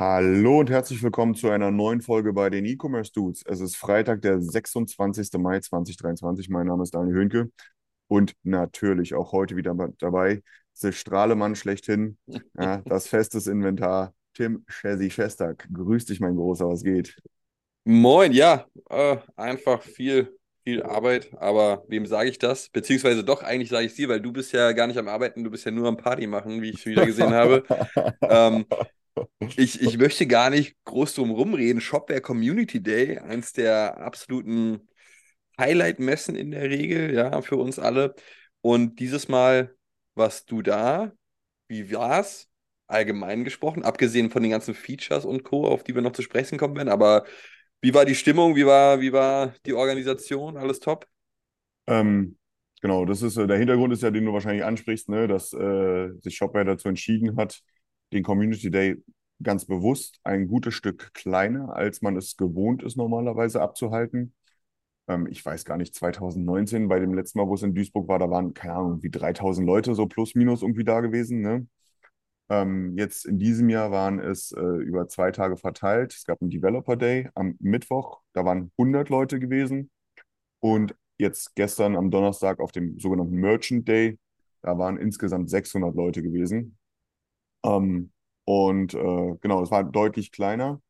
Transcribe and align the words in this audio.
Hallo 0.00 0.60
und 0.60 0.70
herzlich 0.70 1.02
willkommen 1.02 1.34
zu 1.34 1.50
einer 1.50 1.72
neuen 1.72 2.02
Folge 2.02 2.32
bei 2.32 2.50
den 2.50 2.64
E-Commerce 2.64 3.10
Dudes. 3.12 3.42
Es 3.44 3.58
ist 3.58 3.74
Freitag, 3.74 4.22
der 4.22 4.40
26. 4.40 5.30
Mai 5.38 5.58
2023. 5.58 6.48
Mein 6.50 6.68
Name 6.68 6.84
ist 6.84 6.94
Daniel 6.94 7.16
Höhnke 7.16 7.50
und 8.06 8.36
natürlich 8.44 9.14
auch 9.16 9.32
heute 9.32 9.56
wieder 9.56 9.74
dabei 9.98 10.44
der 10.80 10.92
Strahlemann 10.92 11.56
schlechthin, 11.56 12.16
ja, 12.54 12.76
das 12.84 13.08
festes 13.08 13.48
Inventar, 13.48 14.14
Tim 14.34 14.64
Chessy 14.68 15.10
Schestag. 15.10 15.66
Grüß 15.72 16.04
dich, 16.04 16.20
mein 16.20 16.36
Großer, 16.36 16.68
was 16.68 16.84
geht? 16.84 17.16
Moin, 17.82 18.30
ja, 18.30 18.66
äh, 18.90 19.16
einfach 19.34 19.82
viel, 19.82 20.37
viel 20.68 20.82
Arbeit, 20.82 21.30
aber 21.38 21.82
wem 21.88 22.04
sage 22.04 22.28
ich 22.28 22.38
das? 22.38 22.68
Beziehungsweise 22.68 23.24
doch, 23.24 23.42
eigentlich 23.42 23.70
sage 23.70 23.86
ich 23.86 23.94
dir, 23.94 24.10
weil 24.10 24.20
du 24.20 24.32
bist 24.34 24.52
ja 24.52 24.72
gar 24.72 24.86
nicht 24.86 24.98
am 24.98 25.08
Arbeiten, 25.08 25.42
du 25.42 25.50
bist 25.50 25.64
ja 25.64 25.70
nur 25.70 25.88
am 25.88 25.96
Party 25.96 26.26
machen, 26.26 26.60
wie 26.60 26.68
ich 26.68 26.84
wieder 26.84 27.06
gesehen 27.06 27.32
habe. 27.32 27.64
Ähm, 28.20 28.66
ich, 29.56 29.80
ich 29.80 29.96
möchte 29.96 30.26
gar 30.26 30.50
nicht 30.50 30.76
groß 30.84 31.14
drum 31.14 31.30
rumreden. 31.30 31.80
Shopware 31.80 32.20
Community 32.20 32.82
Day, 32.82 33.18
eins 33.18 33.52
der 33.52 33.98
absoluten 33.98 34.86
Highlight-Messen 35.58 36.36
in 36.36 36.50
der 36.50 36.68
Regel, 36.68 37.14
ja, 37.14 37.40
für 37.40 37.56
uns 37.56 37.78
alle. 37.78 38.14
Und 38.60 39.00
dieses 39.00 39.28
Mal 39.28 39.74
warst 40.14 40.50
du 40.50 40.60
da. 40.60 41.12
Wie 41.68 41.90
war's? 41.92 42.48
Allgemein 42.86 43.44
gesprochen, 43.44 43.82
abgesehen 43.82 44.30
von 44.30 44.42
den 44.42 44.52
ganzen 44.52 44.74
Features 44.74 45.24
und 45.24 45.42
Co., 45.44 45.66
auf 45.66 45.82
die 45.82 45.94
wir 45.94 46.02
noch 46.02 46.12
zu 46.12 46.22
sprechen 46.22 46.58
kommen 46.58 46.76
werden, 46.76 46.90
aber 46.90 47.24
wie 47.80 47.94
war 47.94 48.04
die 48.04 48.14
Stimmung? 48.14 48.56
Wie 48.56 48.66
war, 48.66 49.00
wie 49.00 49.12
war 49.12 49.54
die 49.66 49.74
Organisation? 49.74 50.56
Alles 50.56 50.80
top? 50.80 51.06
Ähm, 51.86 52.36
genau, 52.80 53.04
das 53.04 53.22
ist 53.22 53.36
äh, 53.36 53.46
der 53.46 53.58
Hintergrund 53.58 53.92
ist 53.92 54.02
ja, 54.02 54.10
den 54.10 54.24
du 54.24 54.32
wahrscheinlich 54.32 54.64
ansprichst, 54.64 55.08
ne, 55.08 55.26
dass 55.26 55.52
äh, 55.52 56.10
sich 56.20 56.36
Shopware 56.36 56.64
dazu 56.64 56.88
entschieden 56.88 57.36
hat, 57.36 57.60
den 58.12 58.22
Community 58.22 58.70
Day 58.70 58.96
ganz 59.42 59.64
bewusst 59.66 60.18
ein 60.24 60.48
gutes 60.48 60.74
Stück 60.74 61.14
kleiner, 61.14 61.74
als 61.76 62.02
man 62.02 62.16
es 62.16 62.36
gewohnt 62.36 62.82
ist, 62.82 62.96
normalerweise 62.96 63.60
abzuhalten. 63.62 64.34
Ähm, 65.08 65.26
ich 65.28 65.44
weiß 65.44 65.64
gar 65.64 65.76
nicht, 65.78 65.94
2019, 65.94 66.88
bei 66.88 67.00
dem 67.00 67.14
letzten 67.14 67.38
Mal, 67.38 67.48
wo 67.48 67.54
es 67.54 67.62
in 67.62 67.74
Duisburg 67.74 68.08
war, 68.08 68.18
da 68.18 68.30
waren, 68.30 68.54
keine 68.54 68.74
Ahnung, 68.74 69.02
wie 69.02 69.10
3000 69.10 69.66
Leute 69.66 69.94
so 69.94 70.06
plus 70.06 70.34
minus 70.34 70.62
irgendwie 70.62 70.84
da 70.84 71.00
gewesen. 71.00 71.40
Ne? 71.42 71.66
Ähm, 72.50 72.96
jetzt 72.96 73.26
in 73.26 73.38
diesem 73.38 73.68
Jahr 73.68 73.90
waren 73.90 74.18
es 74.20 74.52
äh, 74.52 74.60
über 74.60 75.08
zwei 75.08 75.30
Tage 75.32 75.56
verteilt. 75.56 76.14
Es 76.14 76.24
gab 76.24 76.40
einen 76.40 76.50
Developer 76.50 76.96
Day 76.96 77.28
am 77.34 77.56
Mittwoch, 77.60 78.22
da 78.32 78.44
waren 78.44 78.72
100 78.78 79.08
Leute 79.10 79.38
gewesen. 79.38 79.90
Und 80.60 80.94
jetzt 81.18 81.54
gestern 81.56 81.96
am 81.96 82.10
Donnerstag 82.10 82.60
auf 82.60 82.72
dem 82.72 82.98
sogenannten 82.98 83.36
Merchant 83.36 83.86
Day, 83.88 84.18
da 84.62 84.78
waren 84.78 84.96
insgesamt 84.96 85.50
600 85.50 85.94
Leute 85.94 86.22
gewesen. 86.22 86.78
Ähm, 87.64 88.12
und 88.44 88.94
äh, 88.94 89.34
genau, 89.40 89.62
es 89.62 89.70
war 89.70 89.84
deutlich 89.84 90.32
kleiner. 90.32 90.80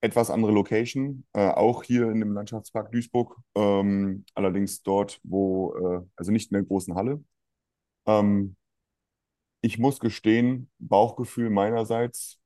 Etwas 0.00 0.30
andere 0.30 0.52
Location, 0.52 1.26
äh, 1.32 1.48
auch 1.48 1.82
hier 1.82 2.10
in 2.10 2.20
dem 2.20 2.32
Landschaftspark 2.34 2.92
Duisburg. 2.92 3.36
Ähm, 3.54 4.24
allerdings 4.34 4.82
dort, 4.82 5.20
wo, 5.22 5.74
äh, 5.76 6.06
also 6.16 6.32
nicht 6.32 6.50
in 6.50 6.54
der 6.56 6.64
großen 6.64 6.94
Halle. 6.94 7.24
Ähm, 8.06 8.56
ich 9.64 9.78
muss 9.78 10.00
gestehen, 10.00 10.70
Bauchgefühl 10.78 11.50
meinerseits 11.50 12.38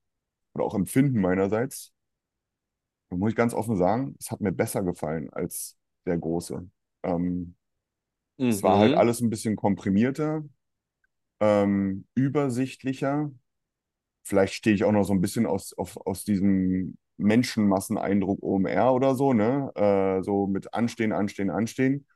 oder 0.55 0.65
auch 0.65 0.75
Empfinden 0.75 1.21
meinerseits, 1.21 1.93
da 3.11 3.17
muss 3.17 3.31
ich 3.31 3.37
ganz 3.37 3.55
offen 3.55 3.77
sagen, 3.77 4.15
es 4.21 4.31
hat 4.31 4.41
mir 4.41 4.53
besser 4.53 4.83
gefallen 4.83 5.31
als 5.33 5.77
der 6.07 6.19
große. 6.19 6.69
Ähm, 7.03 7.57
es 8.49 8.63
war 8.63 8.79
halt 8.79 8.95
Mhm. 8.95 8.99
alles 8.99 9.21
ein 9.21 9.31
bisschen 9.31 9.57
komprimierter, 9.57 10.45
ähm, 11.41 12.07
übersichtlicher. 12.15 13.31
Vielleicht 14.25 14.55
stehe 14.55 14.77
ich 14.77 14.85
auch 14.85 14.93
noch 14.93 15.05
so 15.05 15.15
ein 15.15 15.21
bisschen 15.21 15.47
aus, 15.47 15.75
auf, 15.79 15.97
aus 16.07 16.25
diesem 16.25 16.99
Menschenmasseneindruck 17.19 18.43
OMR 18.43 18.95
oder 18.95 19.15
so, 19.15 19.33
ne? 19.35 19.73
Äh, 19.77 20.23
so 20.25 20.47
mit 20.47 20.75
Anstehen, 20.75 21.13
Anstehen, 21.13 21.51
Anstehen. 21.51 22.07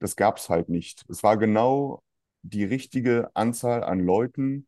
Das 0.00 0.16
gab 0.16 0.38
es 0.38 0.48
halt 0.50 0.68
nicht. 0.68 1.04
Es 1.10 1.22
war 1.22 1.36
genau 1.38 2.02
die 2.42 2.64
richtige 2.64 3.30
Anzahl 3.34 3.84
an 3.84 4.00
Leuten, 4.00 4.66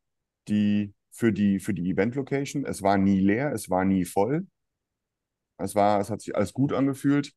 die 0.49 0.95
für 1.11 1.33
die, 1.33 1.61
für 1.61 1.75
die 1.75 1.91
Event-Location. 1.91 2.65
Es 2.67 2.83
war 2.83 2.97
nie 2.99 3.21
leer, 3.21 3.53
es 3.53 3.71
war 3.71 3.85
nie 3.85 4.05
voll. 4.05 4.47
Es 5.59 5.75
war, 5.75 6.01
es 6.01 6.11
hat 6.11 6.21
sich 6.21 6.35
alles 6.37 6.53
gut 6.53 6.73
angefühlt. 6.73 7.33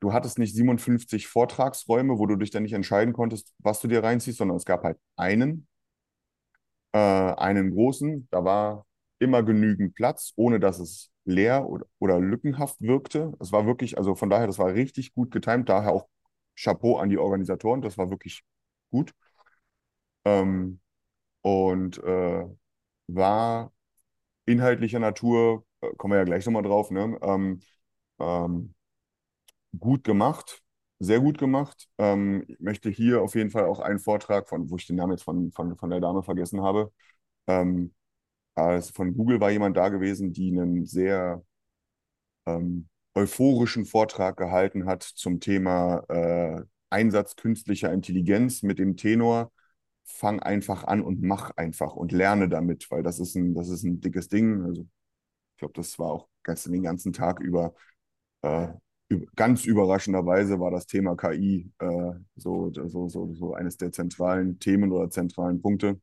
Du 0.00 0.12
hattest 0.12 0.38
nicht 0.38 0.54
57 0.54 1.26
Vortragsräume, 1.28 2.18
wo 2.18 2.26
du 2.26 2.36
dich 2.36 2.50
dann 2.50 2.64
nicht 2.64 2.72
entscheiden 2.74 3.14
konntest, 3.14 3.54
was 3.58 3.80
du 3.80 3.88
dir 3.88 4.02
reinziehst, 4.04 4.38
sondern 4.38 4.56
es 4.58 4.64
gab 4.64 4.84
halt 4.84 4.98
einen, 5.16 5.68
äh, 6.92 6.98
einen 6.98 7.70
großen. 7.72 8.28
Da 8.30 8.44
war 8.44 8.86
immer 9.18 9.42
genügend 9.42 9.94
Platz, 9.94 10.32
ohne 10.36 10.60
dass 10.60 10.78
es 10.78 11.10
leer 11.24 11.68
oder, 11.68 11.86
oder 11.98 12.20
lückenhaft 12.20 12.80
wirkte. 12.80 13.32
Es 13.40 13.52
war 13.52 13.66
wirklich, 13.66 13.98
also 13.98 14.14
von 14.14 14.30
daher, 14.30 14.46
das 14.46 14.58
war 14.58 14.72
richtig 14.74 15.14
gut 15.14 15.30
getimt. 15.30 15.68
Daher 15.68 15.92
auch 15.92 16.08
Chapeau 16.58 16.96
an 16.98 17.08
die 17.10 17.18
Organisatoren. 17.18 17.82
Das 17.82 17.98
war 17.98 18.10
wirklich 18.10 18.42
gut. 18.90 19.12
Ähm, 20.24 20.80
und 21.42 21.98
äh, 22.04 22.46
war 23.08 23.72
inhaltlicher 24.46 25.00
Natur, 25.00 25.66
äh, 25.82 25.88
kommen 25.96 26.12
wir 26.14 26.18
ja 26.20 26.24
gleich 26.24 26.46
nochmal 26.46 26.62
drauf, 26.64 26.90
ne? 26.90 27.18
Ähm, 27.22 27.60
ähm, 28.20 28.74
gut 29.78 30.04
gemacht, 30.04 30.62
sehr 30.98 31.20
gut 31.20 31.38
gemacht. 31.38 31.88
Ähm, 31.98 32.44
ich 32.48 32.60
möchte 32.60 32.90
hier 32.90 33.22
auf 33.22 33.34
jeden 33.34 33.50
Fall 33.50 33.64
auch 33.66 33.80
einen 33.80 33.98
Vortrag 33.98 34.48
von, 34.48 34.70
wo 34.70 34.76
ich 34.76 34.86
den 34.86 34.96
Namen 34.96 35.12
jetzt 35.12 35.24
von, 35.24 35.52
von, 35.52 35.76
von 35.76 35.90
der 35.90 36.00
Dame 36.00 36.22
vergessen 36.22 36.62
habe. 36.62 36.92
Ähm, 37.46 37.94
also 38.56 38.92
von 38.94 39.14
Google 39.16 39.40
war 39.40 39.50
jemand 39.52 39.76
da 39.78 39.88
gewesen, 39.90 40.32
die 40.32 40.50
einen 40.52 40.86
sehr 40.86 41.42
ähm, 42.46 42.88
euphorischen 43.14 43.84
Vortrag 43.84 44.36
gehalten 44.36 44.86
hat 44.86 45.02
zum 45.02 45.40
Thema 45.40 46.04
äh, 46.08 46.62
Einsatz 46.90 47.36
künstlicher 47.36 47.92
Intelligenz 47.92 48.62
mit 48.62 48.78
dem 48.78 48.96
Tenor, 48.96 49.52
fang 50.08 50.40
einfach 50.40 50.84
an 50.84 51.02
und 51.02 51.22
mach 51.22 51.50
einfach 51.56 51.94
und 51.94 52.12
lerne 52.12 52.48
damit, 52.48 52.90
weil 52.90 53.02
das 53.02 53.20
ist 53.20 53.36
ein, 53.36 53.54
das 53.54 53.68
ist 53.68 53.84
ein 53.84 54.00
dickes 54.00 54.28
Ding. 54.28 54.62
Also 54.64 54.82
ich 54.82 55.58
glaube, 55.58 55.74
das 55.74 55.98
war 55.98 56.12
auch 56.12 56.28
gestern 56.44 56.72
den 56.74 56.84
ganzen 56.84 57.12
Tag 57.12 57.40
über 57.40 57.74
äh, 58.42 58.68
ganz 59.36 59.64
überraschenderweise 59.64 60.60
war 60.60 60.70
das 60.70 60.86
Thema 60.86 61.16
KI 61.16 61.72
äh, 61.78 62.12
so, 62.36 62.72
so, 62.72 63.08
so, 63.08 63.34
so 63.34 63.54
eines 63.54 63.76
der 63.76 63.92
zentralen 63.92 64.58
Themen 64.58 64.92
oder 64.92 65.10
zentralen 65.10 65.62
Punkte. 65.62 66.00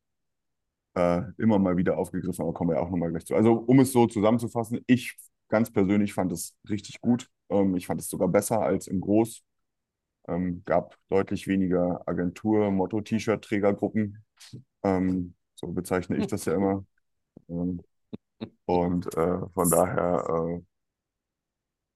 Äh, 0.95 1.23
immer 1.37 1.59
mal 1.59 1.75
wieder 1.77 1.97
aufgegriffen, 1.97 2.41
aber 2.41 2.53
kommen 2.53 2.69
wir 2.71 2.81
auch 2.81 2.89
nochmal 2.89 3.09
gleich 3.11 3.25
zu. 3.25 3.35
Also, 3.35 3.53
um 3.53 3.79
es 3.81 3.91
so 3.91 4.07
zusammenzufassen, 4.07 4.79
ich 4.87 5.17
ganz 5.49 5.71
persönlich 5.71 6.13
fand 6.13 6.31
es 6.31 6.55
richtig 6.69 7.01
gut. 7.01 7.29
Ähm, 7.49 7.75
ich 7.75 7.85
fand 7.87 7.99
es 8.01 8.07
sogar 8.09 8.29
besser 8.29 8.61
als 8.61 8.87
im 8.87 9.01
Groß. 9.01 9.43
Ähm, 10.27 10.63
gab 10.65 10.97
deutlich 11.09 11.47
weniger 11.47 12.01
Agentur-Motto-T-Shirt-Trägergruppen. 12.07 14.23
Ähm, 14.83 15.35
so 15.55 15.67
bezeichne 15.67 16.17
ich 16.17 16.27
das 16.27 16.45
ja 16.45 16.55
immer. 16.55 16.85
Ähm, 17.49 17.81
und 18.65 19.05
äh, 19.15 19.39
von 19.53 19.69
daher, 19.69 20.25
äh, 20.29 20.61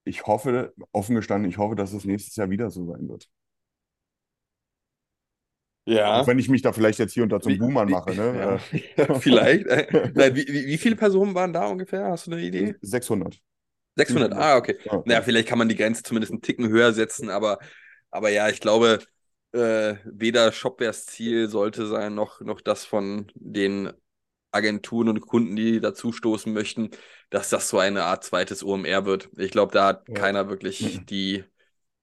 ich 0.03 0.25
hoffe, 0.25 0.73
offen 0.91 1.15
gestanden, 1.15 1.49
ich 1.49 1.57
hoffe, 1.57 1.75
dass 1.75 1.93
es 1.93 2.05
nächstes 2.05 2.35
Jahr 2.35 2.49
wieder 2.49 2.69
so 2.69 2.85
sein 2.85 3.07
wird. 3.09 3.29
Ja. 5.85 6.21
Auch 6.21 6.27
wenn 6.27 6.37
ich 6.37 6.49
mich 6.49 6.61
da 6.61 6.71
vielleicht 6.71 6.99
jetzt 6.99 7.13
hier 7.13 7.23
und 7.23 7.29
da 7.29 7.39
zum 7.39 7.53
Wie- 7.53 7.59
wie- 7.59 7.91
mache, 7.91 8.13
ne? 8.13 8.59
Ja, 8.97 9.05
ja, 9.07 9.15
vielleicht. 9.19 9.65
Äh, 9.65 10.11
Nein, 10.13 10.35
wie, 10.35 10.47
wie, 10.47 10.77
viele 10.77 10.95
Personen 10.95 11.33
waren 11.33 11.51
da 11.51 11.65
ungefähr? 11.65 12.05
Hast 12.05 12.27
du 12.27 12.31
eine 12.31 12.41
Idee? 12.41 12.69
Äh, 12.69 12.75
600. 12.81 13.39
600. 13.95 14.33
Ah, 14.33 14.57
okay. 14.57 14.77
Ja. 14.85 15.01
Naja, 15.05 15.21
vielleicht 15.23 15.47
kann 15.47 15.57
man 15.57 15.67
die 15.67 15.75
Grenze 15.75 16.03
zumindest 16.03 16.31
einen 16.31 16.41
Ticken 16.41 16.69
höher 16.69 16.93
setzen, 16.93 17.29
aber, 17.29 17.57
aber 18.11 18.29
ja, 18.29 18.49
ich 18.49 18.59
glaube, 18.61 18.99
äh, 19.51 19.95
weder 20.05 20.51
Shopwares 20.51 21.05
Ziel 21.05 21.49
sollte 21.49 21.87
sein, 21.87 22.15
noch, 22.15 22.41
noch 22.41 22.61
das 22.61 22.85
von 22.85 23.31
den 23.35 23.91
Agenturen 24.51 25.09
und 25.09 25.21
Kunden, 25.21 25.55
die 25.55 25.79
dazustoßen 25.79 26.51
möchten, 26.53 26.89
dass 27.29 27.49
das 27.49 27.69
so 27.69 27.77
eine 27.79 28.03
Art 28.05 28.23
zweites 28.23 28.63
OMR 28.63 29.05
wird. 29.05 29.29
Ich 29.37 29.51
glaube, 29.51 29.73
da 29.73 29.87
hat 29.87 30.07
Ja. 30.07 30.15
keiner 30.15 30.49
wirklich 30.49 31.05
die 31.09 31.43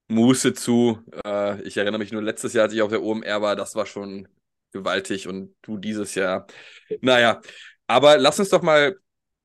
Muße 0.09 0.55
zu. 0.55 1.01
Äh, 1.25 1.63
ich 1.63 1.77
erinnere 1.77 1.99
mich 1.99 2.13
nur 2.13 2.23
letztes 2.23 2.53
Jahr, 2.53 2.65
als 2.65 2.75
ich 2.75 2.83
auf 2.83 2.91
der 2.91 3.03
OMR 3.03 3.43
war, 3.43 3.57
das 3.57 3.75
war 3.75 3.87
schon 3.87 4.29
gewaltig 4.73 5.27
und 5.29 5.55
du 5.63 5.79
dieses 5.79 6.15
Jahr. 6.15 6.47
Naja, 7.01 7.41
aber 7.87 8.19
lass 8.19 8.39
uns 8.39 8.51
doch 8.51 8.63
mal 8.63 8.97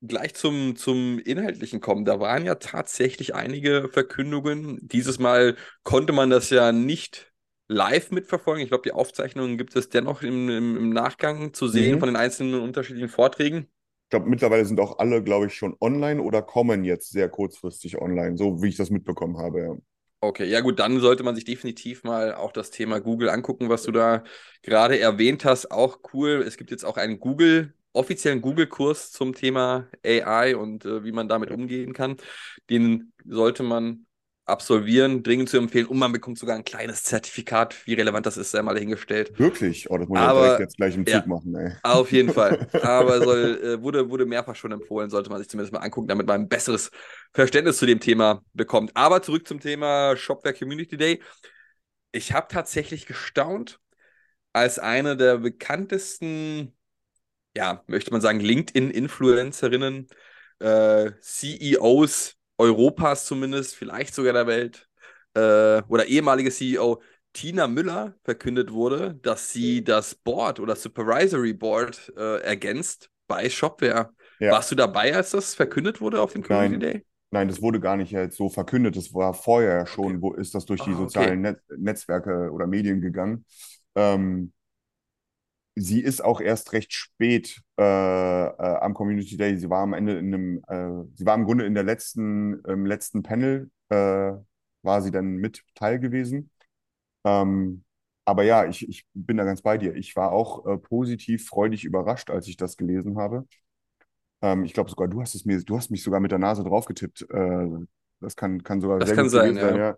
gleich 0.01 0.33
zum, 0.36 0.75
zum 0.75 1.19
Inhaltlichen 1.19 1.80
kommen. 1.81 2.06
Da 2.06 2.19
waren 2.19 2.45
ja 2.45 2.56
tatsächlich 2.56 3.36
einige 3.36 3.89
Verkündungen. 3.89 4.80
Dieses 4.88 5.19
Mal 5.19 5.56
konnte 5.83 6.13
man 6.13 6.30
das 6.30 6.50
ja 6.50 6.71
nicht 6.71 7.31
live 7.68 8.12
mitverfolgen. 8.12 8.63
Ich 8.63 8.69
glaube, 8.69 8.83
die 8.83 8.92
Aufzeichnungen 8.94 9.57
gibt 9.57 9.75
es 9.75 9.89
dennoch 9.89 10.21
im, 10.24 10.50
im, 10.50 10.77
im 10.77 10.89
Nachgang 10.89 11.53
zu 11.53 11.68
sehen 11.68 11.98
Mhm. 11.98 12.00
von 12.00 12.07
den 12.07 12.15
einzelnen 12.15 12.59
unterschiedlichen 12.62 13.09
Vorträgen. 13.09 13.68
Ich 14.06 14.09
glaube, 14.12 14.30
mittlerweile 14.30 14.63
sind 14.65 14.80
auch 14.80 15.00
alle, 15.00 15.24
glaube 15.24 15.48
ich, 15.48 15.56
schon 15.56 15.75
online 15.80 16.21
oder 16.21 16.42
kommen 16.44 16.83
jetzt 16.83 17.09
sehr 17.12 17.30
kurzfristig 17.30 17.98
online, 18.00 18.38
so 18.38 18.62
wie 18.62 18.69
ich 18.69 18.75
das 18.77 18.89
mitbekommen 18.92 19.38
habe. 19.39 19.59
Ja. 19.62 19.75
Okay, 20.24 20.45
ja 20.45 20.59
gut, 20.62 20.77
dann 20.80 21.00
sollte 21.00 21.24
man 21.24 21.33
sich 21.36 21.45
definitiv 21.45 22.03
mal 22.03 22.36
auch 22.36 22.51
das 22.51 22.69
Thema 22.69 23.00
Google 23.01 23.30
angucken, 23.30 23.69
was 23.69 23.81
du 23.83 23.92
da 23.92 24.24
gerade 24.62 25.00
erwähnt 25.00 25.45
hast. 25.45 25.71
Auch 25.71 26.00
cool. 26.13 26.44
Es 26.45 26.57
gibt 26.57 26.69
jetzt 26.69 26.86
auch 26.86 26.98
einen 26.98 27.19
Google, 27.19 27.74
offiziellen 27.93 28.41
Google-Kurs 28.41 29.11
zum 29.11 29.33
Thema 29.33 29.88
AI 30.05 30.55
und 30.55 30.85
äh, 30.85 31.03
wie 31.03 31.11
man 31.11 31.27
damit 31.27 31.51
umgehen 31.51 31.93
kann. 31.93 32.17
Den 32.69 33.13
sollte 33.25 33.63
man 33.63 34.05
absolvieren, 34.45 35.23
dringend 35.23 35.49
zu 35.49 35.57
empfehlen. 35.57 35.85
Und 35.85 35.97
man 35.97 36.11
bekommt 36.11 36.38
sogar 36.38 36.55
ein 36.55 36.63
kleines 36.65 37.03
Zertifikat. 37.03 37.85
Wie 37.85 37.93
relevant 37.93 38.25
das 38.25 38.38
ist, 38.38 38.51
sei 38.51 38.61
mal 38.61 38.73
dahingestellt. 38.73 39.38
Wirklich? 39.39 39.89
Oh, 39.89 39.97
das 39.97 40.07
muss 40.09 40.17
ich 40.17 40.23
Aber- 40.25 40.41
direkt 40.41 40.59
jetzt 40.61 40.77
gleich 40.77 40.95
im 40.95 41.05
Zug 41.05 41.13
ja. 41.13 41.25
machen, 41.25 41.55
ey. 41.55 41.73
Auf 41.83 42.11
jeden 42.11 42.33
Fall. 42.33 42.67
Aber 42.81 43.21
soll, 43.23 43.61
äh, 43.63 43.81
wurde, 43.81 44.09
wurde 44.09 44.25
mehrfach 44.25 44.55
schon 44.55 44.71
empfohlen, 44.71 45.09
sollte 45.09 45.29
man 45.29 45.39
sich 45.39 45.47
zumindest 45.49 45.73
mal 45.73 45.79
angucken, 45.79 46.07
damit 46.07 46.27
man 46.27 46.41
ein 46.41 46.49
besseres 46.49 46.91
Verständnis 47.33 47.77
zu 47.77 47.85
dem 47.85 47.99
Thema 47.99 48.41
bekommt. 48.53 48.91
Aber 48.95 49.21
zurück 49.21 49.47
zum 49.47 49.59
Thema 49.59 50.17
Shopware 50.17 50.53
Community 50.55 50.97
Day. 50.97 51.21
Ich 52.11 52.33
habe 52.33 52.47
tatsächlich 52.49 53.05
gestaunt, 53.05 53.79
als 54.53 54.79
eine 54.79 55.15
der 55.15 55.38
bekanntesten, 55.38 56.73
ja, 57.56 57.83
möchte 57.88 58.12
man 58.12 58.21
sagen, 58.21 58.39
LinkedIn-Influencerinnen, 58.39 60.07
äh, 60.59 61.12
CEOs 61.19 62.36
Europas 62.57 63.25
zumindest, 63.25 63.75
vielleicht 63.75 64.13
sogar 64.13 64.33
der 64.33 64.48
Welt, 64.48 64.88
äh, 65.33 65.81
oder 65.88 66.06
ehemalige 66.06 66.51
CEO 66.51 67.01
Tina 67.33 67.68
Müller 67.68 68.15
verkündet 68.24 68.71
wurde, 68.71 69.15
dass 69.21 69.51
sie 69.51 69.83
das 69.83 70.15
Board 70.15 70.59
oder 70.59 70.75
Supervisory 70.75 71.53
Board 71.53 72.12
äh, 72.18 72.42
ergänzt 72.42 73.09
bei 73.27 73.50
Shopware. 73.50 74.12
Ja. 74.39 74.51
Warst 74.51 74.71
du 74.71 74.75
dabei, 74.75 75.15
als 75.15 75.31
das 75.31 75.56
verkündet 75.56 76.01
wurde 76.01 76.21
auf 76.21 76.33
dem 76.33 76.44
Community. 76.44 76.80
Day? 76.80 77.06
Nein, 77.31 77.48
das 77.48 77.62
wurde 77.62 77.80
gar 77.80 77.95
nicht 77.95 78.12
jetzt 78.12 78.36
so 78.36 78.50
verkündet. 78.50 78.98
Das 78.98 79.13
war 79.13 79.33
vorher 79.33 79.86
schon, 79.86 80.21
wo 80.21 80.33
ist 80.33 80.53
das 80.53 80.65
durch 80.65 80.81
die 80.81 80.89
okay. 80.89 81.00
sozialen 81.00 81.42
Net 81.42 81.59
Netzwerke 81.77 82.51
oder 82.51 82.68
Medien 82.68 83.00
gegangen. 83.00 83.45
Ähm, 83.95 84.51
sie 85.75 86.01
ist 86.01 86.23
auch 86.23 86.41
erst 86.41 86.73
recht 86.73 86.94
spät 86.94 87.62
äh, 87.79 87.83
äh, 87.83 88.56
am 88.57 88.94
Community 88.94 89.38
Day. 89.38 89.57
Sie 89.57 89.69
war 89.69 89.81
am 89.83 89.94
Ende 89.94 90.18
in 90.18 90.33
einem, 90.33 90.63
äh, 90.68 91.07
sie 91.15 91.25
war 91.25 91.35
im 91.35 91.45
Grunde 91.45 91.65
in 91.65 91.73
der 91.73 91.83
letzten, 91.83 92.62
im 92.65 92.85
letzten 92.85 93.23
Panel, 93.23 93.69
äh, 93.89 94.33
war 94.83 95.01
sie 95.01 95.12
dann 95.12 95.38
mit 95.38 95.63
teil 95.75 96.00
gewesen. 96.00 96.51
Ähm, 97.23 97.83
aber 98.25 98.44
ja, 98.44 98.65
ich, 98.65 98.88
ich 98.88 99.06
bin 99.13 99.38
da 99.38 99.44
ganz 99.44 99.62
bei 99.62 99.77
dir. 99.77 99.95
Ich 99.95 100.15
war 100.15 100.31
auch 100.31 100.65
äh, 100.65 100.77
positiv 100.77 101.47
freudig 101.47 101.83
überrascht, 101.85 102.29
als 102.29 102.47
ich 102.47 102.57
das 102.57 102.77
gelesen 102.77 103.17
habe. 103.17 103.47
Ähm, 104.41 104.63
ich 104.63 104.74
glaube 104.74 104.89
sogar, 104.89 105.07
du 105.07 105.21
hast 105.21 105.35
es 105.35 105.45
mir, 105.45 105.62
du 105.63 105.77
hast 105.77 105.91
mich 105.91 106.03
sogar 106.03 106.19
mit 106.19 106.31
der 106.31 106.39
Nase 106.39 106.63
drauf 106.63 106.85
getippt. 106.85 107.25
Äh, 107.29 107.67
das 108.19 108.35
kann, 108.35 108.63
kann 108.63 108.81
sogar 108.81 109.00
Das 109.00 109.09
sehr 109.09 109.15
kann 109.15 109.25
gut 109.25 109.31
sein, 109.31 109.56
gewesen 109.56 109.77
ja. 109.77 109.97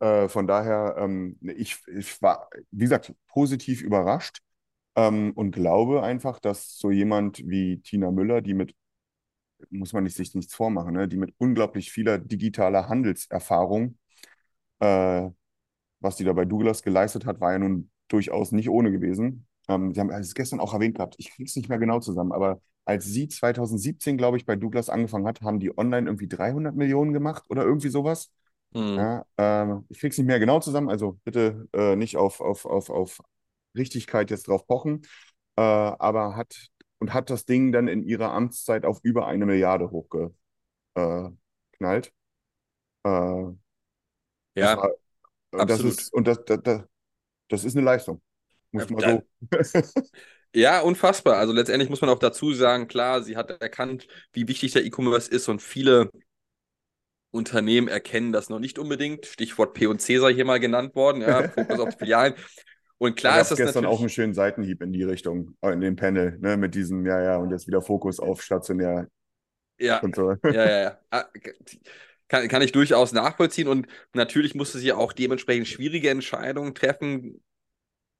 ja. 0.00 0.28
Von 0.28 0.48
daher, 0.48 0.96
ähm, 0.98 1.38
ich, 1.42 1.78
ich 1.86 2.20
war, 2.20 2.50
wie 2.72 2.82
gesagt, 2.82 3.14
positiv 3.28 3.82
überrascht 3.82 4.42
ähm, 4.96 5.32
und 5.34 5.52
glaube 5.52 6.02
einfach, 6.02 6.38
dass 6.40 6.78
so 6.78 6.90
jemand 6.90 7.38
wie 7.48 7.80
Tina 7.80 8.10
Müller, 8.10 8.40
die 8.42 8.54
mit, 8.54 8.74
muss 9.70 9.92
man 9.92 10.04
nicht, 10.04 10.16
sich 10.16 10.34
nichts 10.34 10.54
vormachen, 10.54 10.94
ne, 10.94 11.08
die 11.08 11.16
mit 11.16 11.34
unglaublich 11.38 11.92
vieler 11.92 12.18
digitaler 12.18 12.88
Handelserfahrung, 12.88 13.98
äh, 14.80 15.30
was 16.00 16.16
die 16.16 16.24
da 16.24 16.32
bei 16.32 16.44
Douglas 16.44 16.82
geleistet 16.82 17.26
hat, 17.26 17.40
war 17.40 17.52
ja 17.52 17.58
nun 17.60 17.90
durchaus 18.08 18.52
nicht 18.52 18.70
ohne 18.70 18.92
gewesen. 18.92 19.46
Ähm, 19.68 19.94
Sie 19.94 20.00
haben 20.00 20.10
es 20.10 20.34
gestern 20.34 20.60
auch 20.60 20.74
erwähnt 20.74 20.96
gehabt, 20.96 21.16
ich 21.18 21.30
kriege 21.32 21.48
es 21.48 21.56
nicht 21.56 21.68
mehr 21.68 21.78
genau 21.78 22.00
zusammen, 22.00 22.32
aber 22.32 22.60
als 22.84 23.04
sie 23.06 23.28
2017, 23.28 24.16
glaube 24.18 24.36
ich, 24.36 24.46
bei 24.46 24.56
Douglas 24.56 24.90
angefangen 24.90 25.26
hat, 25.26 25.42
haben 25.42 25.60
die 25.60 25.76
online 25.78 26.08
irgendwie 26.08 26.28
300 26.28 26.76
Millionen 26.76 27.12
gemacht 27.12 27.44
oder 27.50 27.64
irgendwie 27.64 27.88
sowas. 27.90 28.32
Hm. 28.74 28.96
Ja, 28.96 29.26
ähm, 29.38 29.84
ich 29.88 30.00
krieg's 30.00 30.18
nicht 30.18 30.26
mehr 30.26 30.40
genau 30.40 30.60
zusammen, 30.60 30.90
also 30.90 31.18
bitte 31.24 31.68
äh, 31.74 31.96
nicht 31.96 32.16
auf, 32.16 32.40
auf, 32.40 32.66
auf, 32.66 32.90
auf 32.90 33.22
Richtigkeit 33.76 34.30
jetzt 34.30 34.48
drauf 34.48 34.66
pochen, 34.66 35.02
äh, 35.56 35.62
aber 35.62 36.36
hat 36.36 36.54
und 36.98 37.14
hat 37.14 37.30
das 37.30 37.44
Ding 37.46 37.72
dann 37.72 37.88
in 37.88 38.04
ihrer 38.04 38.32
Amtszeit 38.32 38.84
auf 38.84 39.00
über 39.02 39.26
eine 39.26 39.46
Milliarde 39.46 39.90
hochgeknallt. 39.90 40.36
Äh, 40.94 41.02
äh, 43.04 43.52
das 44.58 44.74
Ja, 44.74 44.76
war, 44.76 44.90
und 45.52 45.70
das 45.70 45.84
ist, 45.84 46.12
und 46.12 46.26
das, 46.26 46.44
das, 46.46 46.60
das, 46.62 46.82
das 47.48 47.64
ist 47.64 47.76
eine 47.76 47.84
Leistung. 47.86 48.22
Muss 48.72 48.88
Ja, 48.88 48.90
man 48.90 49.04
so. 49.04 49.26
Ja, 50.54 50.80
unfassbar. 50.80 51.36
Also 51.38 51.52
letztendlich 51.52 51.88
muss 51.88 52.00
man 52.02 52.10
auch 52.10 52.18
dazu 52.18 52.52
sagen, 52.52 52.86
klar, 52.88 53.22
sie 53.22 53.36
hat 53.36 53.50
erkannt, 53.62 54.06
wie 54.32 54.48
wichtig 54.48 54.72
der 54.72 54.84
E-Commerce 54.84 55.30
ist 55.30 55.48
und 55.48 55.62
viele 55.62 56.10
Unternehmen 57.30 57.88
erkennen 57.88 58.32
das 58.32 58.48
noch 58.50 58.58
nicht 58.58 58.78
unbedingt. 58.78 59.24
Stichwort 59.26 59.72
P&C 59.74 60.18
sei 60.18 60.34
hier 60.34 60.44
mal 60.44 60.60
genannt 60.60 60.94
worden, 60.94 61.22
ja, 61.22 61.44
Fokus 61.44 61.78
auf 61.78 61.90
die 61.90 61.96
Filialen. 61.98 62.34
Und 63.02 63.16
klar 63.16 63.40
ist 63.40 63.50
das 63.50 63.58
gestern 63.58 63.84
auch 63.84 63.98
einen 63.98 64.08
schönen 64.10 64.32
Seitenhieb 64.32 64.80
in 64.80 64.92
die 64.92 65.02
Richtung, 65.02 65.56
äh, 65.60 65.72
in 65.72 65.80
dem 65.80 65.96
Panel, 65.96 66.38
ne, 66.38 66.56
mit 66.56 66.76
diesem, 66.76 67.04
ja, 67.04 67.20
ja, 67.20 67.36
und 67.36 67.50
jetzt 67.50 67.66
wieder 67.66 67.82
Fokus 67.82 68.20
auf 68.20 68.40
stationär 68.40 69.08
ja, 69.76 69.98
und 69.98 70.14
so. 70.14 70.36
ja, 70.44 70.52
ja, 70.52 70.82
ja. 70.82 70.98
Ah, 71.10 71.24
Kann, 72.28 72.46
kann 72.46 72.62
ich 72.62 72.70
durchaus 72.70 73.12
nachvollziehen 73.12 73.66
und 73.66 73.88
natürlich 74.14 74.54
musste 74.54 74.78
sie 74.78 74.92
auch 74.92 75.12
dementsprechend 75.12 75.66
schwierige 75.66 76.10
Entscheidungen 76.10 76.76
treffen 76.76 77.42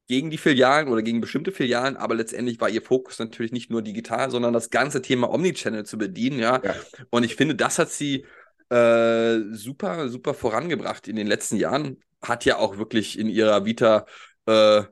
gegen 0.09 0.31
die 0.31 0.37
Filialen 0.37 0.89
oder 0.89 1.03
gegen 1.03 1.21
bestimmte 1.21 1.53
Filialen, 1.53 1.97
aber 1.97 2.17
letztendlich 2.17 2.61
war 2.61 2.69
ihr 2.69 2.83
Fokus 2.83 3.21
natürlich 3.21 3.53
nicht 3.53 3.71
nur 3.71 3.83
digital, 3.83 4.33
sondern 4.33 4.53
das 4.53 4.71
ganze 4.71 5.01
Thema 5.01 5.31
Omnichannel 5.31 5.87
zu 5.87 5.97
bedienen, 5.97 6.41
ja. 6.41 6.61
Ja. 6.61 6.75
Und 7.11 7.23
ich 7.23 7.37
finde, 7.37 7.55
das 7.55 7.79
hat 7.79 7.91
sie 7.91 8.27
äh, 8.69 9.39
super, 9.53 10.09
super 10.09 10.35
vorangebracht 10.35 11.07
in 11.07 11.15
den 11.15 11.29
letzten 11.29 11.55
Jahren. 11.55 12.03
Hat 12.21 12.45
ja 12.45 12.57
auch 12.57 12.79
wirklich 12.79 13.17
in 13.17 13.29
ihrer 13.29 13.65
Vita 13.65 14.07
äh, 14.47 14.83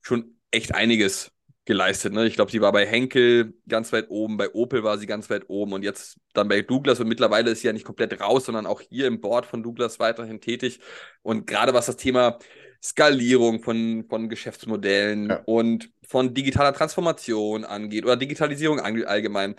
schon 0.00 0.36
echt 0.50 0.74
einiges 0.74 1.30
geleistet. 1.64 2.14
Ne? 2.14 2.26
Ich 2.26 2.34
glaube, 2.34 2.50
sie 2.50 2.62
war 2.62 2.72
bei 2.72 2.86
Henkel 2.86 3.52
ganz 3.68 3.92
weit 3.92 4.08
oben, 4.08 4.38
bei 4.38 4.50
Opel 4.54 4.84
war 4.84 4.96
sie 4.96 5.06
ganz 5.06 5.28
weit 5.28 5.44
oben 5.48 5.74
und 5.74 5.82
jetzt 5.82 6.18
dann 6.32 6.48
bei 6.48 6.62
Douglas 6.62 6.98
und 7.00 7.08
mittlerweile 7.08 7.50
ist 7.50 7.60
sie 7.60 7.66
ja 7.66 7.74
nicht 7.74 7.84
komplett 7.84 8.18
raus, 8.20 8.46
sondern 8.46 8.66
auch 8.66 8.80
hier 8.80 9.06
im 9.06 9.20
Board 9.20 9.44
von 9.44 9.62
Douglas 9.62 9.98
weiterhin 10.00 10.40
tätig. 10.40 10.80
Und 11.22 11.46
gerade 11.46 11.74
was 11.74 11.86
das 11.86 11.96
Thema 11.96 12.38
Skalierung 12.82 13.60
von, 13.62 14.06
von 14.08 14.28
Geschäftsmodellen 14.30 15.28
Ja. 15.28 15.42
und 15.44 15.90
von 16.06 16.32
digitaler 16.32 16.72
Transformation 16.72 17.64
angeht 17.64 18.04
oder 18.04 18.16
Digitalisierung 18.16 18.80
all- 18.80 19.04
allgemein, 19.04 19.54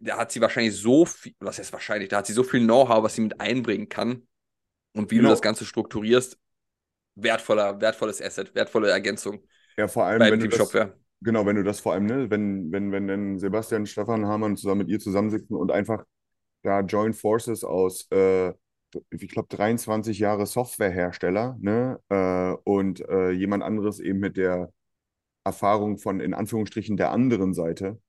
da 0.00 0.16
hat 0.16 0.32
sie 0.32 0.40
wahrscheinlich 0.40 0.74
so 0.74 1.04
viel, 1.04 1.34
was 1.40 1.58
heißt 1.58 1.72
wahrscheinlich, 1.72 2.08
da 2.08 2.18
hat 2.18 2.26
sie 2.26 2.32
so 2.32 2.42
viel 2.42 2.60
Know-how, 2.60 3.02
was 3.04 3.14
sie 3.14 3.20
mit 3.20 3.40
einbringen 3.40 3.88
kann. 3.88 4.26
Und 4.94 5.10
wie 5.10 5.16
Genau. 5.16 5.28
du 5.28 5.32
das 5.34 5.42
Ganze 5.42 5.64
strukturierst, 5.66 6.38
wertvoller, 7.22 7.80
wertvolles 7.80 8.22
Asset, 8.22 8.54
wertvolle 8.54 8.90
Ergänzung 8.90 9.40
Ja, 9.76 9.88
vor 9.88 10.04
allem, 10.04 10.28
wenn 10.30 10.40
du 10.40 10.48
Team 10.48 10.50
das, 10.50 10.58
Shopware. 10.58 10.98
genau, 11.20 11.46
wenn 11.46 11.56
du 11.56 11.62
das 11.64 11.80
vor 11.80 11.92
allem, 11.94 12.06
ne, 12.06 12.30
wenn, 12.30 12.72
wenn, 12.72 12.92
wenn 12.92 13.08
dann 13.08 13.38
Sebastian, 13.38 13.86
Stefan 13.86 14.26
Hamann 14.26 14.56
zusammen 14.56 14.80
mit 14.82 14.88
ihr 14.88 15.00
zusammensitzen 15.00 15.56
und 15.56 15.70
einfach 15.70 16.04
da 16.62 16.80
Joint 16.80 17.16
Forces 17.16 17.64
aus, 17.64 18.08
äh, 18.10 18.52
ich 19.10 19.28
glaube, 19.28 19.48
23 19.54 20.18
Jahre 20.18 20.46
Softwarehersteller, 20.46 21.56
ne, 21.60 22.00
äh, 22.08 22.56
und 22.64 23.00
äh, 23.08 23.30
jemand 23.30 23.62
anderes 23.62 24.00
eben 24.00 24.18
mit 24.18 24.36
der 24.36 24.72
Erfahrung 25.44 25.98
von, 25.98 26.20
in 26.20 26.34
Anführungsstrichen, 26.34 26.96
der 26.96 27.12
anderen 27.12 27.54
Seite, 27.54 28.00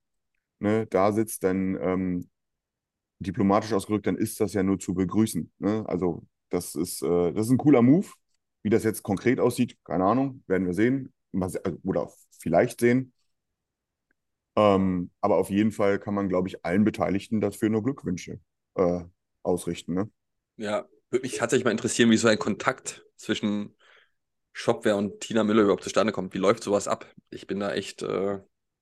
ne, 0.59 0.87
da 0.87 1.11
sitzt, 1.11 1.43
dann 1.43 1.77
ähm, 1.81 2.29
diplomatisch 3.19 3.73
ausgedrückt, 3.73 4.07
dann 4.07 4.17
ist 4.17 4.39
das 4.39 4.53
ja 4.53 4.63
nur 4.63 4.79
zu 4.79 4.93
begrüßen. 4.93 5.51
Ne? 5.59 5.83
Also 5.87 6.23
das 6.49 6.75
ist, 6.75 7.01
äh, 7.01 7.33
das 7.33 7.47
ist 7.47 7.51
ein 7.51 7.57
cooler 7.57 7.81
Move. 7.81 8.07
Wie 8.63 8.69
das 8.69 8.83
jetzt 8.83 9.03
konkret 9.03 9.39
aussieht, 9.39 9.77
keine 9.83 10.05
Ahnung, 10.05 10.43
werden 10.47 10.67
wir 10.67 10.73
sehen. 10.73 11.13
Also, 11.39 11.59
Oder 11.83 12.11
vielleicht 12.39 12.79
sehen. 12.79 13.13
Ähm, 14.55 15.11
aber 15.21 15.37
auf 15.37 15.49
jeden 15.49 15.71
Fall 15.71 15.99
kann 15.99 16.13
man, 16.13 16.27
glaube 16.27 16.47
ich, 16.49 16.65
allen 16.65 16.83
Beteiligten 16.83 17.39
dafür 17.39 17.69
nur 17.69 17.83
Glückwünsche 17.83 18.39
äh, 18.75 19.01
ausrichten. 19.43 19.93
Ne? 19.93 20.09
Ja, 20.57 20.87
würde 21.09 21.23
mich 21.23 21.37
tatsächlich 21.37 21.63
mal 21.65 21.71
interessieren, 21.71 22.09
wie 22.11 22.17
so 22.17 22.27
ein 22.27 22.39
Kontakt 22.39 23.05
zwischen 23.15 23.75
Shopware 24.51 24.97
und 24.97 25.21
Tina 25.21 25.43
Müller 25.43 25.63
überhaupt 25.63 25.83
zustande 25.83 26.11
kommt. 26.11 26.33
Wie 26.33 26.39
läuft 26.39 26.63
sowas 26.63 26.87
ab? 26.87 27.05
Ich 27.29 27.47
bin 27.47 27.59
da 27.59 27.73
echt 27.73 28.01
äh, 28.01 28.39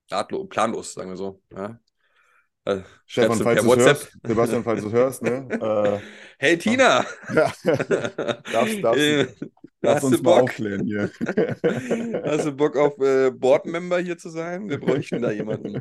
planlos, 0.08 0.94
sagen 0.94 1.10
wir 1.10 1.16
so. 1.16 1.42
Ja. 1.52 1.78
Also, 2.68 2.84
Stefan, 3.06 3.38
falls 3.38 3.62
du 3.62 3.76
hörst, 3.76 4.18
Sebastian, 4.26 4.62
falls 4.62 4.82
du 4.82 4.92
hörst, 4.92 5.22
ne? 5.22 6.02
Hey 6.38 6.58
Tina! 6.58 7.00
Äh, 7.00 7.34
ja. 7.34 7.52
darfst, 8.52 8.84
darfst, 8.84 9.00
Äh, 9.00 9.24
darfst 9.80 10.04
Hast 10.04 10.04
uns 10.04 10.16
du 10.18 10.22
mal 10.22 10.34
Bock? 10.34 10.42
aufklären 10.42 10.84
hier. 10.84 11.10
Hast 12.24 12.44
du 12.44 12.52
Bock 12.52 12.76
auf 12.76 12.98
äh, 13.00 13.30
Boardmember 13.30 14.00
hier 14.00 14.18
zu 14.18 14.28
sein? 14.28 14.68
Wir 14.68 14.78
bräuchten 14.78 15.22
da 15.22 15.30
jemanden. 15.30 15.80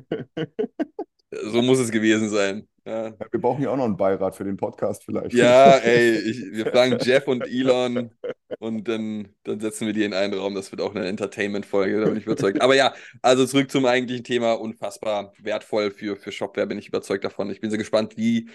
So 1.52 1.62
muss 1.62 1.80
es 1.80 1.92
gewesen 1.92 2.30
sein. 2.30 2.66
Ja, 2.86 3.14
Wir 3.32 3.42
brauchen 3.42 3.64
ja 3.64 3.70
auch 3.72 3.78
noch 3.78 3.84
einen 3.84 3.98
Beirat 3.98 4.38
für 4.38 4.46
den 4.46 4.56
Podcast 4.56 5.04
vielleicht. 5.04 5.34
ja 5.34 5.74
ey, 5.80 6.18
ich, 6.20 6.42
wir 6.54 6.68
fragen 6.68 6.98
Jeff 7.02 7.28
und 7.28 7.42
Elon 7.46 8.12
und 8.60 8.88
dann, 8.88 9.36
dann 9.44 9.60
setzen 9.60 9.86
wir 9.86 9.94
die 9.94 10.04
in 10.04 10.14
einen 10.14 10.34
Raum. 10.34 10.56
Das 10.56 10.72
wird 10.72 10.82
auch 10.82 10.96
eine 10.96 11.06
Entertainment-Folge, 11.06 12.00
da 12.00 12.08
bin 12.08 12.18
ich 12.18 12.26
überzeugt. 12.26 12.62
Aber 12.62 12.76
ja, 12.76 12.94
also 13.22 13.46
zurück 13.46 13.70
zum 13.70 13.86
eigentlichen 13.86 14.24
Thema. 14.24 14.54
Unfassbar 14.54 15.34
wertvoll 15.38 15.92
für, 15.92 16.16
für 16.16 16.32
Shopware, 16.32 16.68
bin 16.68 16.80
ich 16.80 16.88
überzeugt 16.88 17.24
davon. 17.24 17.52
Ich 17.52 17.62
bin 17.62 17.70
sehr 17.70 17.78
gespannt, 17.78 18.18
wie 18.18 18.50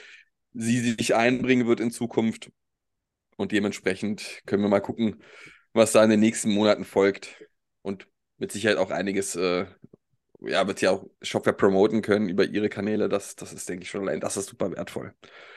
sie 0.55 0.81
sich 0.81 1.15
einbringen 1.15 1.67
wird 1.67 1.81
in 1.81 1.93
Zukunft. 1.93 2.51
Und 3.37 3.53
dementsprechend 3.53 4.43
können 4.45 4.63
wir 4.63 4.69
mal 4.69 4.81
gucken, 4.81 5.23
was 5.73 5.93
da 5.93 6.03
in 6.03 6.11
den 6.11 6.21
nächsten 6.21 6.51
Monaten 6.51 6.85
folgt. 6.85 7.45
Und 7.83 8.09
mit 8.39 8.51
Sicherheit 8.51 8.79
auch 8.79 8.91
einiges, 8.91 9.37
äh, 9.37 9.67
ja, 10.41 10.67
wird 10.67 10.81
ja 10.81 10.91
auch 10.91 11.07
Shopware 11.23 11.57
promoten 11.57 12.03
können 12.03 12.29
über 12.29 12.45
ihre 12.45 12.69
Kanäle. 12.69 13.09
Das, 13.09 13.37
das 13.37 13.53
ist, 13.53 13.69
denke 13.69 13.85
ich, 13.85 13.91
schon 13.91 14.03
allein, 14.03 14.21
das 14.21 14.37
ist 14.37 14.49
super 14.49 14.73
wertvoll. 14.73 15.15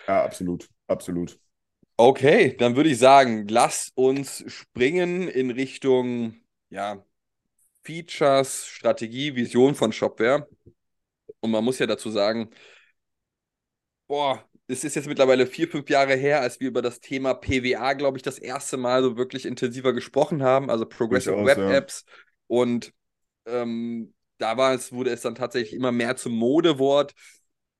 Ja, 0.08 0.24
absolut, 0.24 0.70
absolut. 0.88 1.40
Okay, 1.98 2.56
dann 2.58 2.76
würde 2.76 2.90
ich 2.90 2.98
sagen, 3.00 3.48
lass 3.48 3.92
uns 3.96 4.44
springen 4.48 5.30
in 5.30 5.50
Richtung, 5.52 6.36
ja, 6.70 7.06
Features, 7.84 8.68
Strategie, 8.68 9.36
Vision 9.36 9.76
von 9.76 9.94
Shopware. 9.94 10.48
Und 11.40 11.52
man 11.52 11.64
muss 11.64 11.80
ja 11.80 11.86
dazu 11.86 12.10
sagen, 12.10 12.50
boah, 14.08 14.44
es 14.68 14.84
ist 14.84 14.96
jetzt 14.96 15.08
mittlerweile 15.08 15.46
vier, 15.48 15.68
fünf 15.68 15.90
Jahre 15.90 16.16
her, 16.16 16.42
als 16.42 16.60
wir 16.60 16.68
über 16.68 16.82
das 16.82 17.00
Thema 17.00 17.34
PWA, 17.36 17.94
glaube 17.94 18.18
ich, 18.18 18.24
das 18.24 18.40
erste 18.40 18.78
Mal 18.78 19.04
so 19.04 19.16
wirklich 19.16 19.46
intensiver 19.46 19.94
gesprochen 19.94 20.44
haben, 20.44 20.70
also 20.70 20.86
Progressive 20.86 21.36
Durchaus, 21.36 21.58
Web 21.58 21.70
ja. 21.70 21.78
Apps. 21.78 22.06
Und 22.48 22.94
ähm, 23.46 24.14
da 24.38 24.58
war 24.58 24.74
es, 24.74 24.92
wurde 24.92 25.12
es 25.12 25.22
dann 25.22 25.36
tatsächlich 25.36 25.74
immer 25.74 25.92
mehr 25.92 26.16
zum 26.16 26.34
Modewort. 26.34 27.14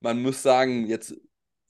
Man 0.00 0.22
muss 0.22 0.42
sagen, 0.42 0.86
jetzt 0.86 1.14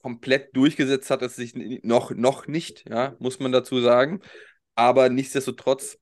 komplett 0.01 0.55
durchgesetzt 0.55 1.09
hat 1.09 1.21
es 1.21 1.35
sich 1.35 1.53
noch, 1.83 2.11
noch 2.11 2.47
nicht, 2.47 2.87
ja, 2.89 3.15
muss 3.19 3.39
man 3.39 3.51
dazu 3.51 3.81
sagen. 3.81 4.21
Aber 4.75 5.09
nichtsdestotrotz 5.09 5.97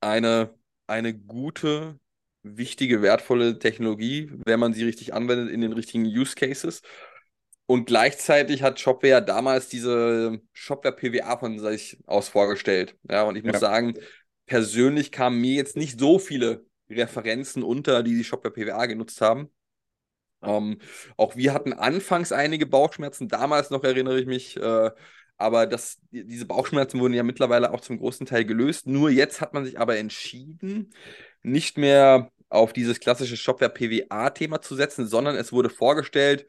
eine, 0.00 0.54
eine 0.86 1.14
gute, 1.14 1.98
wichtige, 2.42 3.02
wertvolle 3.02 3.58
Technologie, 3.58 4.30
wenn 4.44 4.60
man 4.60 4.72
sie 4.74 4.84
richtig 4.84 5.14
anwendet 5.14 5.50
in 5.50 5.60
den 5.60 5.72
richtigen 5.72 6.04
Use 6.04 6.34
Cases. 6.34 6.82
Und 7.66 7.86
gleichzeitig 7.86 8.62
hat 8.62 8.80
Shopware 8.80 9.22
damals 9.24 9.68
diese 9.68 10.40
Shopware 10.52 10.94
PWA 10.94 11.38
von 11.38 11.58
sich 11.58 11.98
aus 12.06 12.28
vorgestellt. 12.28 12.96
Ja, 13.08 13.22
und 13.22 13.36
ich 13.36 13.44
muss 13.44 13.54
Ja. 13.54 13.60
sagen, 13.60 13.94
persönlich 14.46 15.12
kamen 15.12 15.40
mir 15.40 15.54
jetzt 15.54 15.76
nicht 15.76 15.98
so 15.98 16.18
viele 16.18 16.66
Referenzen 16.90 17.62
unter, 17.62 18.02
die 18.02 18.14
die 18.16 18.24
Shopware 18.24 18.52
PWA 18.52 18.86
genutzt 18.86 19.20
haben. 19.20 19.48
Ähm, 20.42 20.78
auch 21.16 21.36
wir 21.36 21.54
hatten 21.54 21.72
anfangs 21.72 22.32
einige 22.32 22.66
Bauchschmerzen, 22.66 23.28
damals 23.28 23.70
noch 23.70 23.84
erinnere 23.84 24.20
ich 24.20 24.26
mich, 24.26 24.56
äh, 24.56 24.90
aber 25.38 25.66
das, 25.66 25.98
die- 26.10 26.24
diese 26.26 26.46
Bauchschmerzen 26.46 27.00
wurden 27.00 27.14
ja 27.14 27.22
mittlerweile 27.22 27.72
auch 27.72 27.80
zum 27.80 27.98
großen 27.98 28.26
Teil 28.26 28.44
gelöst. 28.44 28.86
Nur 28.86 29.10
jetzt 29.10 29.40
hat 29.40 29.54
man 29.54 29.64
sich 29.64 29.78
aber 29.80 29.96
entschieden, 29.98 30.92
nicht 31.42 31.78
mehr 31.78 32.30
auf 32.48 32.72
dieses 32.72 33.00
klassische 33.00 33.36
Shopware 33.36 33.70
PWA-Thema 33.70 34.60
zu 34.60 34.74
setzen, 34.76 35.06
sondern 35.06 35.36
es 35.36 35.52
wurde 35.52 35.70
vorgestellt, 35.70 36.46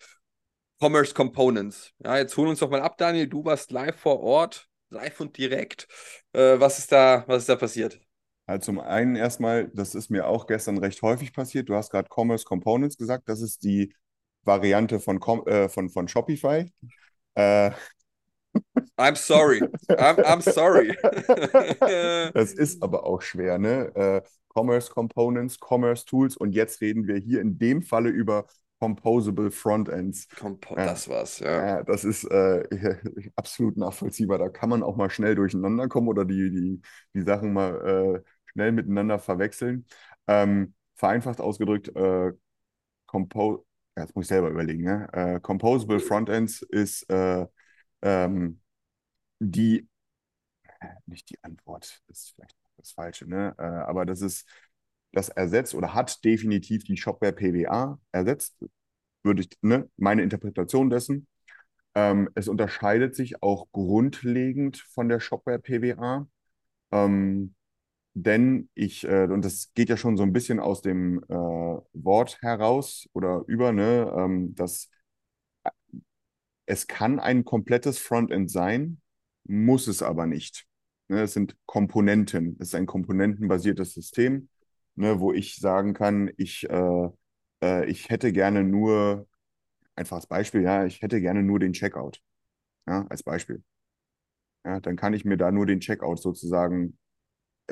Commerce 0.79 1.13
Components. 1.13 1.93
Ja, 2.03 2.17
jetzt 2.17 2.35
hol 2.37 2.47
uns 2.47 2.59
doch 2.59 2.69
mal 2.69 2.81
ab, 2.81 2.97
Daniel. 2.97 3.27
Du 3.27 3.45
warst 3.45 3.71
live 3.71 3.95
vor 3.97 4.19
Ort, 4.21 4.67
live 4.89 5.19
und 5.21 5.37
direkt. 5.37 5.87
Äh, 6.33 6.59
was 6.59 6.79
ist 6.79 6.91
da, 6.91 7.23
was 7.27 7.43
ist 7.43 7.49
da 7.49 7.55
passiert? 7.55 7.99
Also 8.45 8.65
zum 8.65 8.79
einen 8.79 9.15
erstmal, 9.15 9.69
das 9.69 9.95
ist 9.95 10.09
mir 10.09 10.27
auch 10.27 10.47
gestern 10.47 10.77
recht 10.77 11.01
häufig 11.01 11.33
passiert. 11.33 11.69
Du 11.69 11.75
hast 11.75 11.91
gerade 11.91 12.09
Commerce 12.13 12.45
Components 12.45 12.97
gesagt. 12.97 13.29
Das 13.29 13.41
ist 13.41 13.63
die 13.63 13.93
Variante 14.43 14.99
von, 14.99 15.19
Com 15.19 15.45
äh, 15.47 15.69
von, 15.69 15.89
von 15.89 16.07
Shopify. 16.07 16.71
Äh, 17.35 17.71
I'm 18.97 19.15
sorry. 19.15 19.61
I'm, 19.89 20.19
I'm 20.23 20.41
sorry. 20.41 20.95
das 22.33 22.53
ist 22.53 22.83
aber 22.83 23.05
auch 23.05 23.21
schwer, 23.21 23.57
ne? 23.57 23.95
Äh, 23.95 24.21
Commerce 24.53 24.91
Components, 24.91 25.57
Commerce 25.59 26.05
Tools 26.05 26.37
und 26.37 26.53
jetzt 26.53 26.81
reden 26.81 27.07
wir 27.07 27.15
hier 27.17 27.41
in 27.41 27.57
dem 27.57 27.81
Falle 27.81 28.09
über 28.09 28.45
Composable 28.83 29.49
Frontends. 29.49 30.27
Kompo 30.37 30.75
Ja. 30.75 30.85
das 30.87 31.07
war's, 31.07 31.39
ja. 31.39 31.65
Ja, 31.65 31.83
das 31.83 32.03
ist 32.03 32.25
äh, 32.25 32.63
absolut 33.35 33.77
nachvollziehbar. 33.77 34.37
Da 34.37 34.49
kann 34.49 34.69
man 34.69 34.83
auch 34.83 34.97
mal 34.97 35.09
schnell 35.09 35.35
durcheinander 35.35 35.87
kommen 35.87 36.09
oder 36.09 36.25
die, 36.25 36.49
die, 36.51 36.81
die 37.13 37.21
Sachen 37.21 37.53
mal 37.53 38.21
äh, 38.21 38.29
schnell 38.51 38.73
miteinander 38.73 39.19
verwechseln. 39.19 39.85
Ähm, 40.27 40.73
vereinfacht 40.95 41.39
ausgedrückt, 41.39 41.95
äh, 41.95 42.33
Compo 43.05 43.65
ja, 43.95 44.03
jetzt 44.03 44.15
muss 44.15 44.25
ich 44.25 44.29
selber 44.29 44.49
überlegen, 44.49 44.83
ne? 44.83 45.07
Äh, 45.13 45.39
Composable 45.39 45.99
Frontends 45.99 46.63
ist 46.63 47.09
äh, 47.11 47.45
ähm, 48.01 48.59
die, 49.39 49.87
äh, 50.81 50.87
nicht 51.05 51.29
die 51.29 51.43
Antwort, 51.43 52.01
das 52.07 52.19
ist 52.19 52.33
vielleicht 52.35 52.57
das 52.77 52.91
Falsche, 52.91 53.27
ne? 53.29 53.55
Aber 53.59 54.05
das 54.05 54.21
ist, 54.21 54.47
das 55.13 55.29
ersetzt 55.29 55.75
oder 55.75 55.93
hat 55.93 56.23
definitiv 56.25 56.83
die 56.83 56.97
Shopware 56.97 57.33
PWA 57.33 57.99
ersetzt, 58.11 58.55
würde 59.23 59.41
ich, 59.43 59.49
ne? 59.61 59.89
Meine 59.97 60.23
Interpretation 60.23 60.89
dessen. 60.89 61.27
Ähm, 61.95 62.29
es 62.35 62.47
unterscheidet 62.47 63.15
sich 63.15 63.43
auch 63.43 63.67
grundlegend 63.71 64.77
von 64.77 65.09
der 65.09 65.19
Shopware 65.19 65.59
PWA. 65.59 66.27
Ähm, 66.91 67.55
denn 68.15 68.69
ich, 68.75 69.05
äh, 69.05 69.25
und 69.25 69.45
das 69.45 69.71
geht 69.73 69.89
ja 69.89 69.97
schon 69.97 70.17
so 70.17 70.23
ein 70.23 70.33
bisschen 70.33 70.59
aus 70.59 70.81
dem 70.81 71.23
äh, 71.29 71.33
Wort 71.33 72.41
heraus 72.41 73.07
oder 73.13 73.43
über, 73.47 73.71
ne, 73.73 74.13
ähm, 74.17 74.55
dass 74.55 74.89
es 76.65 76.87
kann 76.87 77.19
ein 77.19 77.45
komplettes 77.45 77.99
Frontend 77.99 78.49
sein, 78.51 79.01
muss 79.45 79.87
es 79.87 80.01
aber 80.01 80.25
nicht. 80.25 80.65
Ne, 81.09 81.21
es 81.23 81.33
sind 81.33 81.55
Komponenten. 81.65 82.55
Es 82.59 82.69
ist 82.69 82.75
ein 82.75 82.85
komponentenbasiertes 82.85 83.93
System, 83.93 84.49
ne, 84.95 85.19
wo 85.19 85.33
ich 85.33 85.57
sagen 85.57 85.93
kann, 85.93 86.31
ich, 86.37 86.69
äh, 86.69 87.09
äh, 87.63 87.85
ich 87.89 88.09
hätte 88.09 88.31
gerne 88.33 88.63
nur, 88.63 89.27
einfaches 89.95 90.27
Beispiel, 90.27 90.63
ja, 90.63 90.85
ich 90.85 91.01
hätte 91.01 91.21
gerne 91.21 91.43
nur 91.43 91.59
den 91.59 91.73
Checkout. 91.73 92.21
Ja, 92.87 93.05
als 93.09 93.23
Beispiel. 93.23 93.63
Ja, 94.65 94.79
dann 94.79 94.95
kann 94.95 95.13
ich 95.13 95.25
mir 95.25 95.37
da 95.37 95.51
nur 95.51 95.65
den 95.65 95.79
Checkout 95.79 96.19
sozusagen 96.21 96.97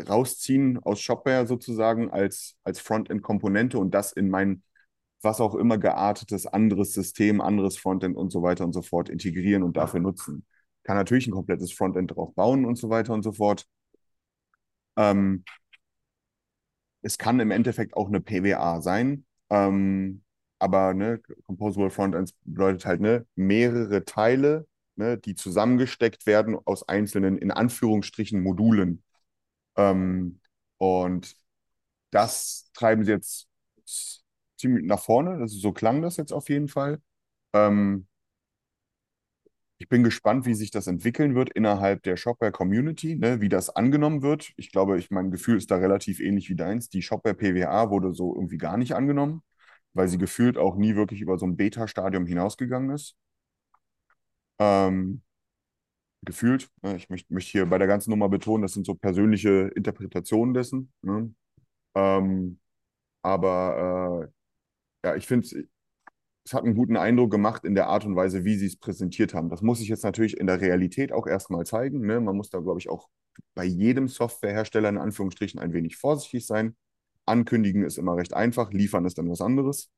rausziehen 0.10 0.80
aus 0.84 1.02
Shopware 1.02 1.48
sozusagen 1.48 2.12
als, 2.12 2.58
als 2.64 2.80
Frontend-Komponente 2.82 3.80
und 3.80 3.94
das 3.94 4.14
in 4.14 4.30
mein 4.30 4.64
was 5.24 5.42
auch 5.42 5.56
immer 5.56 5.78
geartetes 5.80 6.48
anderes 6.48 6.94
System, 6.94 7.42
anderes 7.42 7.78
Frontend 7.78 8.18
und 8.18 8.32
so 8.32 8.44
weiter 8.44 8.66
und 8.66 8.74
so 8.74 8.82
fort 8.84 9.10
integrieren 9.10 9.64
und 9.64 9.78
dafür 9.78 10.00
nutzen. 10.02 10.46
Kann 10.84 10.98
natürlich 10.98 11.28
ein 11.28 11.34
komplettes 11.34 11.74
Frontend 11.74 12.16
drauf 12.16 12.36
bauen 12.36 12.66
und 12.66 12.78
so 12.78 12.90
weiter 12.90 13.14
und 13.14 13.24
so 13.24 13.34
fort. 13.34 13.68
Ähm, 14.98 15.44
es 17.02 17.18
kann 17.18 17.40
im 17.40 17.52
Endeffekt 17.52 17.96
auch 17.96 18.08
eine 18.08 18.22
PWA 18.22 18.82
sein, 18.82 19.26
ähm, 19.50 20.24
aber 20.60 20.94
ne, 20.94 21.20
Composable 21.46 21.90
Frontends 21.90 22.34
bedeutet 22.44 22.86
halt 22.86 23.02
ne, 23.02 23.26
mehrere 23.36 24.06
Teile, 24.06 24.68
ne, 24.96 25.18
die 25.18 25.36
zusammengesteckt 25.36 26.26
werden 26.26 26.58
aus 26.66 26.88
einzelnen, 26.88 27.38
in 27.38 27.52
Anführungsstrichen, 27.52 28.42
Modulen. 28.42 29.04
Ähm, 29.78 30.40
und 30.78 31.36
das 32.12 32.72
treiben 32.74 33.06
sie 33.06 33.12
jetzt 33.12 33.50
ziemlich 34.58 34.86
nach 34.86 35.00
vorne. 35.00 35.40
Das 35.40 35.54
ist, 35.54 35.62
so 35.62 35.72
klang 35.74 36.02
das 36.02 36.18
jetzt 36.18 36.34
auf 36.34 36.50
jeden 36.50 36.68
Fall. 36.68 37.02
Ähm, 37.54 38.08
ich 39.82 39.90
bin 39.90 40.04
gespannt, 40.04 40.46
wie 40.46 40.54
sich 40.54 40.70
das 40.70 40.86
entwickeln 40.86 41.34
wird 41.34 41.50
innerhalb 41.50 42.04
der 42.04 42.16
Shopware-Community, 42.16 43.16
ne, 43.16 43.42
wie 43.42 43.50
das 43.50 43.72
angenommen 43.72 44.22
wird. 44.22 44.52
Ich 44.56 44.72
glaube, 44.72 45.00
ich, 45.00 45.10
mein 45.10 45.32
Gefühl 45.32 45.58
ist 45.58 45.72
da 45.72 45.78
relativ 45.78 46.20
ähnlich 46.20 46.50
wie 46.50 46.56
deins. 46.56 46.88
Die 46.90 47.02
Shopware 47.02 47.34
PWA 47.34 47.90
wurde 47.90 48.14
so 48.14 48.36
irgendwie 48.36 48.60
gar 48.60 48.78
nicht 48.78 48.94
angenommen, 48.94 49.42
weil 49.94 50.08
sie 50.08 50.20
gefühlt 50.20 50.60
auch 50.60 50.76
nie 50.76 50.96
wirklich 50.96 51.20
über 51.22 51.40
so 51.40 51.48
ein 51.48 51.58
Beta-Stadium 51.58 52.28
hinausgegangen 52.28 52.92
ist. 52.92 53.16
Ähm, 54.60 55.24
gefühlt. 56.24 56.70
Ne, 56.84 56.96
ich 56.98 57.10
möchte 57.10 57.34
möcht 57.34 57.48
hier 57.50 57.66
bei 57.66 57.80
der 57.80 57.88
ganzen 57.88 58.12
Nummer 58.12 58.30
betonen, 58.30 58.62
das 58.62 58.74
sind 58.74 58.86
so 58.86 58.94
persönliche 58.94 59.72
Interpretationen 59.76 60.54
dessen. 60.54 60.94
Ne? 61.02 61.34
Ähm, 61.96 62.60
aber 63.24 64.30
äh, 65.04 65.08
ja, 65.08 65.16
ich 65.16 65.28
finde, 65.28 65.48
es 65.48 65.56
hat 66.54 66.64
einen 66.64 66.76
guten 66.76 66.98
Eindruck 66.98 67.32
gemacht 67.32 67.66
in 67.66 67.76
der 67.76 67.88
Art 67.88 68.06
und 68.06 68.16
Weise, 68.16 68.46
wie 68.46 68.56
sie 68.56 68.68
es 68.68 68.78
präsentiert 68.78 69.34
haben. 69.34 69.50
Das 69.50 69.62
muss 69.62 69.80
sich 69.80 69.88
jetzt 69.90 70.04
natürlich 70.04 70.38
in 70.38 70.48
der 70.48 70.62
Realität 70.62 71.12
auch 71.12 71.28
erstmal 71.28 71.66
zeigen. 71.66 72.02
Ne? 72.06 72.20
Man 72.20 72.36
muss 72.36 72.50
da, 72.50 72.60
glaube 72.60 72.80
ich, 72.80 72.90
auch 72.90 73.10
bei 73.56 73.64
jedem 73.66 74.08
Softwarehersteller 74.08 74.90
in 74.90 74.98
Anführungsstrichen 74.98 75.60
ein 75.60 75.74
wenig 75.74 75.98
vorsichtig 75.98 76.46
sein. 76.46 76.76
Ankündigen 77.26 77.84
ist 77.84 77.98
immer 77.98 78.18
recht 78.18 78.34
einfach, 78.34 78.72
liefern 78.74 79.06
ist 79.06 79.18
dann 79.18 79.30
was 79.30 79.42
anderes. 79.42 79.92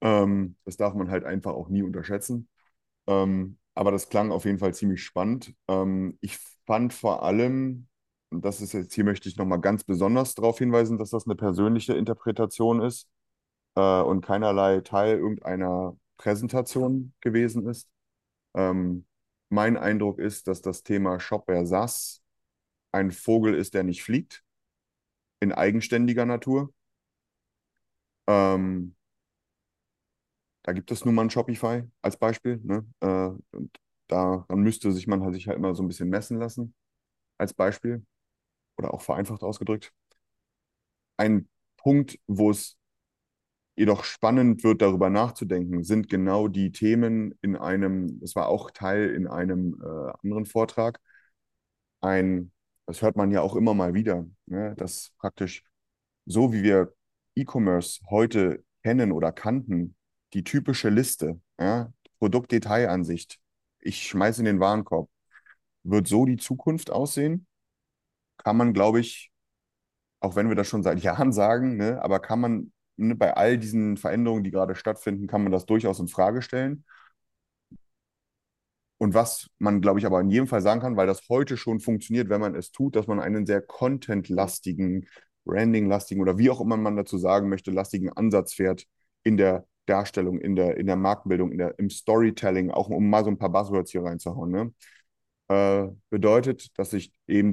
Ähm, 0.00 0.56
das 0.64 0.76
darf 0.76 0.94
man 0.94 1.10
halt 1.10 1.24
einfach 1.24 1.52
auch 1.52 1.68
nie 1.68 1.82
unterschätzen. 1.82 2.48
Ähm, 3.06 3.58
aber 3.74 3.90
das 3.90 4.08
klang 4.08 4.32
auf 4.32 4.44
jeden 4.44 4.58
Fall 4.58 4.74
ziemlich 4.74 5.02
spannend. 5.02 5.54
Ähm, 5.68 6.18
ich 6.20 6.38
fand 6.66 6.92
vor 6.92 7.22
allem, 7.24 7.88
und 8.30 8.44
das 8.44 8.60
ist 8.60 8.72
jetzt, 8.72 8.94
hier 8.94 9.04
möchte 9.04 9.28
ich 9.28 9.36
nochmal 9.36 9.60
ganz 9.60 9.84
besonders 9.84 10.34
darauf 10.34 10.58
hinweisen, 10.58 10.98
dass 10.98 11.10
das 11.10 11.26
eine 11.26 11.36
persönliche 11.36 11.94
Interpretation 11.94 12.82
ist 12.82 13.08
äh, 13.76 14.00
und 14.02 14.24
keinerlei 14.24 14.80
Teil 14.80 15.18
irgendeiner 15.18 15.96
Präsentation 16.16 17.14
gewesen 17.20 17.66
ist. 17.68 17.88
Ähm, 18.54 19.06
mein 19.48 19.76
Eindruck 19.76 20.18
ist, 20.18 20.48
dass 20.48 20.62
das 20.62 20.82
Thema 20.82 21.20
Shopware 21.20 21.66
SaaS 21.66 22.22
ein 22.92 23.10
Vogel 23.10 23.54
ist, 23.54 23.74
der 23.74 23.84
nicht 23.84 24.02
fliegt, 24.02 24.44
in 25.40 25.52
eigenständiger 25.52 26.26
Natur. 26.26 26.72
Ähm, 28.26 28.94
da 30.62 30.72
gibt 30.72 30.90
es 30.90 31.04
nun 31.04 31.14
mal 31.14 31.22
ein 31.22 31.30
Shopify 31.30 31.82
als 32.02 32.16
Beispiel. 32.16 32.58
Ne? 32.62 32.86
Äh, 33.00 33.56
und 33.56 33.76
daran 34.08 34.60
müsste 34.60 34.92
sich 34.92 35.06
man 35.06 35.22
halt 35.22 35.34
sich 35.34 35.48
halt 35.48 35.58
immer 35.58 35.74
so 35.74 35.82
ein 35.82 35.88
bisschen 35.88 36.08
messen 36.08 36.38
lassen 36.38 36.74
als 37.38 37.54
Beispiel 37.54 38.04
oder 38.78 38.94
auch 38.94 39.02
vereinfacht 39.02 39.42
ausgedrückt. 39.42 39.92
Ein 41.16 41.48
Punkt, 41.76 42.18
wo 42.26 42.50
es 42.50 42.76
jedoch 43.74 44.04
spannend 44.04 44.64
wird, 44.64 44.82
darüber 44.82 45.10
nachzudenken, 45.10 45.82
sind 45.84 46.08
genau 46.08 46.48
die 46.48 46.72
Themen 46.72 47.34
in 47.42 47.56
einem, 47.56 48.20
das 48.20 48.36
war 48.36 48.48
auch 48.48 48.70
Teil 48.70 49.10
in 49.10 49.26
einem 49.26 49.80
äh, 49.82 50.12
anderen 50.22 50.46
Vortrag, 50.46 51.00
ein, 52.00 52.52
das 52.86 53.02
hört 53.02 53.16
man 53.16 53.30
ja 53.30 53.40
auch 53.40 53.56
immer 53.56 53.74
mal 53.74 53.94
wieder, 53.94 54.26
ne, 54.46 54.74
dass 54.76 55.12
praktisch 55.18 55.64
so 56.26 56.52
wie 56.52 56.62
wir 56.62 56.94
E-Commerce 57.34 58.00
heute 58.10 58.64
kennen 58.82 59.12
oder 59.12 59.32
kannten, 59.32 59.96
die 60.34 60.44
typische 60.44 60.88
Liste, 60.88 61.40
ja, 61.58 61.92
Produktdetailansicht, 62.18 63.40
ich 63.80 64.02
schmeiße 64.06 64.40
in 64.40 64.46
den 64.46 64.60
Warenkorb, 64.60 65.10
wird 65.84 66.06
so 66.08 66.26
die 66.26 66.36
Zukunft 66.36 66.90
aussehen? 66.90 67.46
Kann 68.38 68.56
man, 68.56 68.72
glaube 68.72 69.00
ich, 69.00 69.32
auch 70.20 70.36
wenn 70.36 70.48
wir 70.48 70.56
das 70.56 70.68
schon 70.68 70.82
seit 70.82 71.00
Jahren 71.02 71.32
sagen, 71.32 71.76
ne, 71.76 72.02
aber 72.02 72.20
kann 72.20 72.40
man 72.40 72.72
ne, 73.08 73.14
bei 73.16 73.34
all 73.34 73.58
diesen 73.58 73.96
Veränderungen, 73.96 74.44
die 74.44 74.50
gerade 74.50 74.74
stattfinden, 74.74 75.26
kann 75.26 75.42
man 75.42 75.52
das 75.52 75.66
durchaus 75.66 76.00
in 76.00 76.08
Frage 76.08 76.42
stellen. 76.42 76.84
Und 78.98 79.14
was 79.14 79.50
man, 79.58 79.80
glaube 79.80 79.98
ich, 79.98 80.06
aber 80.06 80.20
in 80.20 80.30
jedem 80.30 80.46
Fall 80.46 80.62
sagen 80.62 80.80
kann, 80.80 80.96
weil 80.96 81.08
das 81.08 81.28
heute 81.28 81.56
schon 81.56 81.80
funktioniert, 81.80 82.28
wenn 82.28 82.40
man 82.40 82.54
es 82.54 82.70
tut, 82.70 82.94
dass 82.94 83.08
man 83.08 83.18
einen 83.18 83.46
sehr 83.46 83.60
content-lastigen, 83.60 85.08
branding-lastigen 85.44 86.22
oder 86.22 86.38
wie 86.38 86.50
auch 86.50 86.60
immer 86.60 86.76
man 86.76 86.96
dazu 86.96 87.18
sagen 87.18 87.48
möchte, 87.48 87.72
lastigen 87.72 88.10
Ansatz 88.10 88.54
fährt 88.54 88.86
in 89.24 89.36
der 89.36 89.66
Darstellung, 89.86 90.38
in 90.38 90.54
der, 90.54 90.76
in 90.76 90.86
der 90.86 90.96
Markenbildung, 90.96 91.50
in 91.50 91.58
der, 91.58 91.78
im 91.78 91.90
Storytelling, 91.90 92.70
auch 92.70 92.88
um 92.88 93.10
mal 93.10 93.24
so 93.24 93.30
ein 93.30 93.38
paar 93.38 93.50
Buzzwords 93.50 93.90
hier 93.90 94.04
reinzuhauen. 94.04 94.50
Ne? 94.52 94.72
Äh, 95.48 95.88
bedeutet, 96.10 96.78
dass 96.78 96.92
ich 96.92 97.12
eben, 97.26 97.52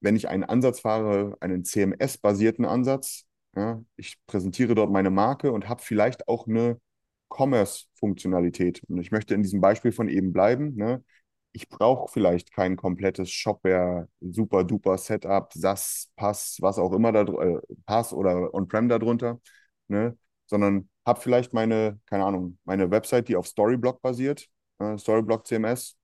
wenn 0.00 0.16
ich 0.16 0.28
einen 0.28 0.44
Ansatz 0.44 0.80
fahre, 0.80 1.36
einen 1.40 1.64
CMS-basierten 1.64 2.64
Ansatz, 2.64 3.27
ja, 3.56 3.82
ich 3.96 4.18
präsentiere 4.26 4.74
dort 4.74 4.90
meine 4.90 5.10
Marke 5.10 5.52
und 5.52 5.68
habe 5.68 5.82
vielleicht 5.82 6.28
auch 6.28 6.46
eine 6.46 6.80
Commerce-Funktionalität. 7.28 8.82
Und 8.88 8.98
ich 8.98 9.10
möchte 9.10 9.34
in 9.34 9.42
diesem 9.42 9.60
Beispiel 9.60 9.92
von 9.92 10.08
eben 10.08 10.32
bleiben. 10.32 10.74
Ne? 10.76 11.04
Ich 11.52 11.68
brauche 11.68 12.10
vielleicht 12.12 12.52
kein 12.52 12.76
komplettes 12.76 13.30
Shopware, 13.30 14.08
super 14.20 14.64
duper 14.64 14.98
Setup, 14.98 15.52
SAS, 15.52 16.10
Pass, 16.16 16.58
was 16.60 16.78
auch 16.78 16.92
immer 16.92 17.12
da 17.12 17.22
äh, 17.22 17.60
Pass 17.86 18.12
oder 18.12 18.54
On-Prem 18.54 18.88
darunter, 18.88 19.40
ne? 19.88 20.16
sondern 20.46 20.88
habe 21.06 21.20
vielleicht 21.20 21.52
meine, 21.52 22.00
keine 22.06 22.24
Ahnung, 22.24 22.58
meine 22.64 22.90
Website, 22.90 23.28
die 23.28 23.36
auf 23.36 23.46
Storyblock 23.46 24.02
basiert, 24.02 24.48
äh, 24.78 24.96
Storyblock 24.98 25.46
CMS. 25.46 25.96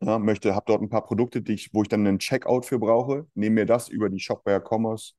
Ja, 0.00 0.18
möchte, 0.18 0.54
habe 0.54 0.64
dort 0.66 0.82
ein 0.82 0.90
paar 0.90 1.04
Produkte, 1.06 1.40
die 1.40 1.54
ich, 1.54 1.72
wo 1.72 1.82
ich 1.82 1.88
dann 1.88 2.06
einen 2.06 2.18
Checkout 2.18 2.66
für 2.66 2.78
brauche, 2.78 3.26
nehme 3.34 3.54
mir 3.56 3.66
das 3.66 3.88
über 3.88 4.10
die 4.10 4.20
Shopware 4.20 4.62
Commerce, 4.62 5.14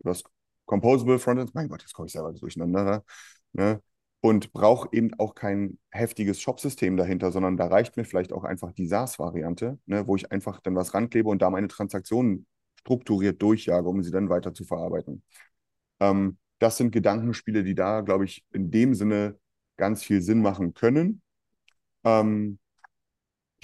über 0.00 0.10
das 0.10 0.22
Composable 0.66 1.18
Frontend, 1.18 1.54
mein 1.54 1.68
Gott, 1.68 1.82
jetzt 1.82 1.92
komme 1.92 2.06
ich 2.06 2.12
selber 2.12 2.32
durcheinander, 2.32 3.04
ne? 3.52 3.82
und 4.22 4.52
brauche 4.52 4.88
eben 4.92 5.10
auch 5.18 5.34
kein 5.34 5.78
heftiges 5.90 6.40
Shopsystem 6.40 6.96
dahinter, 6.96 7.32
sondern 7.32 7.56
da 7.56 7.66
reicht 7.66 7.96
mir 7.96 8.04
vielleicht 8.04 8.32
auch 8.32 8.44
einfach 8.44 8.72
die 8.72 8.86
SaaS-Variante, 8.86 9.80
ne, 9.86 10.06
wo 10.06 10.14
ich 10.14 10.30
einfach 10.30 10.60
dann 10.60 10.76
was 10.76 10.94
ranklebe 10.94 11.28
und 11.28 11.42
da 11.42 11.50
meine 11.50 11.66
Transaktionen 11.66 12.46
strukturiert 12.78 13.42
durchjage, 13.42 13.88
um 13.88 14.00
sie 14.02 14.12
dann 14.12 14.28
weiter 14.28 14.54
zu 14.54 14.64
verarbeiten. 14.64 15.24
Ähm, 15.98 16.38
das 16.60 16.76
sind 16.76 16.92
Gedankenspiele, 16.92 17.64
die 17.64 17.74
da, 17.74 18.00
glaube 18.02 18.24
ich, 18.24 18.44
in 18.52 18.70
dem 18.70 18.94
Sinne 18.94 19.38
ganz 19.76 20.04
viel 20.04 20.22
Sinn 20.22 20.40
machen 20.40 20.72
können. 20.72 21.20
Ähm, 22.04 22.60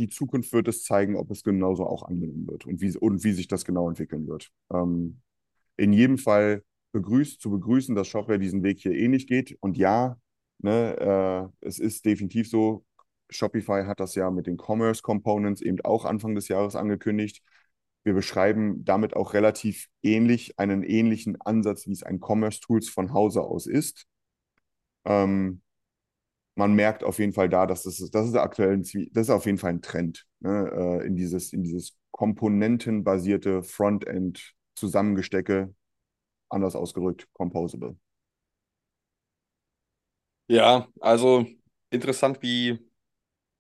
die 0.01 0.09
Zukunft 0.09 0.53
wird 0.53 0.67
es 0.67 0.83
zeigen, 0.83 1.17
ob 1.17 1.31
es 1.31 1.45
genauso 1.45 1.87
auch 1.87 2.03
angenommen 2.03 2.49
wird 2.49 2.67
und 2.67 2.81
wie, 2.81 2.97
und 2.97 3.23
wie 3.23 3.33
sich 3.33 3.47
das 3.47 3.65
genau 3.65 3.89
entwickeln 3.89 4.27
wird. 4.27 4.51
Ähm, 4.73 5.21
in 5.77 5.93
jedem 5.93 6.19
Fall 6.19 6.65
begrüßt, 6.93 7.41
zu 7.41 7.51
begrüßen, 7.51 7.95
dass 7.95 8.09
Shopware 8.09 8.39
diesen 8.39 8.63
Weg 8.63 8.81
hier 8.81 8.93
eh 8.93 9.09
geht. 9.19 9.57
Und 9.61 9.77
ja, 9.77 10.19
ne, 10.59 11.51
äh, 11.63 11.67
es 11.67 11.79
ist 11.79 12.05
definitiv 12.05 12.49
so, 12.49 12.85
Shopify 13.31 13.85
hat 13.85 14.01
das 14.01 14.15
ja 14.15 14.31
mit 14.31 14.47
den 14.47 14.57
Commerce 14.57 15.03
Components 15.03 15.61
eben 15.61 15.81
auch 15.83 16.05
Anfang 16.05 16.35
des 16.35 16.49
Jahres 16.49 16.77
angekündigt. 16.77 17.43
Wir 18.05 18.15
beschreiben 18.15 18.85
damit 18.85 19.15
auch 19.17 19.35
relativ 19.35 19.89
ähnlich 20.03 20.59
einen 20.59 20.83
ähnlichen 20.83 21.41
Ansatz, 21.43 21.87
wie 21.87 21.93
es 21.93 22.03
ein 22.03 22.21
Commerce 22.21 22.61
Tools 22.61 22.89
von 22.89 23.13
Hause 23.13 23.43
aus 23.43 23.67
ist. 23.67 24.07
Ähm, 25.05 25.63
man 26.55 26.75
merkt 26.75 27.05
auf 27.05 27.19
jeden 27.19 27.33
Fall 27.33 27.49
da, 27.49 27.67
dass 27.67 27.85
das, 27.85 27.99
das 28.11 28.29
ist 28.29 28.35
aktuell 28.35 28.73
ein, 28.73 28.83
das 28.83 29.27
ist 29.27 29.31
auf 29.31 29.47
jeden 29.47 29.59
Fall 29.59 29.71
ein 29.71 29.83
Trend 29.83 30.27
ne, 30.41 30.71
äh, 31.03 31.07
in 31.07 31.17
dieses, 31.17 31.53
in 31.53 31.63
dieses 31.63 31.97
komponentenbasierte 32.11 33.63
Frontend 33.63 34.55
Zusammengestecke, 34.75 35.75
anders 36.51 36.77
ausgedrückt, 36.77 37.29
Composable. 37.33 37.97
Ja, 40.49 40.89
also 41.01 41.47
interessant, 41.91 42.41
wie, 42.43 42.79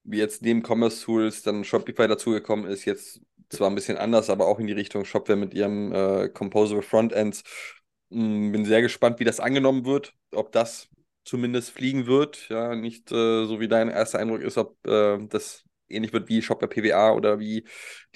wie 0.04 0.18
jetzt 0.18 0.42
neben 0.42 0.62
Commerce 0.64 1.04
Tools 1.04 1.42
dann 1.42 1.64
Shopify 1.64 2.08
dazugekommen 2.08 2.66
ist. 2.66 2.86
Jetzt 2.86 3.22
zwar 3.50 3.70
ein 3.70 3.76
bisschen 3.76 3.98
anders, 3.98 4.30
aber 4.30 4.48
auch 4.48 4.60
in 4.60 4.68
die 4.68 4.74
Richtung 4.74 5.06
Shopware 5.06 5.38
mit 5.38 5.54
ihrem 5.54 5.92
äh, 5.92 6.30
Composable 6.30 6.82
Frontends. 6.82 7.44
Hm, 8.12 8.52
bin 8.52 8.66
sehr 8.66 8.82
gespannt, 8.82 9.20
wie 9.20 9.24
das 9.24 9.40
angenommen 9.40 9.86
wird, 9.86 10.14
ob 10.32 10.52
das 10.52 10.90
zumindest 11.24 11.72
fliegen 11.72 12.06
wird. 12.08 12.48
Ja, 12.50 12.76
nicht 12.76 13.12
äh, 13.12 13.46
so 13.46 13.60
wie 13.60 13.68
dein 13.68 13.90
erster 13.90 14.20
Eindruck 14.20 14.42
ist, 14.42 14.58
ob 14.58 14.76
äh, 14.88 15.18
das 15.28 15.64
ähnlich 15.88 16.12
wird 16.14 16.28
wie 16.30 16.42
Shopware 16.42 16.68
PWA 16.70 17.12
oder 17.14 17.40
wie 17.40 17.66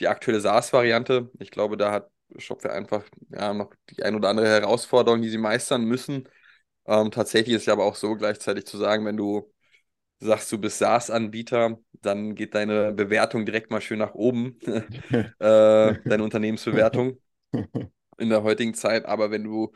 die 0.00 0.08
aktuelle 0.08 0.40
SaaS-Variante. 0.42 1.30
Ich 1.40 1.52
glaube, 1.52 1.78
da 1.78 1.92
hat 1.92 2.11
Shopware 2.38 2.74
einfach 2.74 3.04
ja, 3.30 3.52
noch 3.54 3.72
die 3.90 4.02
ein 4.02 4.14
oder 4.14 4.28
andere 4.28 4.48
Herausforderung, 4.48 5.22
die 5.22 5.30
sie 5.30 5.38
meistern 5.38 5.84
müssen. 5.84 6.28
Ähm, 6.86 7.10
tatsächlich 7.10 7.56
ist 7.56 7.62
es 7.62 7.68
aber 7.68 7.84
auch 7.84 7.96
so, 7.96 8.14
gleichzeitig 8.16 8.66
zu 8.66 8.76
sagen, 8.76 9.04
wenn 9.04 9.16
du 9.16 9.52
sagst, 10.18 10.50
du 10.52 10.58
bist 10.58 10.78
SaaS-Anbieter, 10.78 11.78
dann 11.92 12.34
geht 12.34 12.54
deine 12.54 12.92
Bewertung 12.92 13.44
direkt 13.44 13.70
mal 13.70 13.80
schön 13.80 13.98
nach 13.98 14.14
oben, 14.14 14.58
äh, 15.10 15.32
deine 15.38 16.22
Unternehmensbewertung 16.22 17.20
in 18.18 18.28
der 18.28 18.42
heutigen 18.42 18.74
Zeit. 18.74 19.04
Aber 19.04 19.30
wenn 19.30 19.44
du 19.44 19.72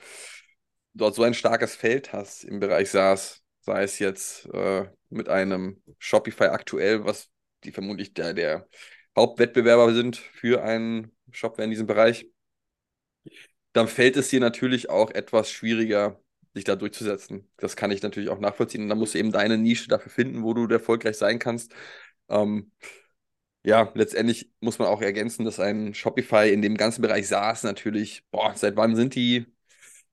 dort 0.95 1.15
so 1.15 1.23
ein 1.23 1.35
starkes 1.35 1.75
Feld 1.77 2.13
hast 2.13 2.45
im 2.45 2.61
Bereich 2.61 2.91
SaaS, 2.91 3.43
sei 3.61 3.83
es 3.83 3.99
jetzt 3.99 4.47
äh, 4.53 4.89
mit 5.11 5.29
einem 5.29 5.83
Shopify 5.99 6.45
aktuell, 6.45 7.05
was 7.05 7.29
die 7.65 7.73
vermutlich 7.73 8.15
der, 8.15 8.33
der 8.33 8.69
Hauptwettbewerber 9.17 9.93
sind 9.95 10.17
für 10.17 10.63
einen 10.63 11.17
Shopware 11.33 11.65
in 11.65 11.71
diesem 11.71 11.87
Bereich, 11.87 12.31
dann 13.77 13.89
fällt 13.89 14.17
es 14.17 14.29
dir 14.31 14.41
natürlich 14.41 14.89
auch 14.89 15.11
etwas 15.11 15.51
schwieriger, 15.51 16.19
sich 16.55 16.65
da 16.65 16.77
durchzusetzen. 16.77 17.47
Das 17.59 17.77
kann 17.77 17.91
ich 17.91 18.03
natürlich 18.03 18.31
auch 18.31 18.41
nachvollziehen. 18.41 18.83
Und 18.83 18.89
dann 18.89 18.99
musst 18.99 19.15
du 19.15 19.19
eben 19.19 19.33
deine 19.33 19.59
Nische 19.59 19.89
dafür 19.89 20.11
finden, 20.11 20.43
wo 20.43 20.55
du 20.55 20.67
erfolgreich 20.67 21.19
sein 21.19 21.39
kannst. 21.39 21.75
Ähm, 22.31 22.73
ja, 23.65 23.91
letztendlich 23.95 24.51
muss 24.61 24.79
man 24.79 24.89
auch 24.89 25.03
ergänzen, 25.03 25.45
dass 25.45 25.61
ein 25.61 25.93
Shopify 25.93 26.51
in 26.51 26.63
dem 26.63 26.77
ganzen 26.77 27.03
Bereich 27.03 27.29
SaaS 27.29 27.65
natürlich, 27.65 28.23
boah, 28.31 28.55
seit 28.55 28.77
wann 28.77 28.97
sind 28.97 29.15
die 29.15 29.45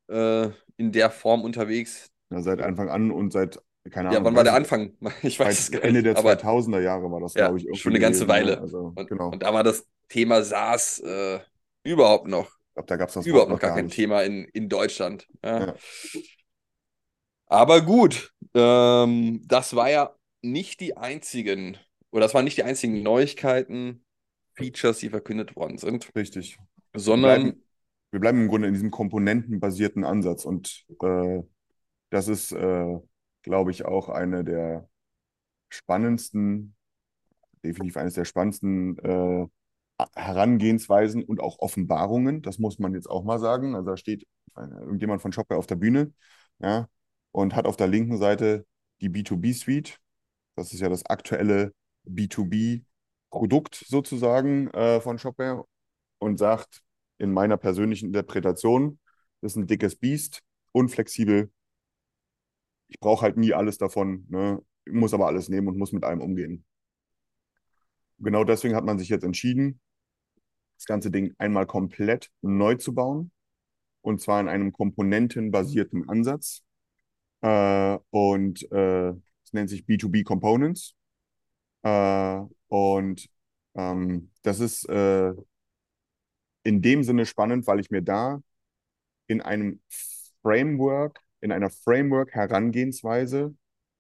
äh, 0.10 0.50
in 0.76 0.92
der 0.92 1.10
Form 1.10 1.44
unterwegs? 1.44 2.12
Ja, 2.32 2.42
seit 2.42 2.62
Anfang 2.62 2.90
an 2.90 3.12
und 3.12 3.32
seit, 3.32 3.62
keine 3.90 4.10
Ahnung. 4.10 4.24
Ja, 4.24 4.26
wann 4.26 4.36
war 4.36 4.44
der 4.44 4.56
Anfang? 4.56 4.98
Ich 5.22 5.40
weiß 5.40 5.58
es 5.58 5.72
gar 5.72 5.80
nicht. 5.80 5.88
Ende 5.88 6.04
der 6.04 6.18
2000er 6.18 6.82
Jahre 6.82 7.10
war 7.10 7.22
das, 7.22 7.34
ja, 7.36 7.48
glaube 7.48 7.60
ich. 7.60 7.80
Schon 7.80 7.94
eine 7.94 8.02
ganze 8.02 8.26
gewesen, 8.26 8.30
Weile. 8.30 8.60
Also, 8.60 8.92
und, 8.94 9.08
genau. 9.08 9.30
und 9.30 9.42
da 9.42 9.54
war 9.54 9.64
das 9.64 9.88
Thema 10.10 10.44
SaaS 10.44 11.00
äh, 11.00 11.40
überhaupt 11.84 12.28
noch 12.28 12.52
Ich 12.74 12.76
glaube, 12.76 12.88
da 12.88 12.98
gab 12.98 13.10
es 13.10 13.14
das 13.14 13.28
überhaupt 13.28 13.52
noch 13.52 13.60
gar 13.60 13.76
kein 13.76 13.86
nicht. 13.86 13.96
Thema 13.96 14.24
in, 14.24 14.46
in 14.46 14.68
Deutschland. 14.68 15.28
Ja. 15.44 15.68
Ja. 15.68 15.76
Aber 17.46 17.82
gut, 17.82 18.34
ähm, 18.56 19.44
das 19.46 19.76
war 19.76 19.92
ja 19.92 20.16
nicht 20.42 20.80
die 20.80 20.98
einzigen, 20.98 21.78
oder 22.10 22.22
das 22.26 22.34
waren 22.34 22.46
nicht 22.46 22.58
die 22.58 22.64
einzigen 22.64 23.04
Neuigkeiten, 23.04 24.04
Features, 24.56 24.98
die 24.98 25.10
verkündet 25.10 25.56
worden 25.56 25.78
sind, 25.78 26.10
Richtig. 26.16 26.58
Wir 26.92 27.00
sondern 27.00 27.42
bleiben, 27.44 27.64
wir 28.10 28.20
bleiben 28.20 28.42
im 28.42 28.48
Grunde 28.48 28.70
in 28.70 28.74
diesem 28.74 28.90
komponentenbasierten 28.90 30.04
Ansatz 30.04 30.44
und 30.44 30.84
äh, 31.04 31.44
das 32.10 32.28
ist, 32.28 32.54
äh, 32.54 33.00
glaube 33.44 33.70
ich, 33.70 33.86
auch 33.86 34.10
eine 34.10 34.44
der 34.44 34.90
spannendsten, 35.70 36.76
definitiv 37.64 37.98
eines 37.98 38.16
der 38.16 38.26
spannendsten 38.26 38.98
äh, 38.98 39.48
Herangehensweisen 40.16 41.24
und 41.24 41.40
auch 41.40 41.60
Offenbarungen. 41.60 42.42
Das 42.42 42.60
muss 42.60 42.80
man 42.80 42.94
jetzt 42.94 43.10
auch 43.10 43.24
mal 43.24 43.40
sagen. 43.40 43.76
Also 43.76 43.92
da 43.92 43.98
steht 43.98 44.28
irgendjemand 44.56 45.22
von 45.22 45.32
Shopware 45.32 45.58
auf 45.58 45.68
der 45.68 45.76
Bühne 45.76 46.14
ja, 46.60 46.88
und 47.32 47.56
hat 47.56 47.66
auf 47.66 47.78
der 47.78 47.88
linken 47.88 48.18
Seite 48.18 48.66
die 49.02 49.10
B2B-Suite. 49.10 50.00
Das 50.56 50.74
ist 50.74 50.80
ja 50.80 50.90
das 50.90 51.06
aktuelle 51.06 51.74
B2B-Produkt 52.06 53.84
sozusagen 53.88 54.70
äh, 54.72 55.02
von 55.02 55.18
Shopware 55.18 55.66
und 56.20 56.38
sagt 56.38 56.84
in 57.18 57.32
meiner 57.32 57.58
persönlichen 57.58 58.08
Interpretation, 58.08 59.00
das 59.42 59.54
ist 59.54 59.58
ein 59.58 59.68
dickes 59.68 59.96
Biest, 59.96 60.42
unflexibel. 60.72 61.52
Ich 62.88 63.00
brauche 63.00 63.24
halt 63.24 63.38
nie 63.38 63.54
alles 63.54 63.78
davon, 63.78 64.26
ne? 64.30 64.62
muss 64.90 65.14
aber 65.14 65.28
alles 65.28 65.50
nehmen 65.50 65.68
und 65.68 65.78
muss 65.78 65.92
mit 65.92 66.04
allem 66.04 66.22
umgehen. 66.22 66.66
Genau 68.20 68.44
deswegen 68.44 68.76
hat 68.76 68.86
man 68.86 69.00
sich 69.00 69.10
jetzt 69.10 69.24
entschieden, 69.24 69.82
das 70.78 70.86
ganze 70.86 71.12
Ding 71.12 71.34
einmal 71.38 71.66
komplett 71.66 72.30
neu 72.42 72.76
zu 72.76 72.94
bauen. 72.94 73.32
Und 74.02 74.22
zwar 74.22 74.42
in 74.42 74.50
einem 74.50 74.74
komponentenbasierten 74.74 76.10
Ansatz. 76.10 76.64
Äh, 77.42 77.98
und 78.10 78.70
äh, 78.72 79.10
es 79.10 79.54
nennt 79.54 79.70
sich 79.70 79.84
B2B 79.86 80.24
Components. 80.24 80.96
Äh, 81.84 82.42
und 82.68 83.30
ähm, 83.76 84.32
das 84.42 84.60
ist 84.60 84.88
äh, 84.90 85.34
in 86.64 86.82
dem 86.82 87.04
Sinne 87.04 87.26
spannend, 87.26 87.68
weil 87.68 87.80
ich 87.80 87.92
mir 87.92 88.02
da 88.02 88.42
in 89.28 89.42
einem 89.42 89.82
Framework, 90.42 91.20
in 91.42 91.52
einer 91.52 91.70
Framework-Herangehensweise 91.70 93.56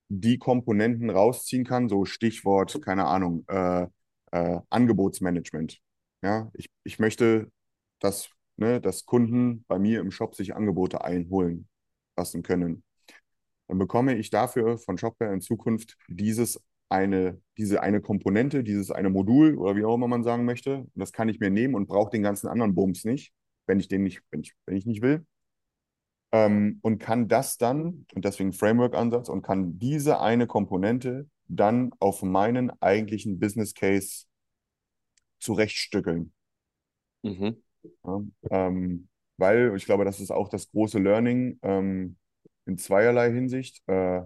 die 0.09 0.37
Komponenten 0.37 1.09
rausziehen 1.09 1.65
kann, 1.65 1.89
so 1.89 2.05
Stichwort, 2.05 2.81
keine 2.81 3.05
Ahnung, 3.05 3.45
äh, 3.47 3.87
äh, 4.31 4.59
Angebotsmanagement. 4.69 5.79
Ja, 6.23 6.49
ich, 6.53 6.69
ich 6.83 6.99
möchte, 6.99 7.51
dass, 7.99 8.29
ne, 8.55 8.79
dass 8.79 9.05
Kunden 9.05 9.65
bei 9.67 9.77
mir 9.77 9.99
im 9.99 10.09
Shop 10.11 10.35
sich 10.35 10.55
Angebote 10.55 11.03
einholen 11.03 11.67
lassen 12.17 12.43
können. 12.43 12.83
Dann 13.67 13.77
bekomme 13.77 14.15
ich 14.15 14.29
dafür 14.29 14.77
von 14.77 14.97
Shopware 14.97 15.33
in 15.33 15.41
Zukunft 15.41 15.97
dieses 16.07 16.61
eine, 16.89 17.41
diese 17.57 17.81
eine 17.81 18.01
Komponente, 18.01 18.63
dieses 18.63 18.91
eine 18.91 19.09
Modul 19.09 19.57
oder 19.57 19.75
wie 19.75 19.83
auch 19.83 19.95
immer 19.95 20.07
man 20.07 20.23
sagen 20.23 20.45
möchte. 20.45 20.77
Und 20.77 20.91
das 20.95 21.11
kann 21.11 21.27
ich 21.27 21.39
mir 21.39 21.49
nehmen 21.49 21.75
und 21.75 21.87
brauche 21.87 22.11
den 22.11 22.23
ganzen 22.23 22.47
anderen 22.47 22.73
Bums 22.75 23.03
nicht, 23.03 23.33
wenn 23.67 23.79
ich 23.79 23.89
den 23.89 24.03
nicht, 24.03 24.21
wenn 24.31 24.41
ich, 24.41 24.53
wenn 24.65 24.77
ich 24.77 24.85
nicht 24.85 25.01
will. 25.01 25.25
Ähm, 26.31 26.79
und 26.81 26.99
kann 26.99 27.27
das 27.27 27.57
dann, 27.57 28.05
und 28.13 28.23
deswegen 28.25 28.53
Framework-Ansatz, 28.53 29.27
und 29.27 29.41
kann 29.41 29.77
diese 29.77 30.21
eine 30.21 30.47
Komponente 30.47 31.27
dann 31.47 31.91
auf 31.99 32.23
meinen 32.23 32.71
eigentlichen 32.81 33.39
Business 33.39 33.73
Case 33.73 34.25
zurechtstückeln. 35.43 36.33
Mhm. 37.23 37.63
Ja, 38.03 38.21
ähm, 38.51 39.07
weil 39.37 39.73
ich 39.75 39.85
glaube, 39.85 40.05
das 40.05 40.19
ist 40.19 40.31
auch 40.31 40.49
das 40.49 40.69
große 40.69 40.99
Learning 40.99 41.59
ähm, 41.63 42.17
in 42.65 42.77
zweierlei 42.77 43.31
Hinsicht. 43.31 43.81
Äh, 43.87 44.23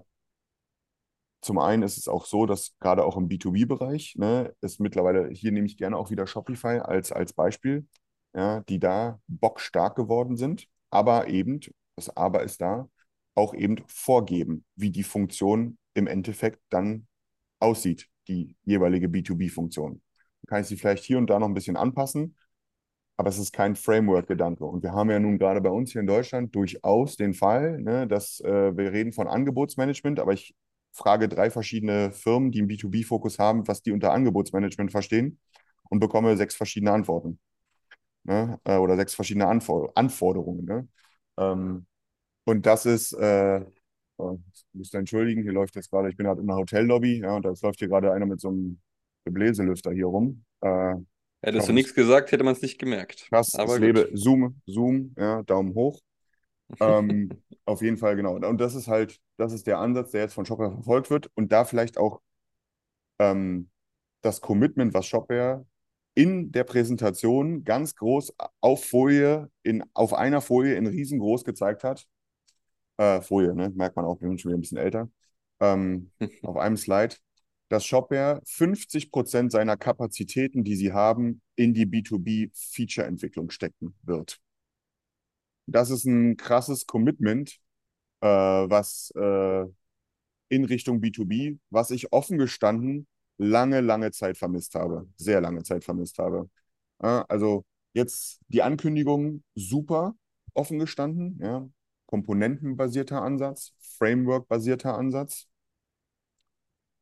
zum 1.41 1.59
einen 1.59 1.83
ist 1.83 1.97
es 1.97 2.07
auch 2.07 2.25
so, 2.25 2.45
dass 2.45 2.75
gerade 2.79 3.05
auch 3.05 3.15
im 3.17 3.27
B2B-Bereich, 3.27 4.15
ne, 4.17 4.53
ist 4.61 4.79
mittlerweile, 4.79 5.29
hier 5.29 5.51
nehme 5.51 5.67
ich 5.67 5.77
gerne 5.77 5.97
auch 5.97 6.09
wieder 6.09 6.27
Shopify 6.27 6.79
als, 6.79 7.11
als 7.11 7.33
Beispiel, 7.33 7.87
ja, 8.35 8.61
die 8.61 8.79
da 8.79 9.19
bockstark 9.27 9.95
geworden 9.95 10.35
sind, 10.37 10.67
aber 10.89 11.27
eben, 11.27 11.59
das 11.95 12.15
Aber 12.15 12.43
ist 12.43 12.61
da, 12.61 12.89
auch 13.35 13.53
eben 13.53 13.77
vorgeben, 13.87 14.65
wie 14.75 14.91
die 14.91 15.03
Funktion 15.03 15.77
im 15.93 16.07
Endeffekt 16.07 16.59
dann 16.69 17.07
aussieht, 17.59 18.07
die 18.27 18.55
jeweilige 18.65 19.07
B2B-Funktion 19.09 20.01
kann 20.47 20.61
ich 20.61 20.67
sie 20.67 20.77
vielleicht 20.77 21.03
hier 21.03 21.17
und 21.17 21.29
da 21.29 21.39
noch 21.39 21.47
ein 21.47 21.53
bisschen 21.53 21.77
anpassen, 21.77 22.35
aber 23.17 23.29
es 23.29 23.39
ist 23.39 23.53
kein 23.53 23.75
Framework-Gedanke. 23.75 24.63
Und 24.65 24.83
wir 24.83 24.93
haben 24.93 25.09
ja 25.09 25.19
nun 25.19 25.37
gerade 25.39 25.61
bei 25.61 25.69
uns 25.69 25.91
hier 25.91 26.01
in 26.01 26.07
Deutschland 26.07 26.55
durchaus 26.55 27.17
den 27.17 27.33
Fall, 27.33 27.79
ne, 27.81 28.07
dass 28.07 28.39
äh, 28.41 28.75
wir 28.77 28.91
reden 28.93 29.13
von 29.13 29.27
Angebotsmanagement, 29.27 30.19
aber 30.19 30.33
ich 30.33 30.55
frage 30.91 31.29
drei 31.29 31.49
verschiedene 31.51 32.11
Firmen, 32.11 32.51
die 32.51 32.59
einen 32.59 32.69
B2B-Fokus 32.69 33.39
haben, 33.39 33.67
was 33.67 33.81
die 33.81 33.91
unter 33.91 34.11
Angebotsmanagement 34.13 34.91
verstehen 34.91 35.39
und 35.89 35.99
bekomme 35.99 36.37
sechs 36.37 36.55
verschiedene 36.55 36.91
Antworten. 36.91 37.39
Ne, 38.23 38.59
äh, 38.65 38.77
oder 38.77 38.95
sechs 38.97 39.15
verschiedene 39.15 39.47
Anfor 39.47 39.91
Anforderungen. 39.95 40.65
Ne? 40.65 40.87
Ähm, 41.37 41.87
und 42.45 42.65
das 42.65 42.85
ist, 42.85 43.13
äh, 43.13 43.65
oh, 44.17 44.39
ich 44.53 44.65
muss 44.73 44.93
entschuldigen, 44.93 45.43
hier 45.43 45.53
läuft 45.53 45.75
jetzt 45.75 45.91
gerade, 45.91 46.09
ich 46.09 46.17
bin 46.17 46.25
gerade 46.25 46.41
in 46.41 46.49
einer 46.49 46.59
Hotellobby, 46.59 47.19
ja, 47.21 47.35
und 47.35 47.45
da 47.45 47.53
läuft 47.61 47.79
hier 47.79 47.87
gerade 47.89 48.11
einer 48.13 48.25
mit 48.25 48.41
so 48.41 48.49
einem 48.49 48.81
Bläselüfter 49.31 49.91
hier 49.91 50.07
rum. 50.07 50.43
Äh, 50.61 50.95
Hättest 51.41 51.69
du 51.69 51.73
nichts 51.73 51.93
gesagt, 51.93 52.31
hätte 52.31 52.43
man 52.43 52.53
es 52.53 52.61
nicht 52.61 52.79
gemerkt. 52.79 53.27
Krass, 53.29 53.53
Aber 53.55 53.75
ich 53.75 53.81
lebe. 53.81 54.09
Zoom, 54.13 54.59
Zoom, 54.65 55.13
ja, 55.17 55.43
Daumen 55.43 55.75
hoch. 55.75 55.99
ähm, 56.79 57.29
auf 57.65 57.81
jeden 57.81 57.97
Fall, 57.97 58.15
genau. 58.15 58.35
Und 58.35 58.57
das 58.59 58.75
ist 58.75 58.87
halt, 58.87 59.19
das 59.37 59.53
ist 59.53 59.67
der 59.67 59.77
Ansatz, 59.77 60.11
der 60.11 60.21
jetzt 60.21 60.33
von 60.33 60.45
Shopware 60.45 60.71
verfolgt 60.71 61.09
wird. 61.09 61.29
Und 61.35 61.51
da 61.51 61.63
vielleicht 61.63 61.97
auch 61.97 62.21
ähm, 63.19 63.69
das 64.21 64.41
Commitment, 64.41 64.93
was 64.93 65.05
Shopware 65.05 65.65
in 66.15 66.51
der 66.51 66.63
Präsentation 66.63 67.63
ganz 67.63 67.95
groß 67.95 68.33
auf 68.59 68.83
Folie, 68.83 69.49
in, 69.61 69.83
auf 69.93 70.13
einer 70.13 70.41
Folie 70.41 70.75
in 70.75 70.87
riesengroß 70.87 71.45
gezeigt 71.45 71.83
hat. 71.83 72.07
Äh, 72.97 73.21
Folie, 73.21 73.53
ne? 73.53 73.69
Merkt 73.69 73.95
man 73.95 74.05
auch, 74.05 74.19
wir 74.19 74.27
sind 74.27 74.41
schon 74.41 74.49
wieder 74.49 74.57
ein 74.57 74.61
bisschen 74.61 74.79
älter. 74.79 75.09
Ähm, 75.59 76.11
auf 76.41 76.57
einem 76.57 76.77
Slide 76.77 77.15
dass 77.69 77.85
Shopware 77.85 78.41
50 78.45 79.11
Prozent 79.11 79.51
seiner 79.51 79.77
Kapazitäten, 79.77 80.63
die 80.63 80.75
sie 80.75 80.93
haben, 80.93 81.41
in 81.55 81.73
die 81.73 81.85
B2B-Feature-Entwicklung 81.85 83.49
stecken 83.49 83.95
wird. 84.03 84.39
Das 85.65 85.89
ist 85.89 86.05
ein 86.05 86.37
krasses 86.37 86.85
Commitment, 86.85 87.59
äh, 88.21 88.27
was 88.27 89.11
äh, 89.15 89.65
in 90.49 90.63
Richtung 90.65 91.01
B2B, 91.01 91.59
was 91.69 91.91
ich 91.91 92.13
offen 92.13 92.37
gestanden 92.37 93.07
lange, 93.37 93.81
lange 93.81 94.11
Zeit 94.11 94.37
vermisst 94.37 94.75
habe. 94.75 95.07
Sehr 95.17 95.41
lange 95.41 95.63
Zeit 95.63 95.83
vermisst 95.83 96.17
habe. 96.19 96.49
Äh, 96.99 97.23
also 97.27 97.65
jetzt 97.93 98.39
die 98.47 98.63
Ankündigung 98.63 99.43
super 99.55 100.15
offen 100.53 100.79
gestanden. 100.79 101.39
Ja. 101.41 101.67
Komponentenbasierter 102.05 103.21
Ansatz, 103.21 103.73
Framework-basierter 103.97 104.97
Ansatz 104.97 105.47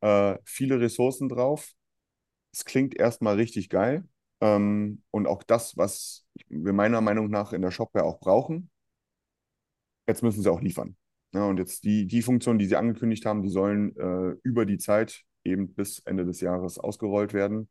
äh, 0.02 0.38
viele 0.46 0.80
Ressourcen 0.80 1.30
drauf. 1.30 1.72
Es 2.54 2.66
klingt 2.66 2.96
erstmal 2.96 3.36
richtig 3.36 3.70
geil. 3.70 4.06
Ähm, 4.42 5.04
und 5.12 5.28
auch 5.28 5.44
das, 5.44 5.78
was 5.78 6.26
wir 6.50 6.74
meiner 6.74 7.02
Meinung 7.02 7.30
nach 7.30 7.54
in 7.54 7.62
der 7.62 7.72
Shopware 7.72 8.06
auch 8.06 8.20
brauchen, 8.20 8.70
jetzt 10.08 10.24
müssen 10.24 10.42
sie 10.42 10.52
auch 10.52 10.62
liefern. 10.62 10.96
Ja, 11.34 11.46
und 11.46 11.58
jetzt 11.58 11.84
die, 11.84 12.08
die 12.08 12.22
Funktionen, 12.22 12.60
die 12.60 12.66
sie 12.66 12.76
angekündigt 12.78 13.26
haben, 13.26 13.44
die 13.44 13.50
sollen 13.50 13.96
äh, 13.98 14.36
über 14.44 14.66
die 14.66 14.78
Zeit 14.78 15.24
eben 15.44 15.74
bis 15.74 16.00
Ende 16.00 16.26
des 16.26 16.42
Jahres 16.42 16.80
ausgerollt 16.80 17.34
werden. 17.34 17.70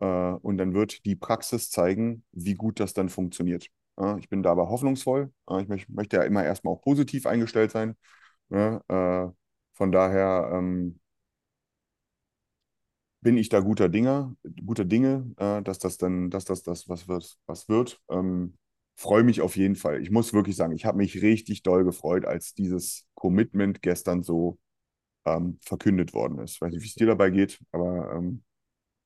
Äh, 0.00 0.06
und 0.06 0.58
dann 0.58 0.74
wird 0.74 1.04
die 1.06 1.16
Praxis 1.16 1.70
zeigen, 1.70 2.24
wie 2.32 2.54
gut 2.54 2.80
das 2.80 2.94
dann 2.94 3.08
funktioniert. 3.08 3.68
Ja, 3.98 4.16
ich 4.18 4.28
bin 4.28 4.42
da 4.42 4.52
aber 4.52 4.68
hoffnungsvoll. 4.68 5.32
ich 5.60 5.68
möcht, 5.68 5.88
möchte 5.90 6.16
ja 6.16 6.22
immer 6.24 6.44
erstmal 6.44 6.74
auch 6.74 6.82
positiv 6.82 7.26
eingestellt 7.26 7.70
sein. 7.72 7.96
Ja, 8.50 8.82
äh, 8.88 9.32
von 9.74 9.92
daher 9.92 10.50
ähm, 10.54 11.00
bin 13.20 13.36
ich 13.36 13.48
da 13.48 13.60
guter 13.60 13.88
Dinge, 13.88 14.36
guter 14.64 14.84
Dinge, 14.84 15.32
äh, 15.38 15.62
dass 15.62 15.78
das 15.78 15.98
dann, 15.98 16.30
dass 16.30 16.44
das 16.44 16.62
das 16.62 16.88
was 16.88 17.08
wird, 17.08 17.36
was 17.46 17.68
wird. 17.68 18.00
Ähm, 18.10 18.56
freue 18.96 19.24
mich 19.24 19.40
auf 19.40 19.56
jeden 19.56 19.76
Fall. 19.76 20.00
Ich 20.02 20.10
muss 20.10 20.32
wirklich 20.32 20.56
sagen, 20.56 20.74
ich 20.74 20.84
habe 20.84 20.98
mich 20.98 21.22
richtig 21.22 21.62
doll 21.62 21.84
gefreut, 21.84 22.24
als 22.24 22.54
dieses 22.54 23.06
Commitment 23.14 23.82
gestern 23.82 24.22
so 24.22 24.58
ähm, 25.24 25.58
verkündet 25.64 26.14
worden 26.14 26.38
ist. 26.38 26.60
Weiß 26.60 26.72
nicht, 26.72 26.82
wie 26.82 26.88
es 26.88 26.94
dir 26.94 27.06
dabei 27.06 27.30
geht, 27.30 27.60
aber 27.72 28.12
ähm, 28.14 28.42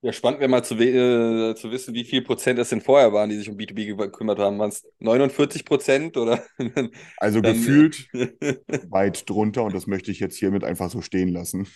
ja, 0.05 0.13
spannend 0.13 0.41
wäre 0.41 0.51
mal 0.51 0.65
zu, 0.65 0.75
äh, 0.75 1.55
zu 1.55 1.71
wissen, 1.71 1.95
wie 1.95 2.03
viel 2.03 2.23
Prozent 2.23 2.59
es 2.59 2.71
denn 2.71 2.81
vorher 2.81 3.13
waren, 3.13 3.31
die 3.31 3.37
sich 3.37 3.49
um 3.49 3.57
B2B 3.57 3.97
gekümmert 3.97 4.41
haben. 4.41 4.59
Waren 4.59 4.71
es 4.71 4.85
49 4.99 5.65
Prozent 5.65 6.17
oder? 6.17 6.43
also 7.19 7.41
dann, 7.41 7.53
gefühlt 7.55 8.09
weit 8.91 9.31
drunter 9.31 9.63
und 9.63 9.73
das 9.77 9.87
möchte 9.87 10.11
ich 10.11 10.19
jetzt 10.19 10.37
hiermit 10.37 10.65
einfach 10.65 10.91
so 10.91 11.03
stehen 11.03 11.29
lassen. 11.29 11.69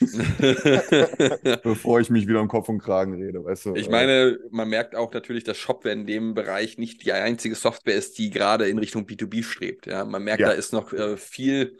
Bevor 1.62 2.00
ich 2.00 2.10
mich 2.10 2.26
wieder 2.26 2.40
um 2.40 2.48
Kopf 2.48 2.68
und 2.68 2.80
Kragen 2.80 3.14
rede, 3.14 3.44
weißt 3.44 3.66
du? 3.66 3.74
Ich 3.76 3.88
meine, 3.88 4.40
man 4.50 4.68
merkt 4.68 4.96
auch 4.96 5.12
natürlich, 5.12 5.44
dass 5.44 5.56
Shopware 5.56 5.94
in 5.94 6.04
dem 6.04 6.34
Bereich 6.34 6.78
nicht 6.78 7.04
die 7.04 7.12
einzige 7.12 7.54
Software 7.54 7.94
ist, 7.94 8.18
die 8.18 8.30
gerade 8.30 8.68
in 8.68 8.78
Richtung 8.78 9.04
B2B 9.04 9.44
strebt. 9.44 9.86
Ja, 9.86 10.04
man 10.04 10.24
merkt, 10.24 10.40
ja. 10.40 10.48
da 10.48 10.54
ist 10.54 10.72
noch 10.72 10.92
äh, 10.92 11.16
viel 11.16 11.78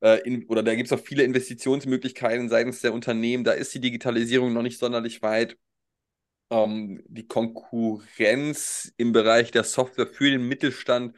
äh, 0.00 0.20
in, 0.20 0.44
oder 0.46 0.62
da 0.62 0.76
gibt 0.76 0.86
es 0.86 0.96
auch 0.96 1.04
viele 1.04 1.24
Investitionsmöglichkeiten 1.24 2.48
seitens 2.48 2.82
der 2.82 2.92
Unternehmen. 2.92 3.42
Da 3.42 3.50
ist 3.50 3.74
die 3.74 3.80
Digitalisierung 3.80 4.52
noch 4.52 4.62
nicht 4.62 4.78
sonderlich 4.78 5.22
weit 5.22 5.56
ähm, 6.50 7.02
die 7.08 7.26
Konkurrenz 7.26 8.92
im 8.96 9.12
Bereich 9.12 9.50
der 9.50 9.64
Software 9.64 10.06
für 10.06 10.30
den 10.30 10.46
Mittelstand 10.48 11.16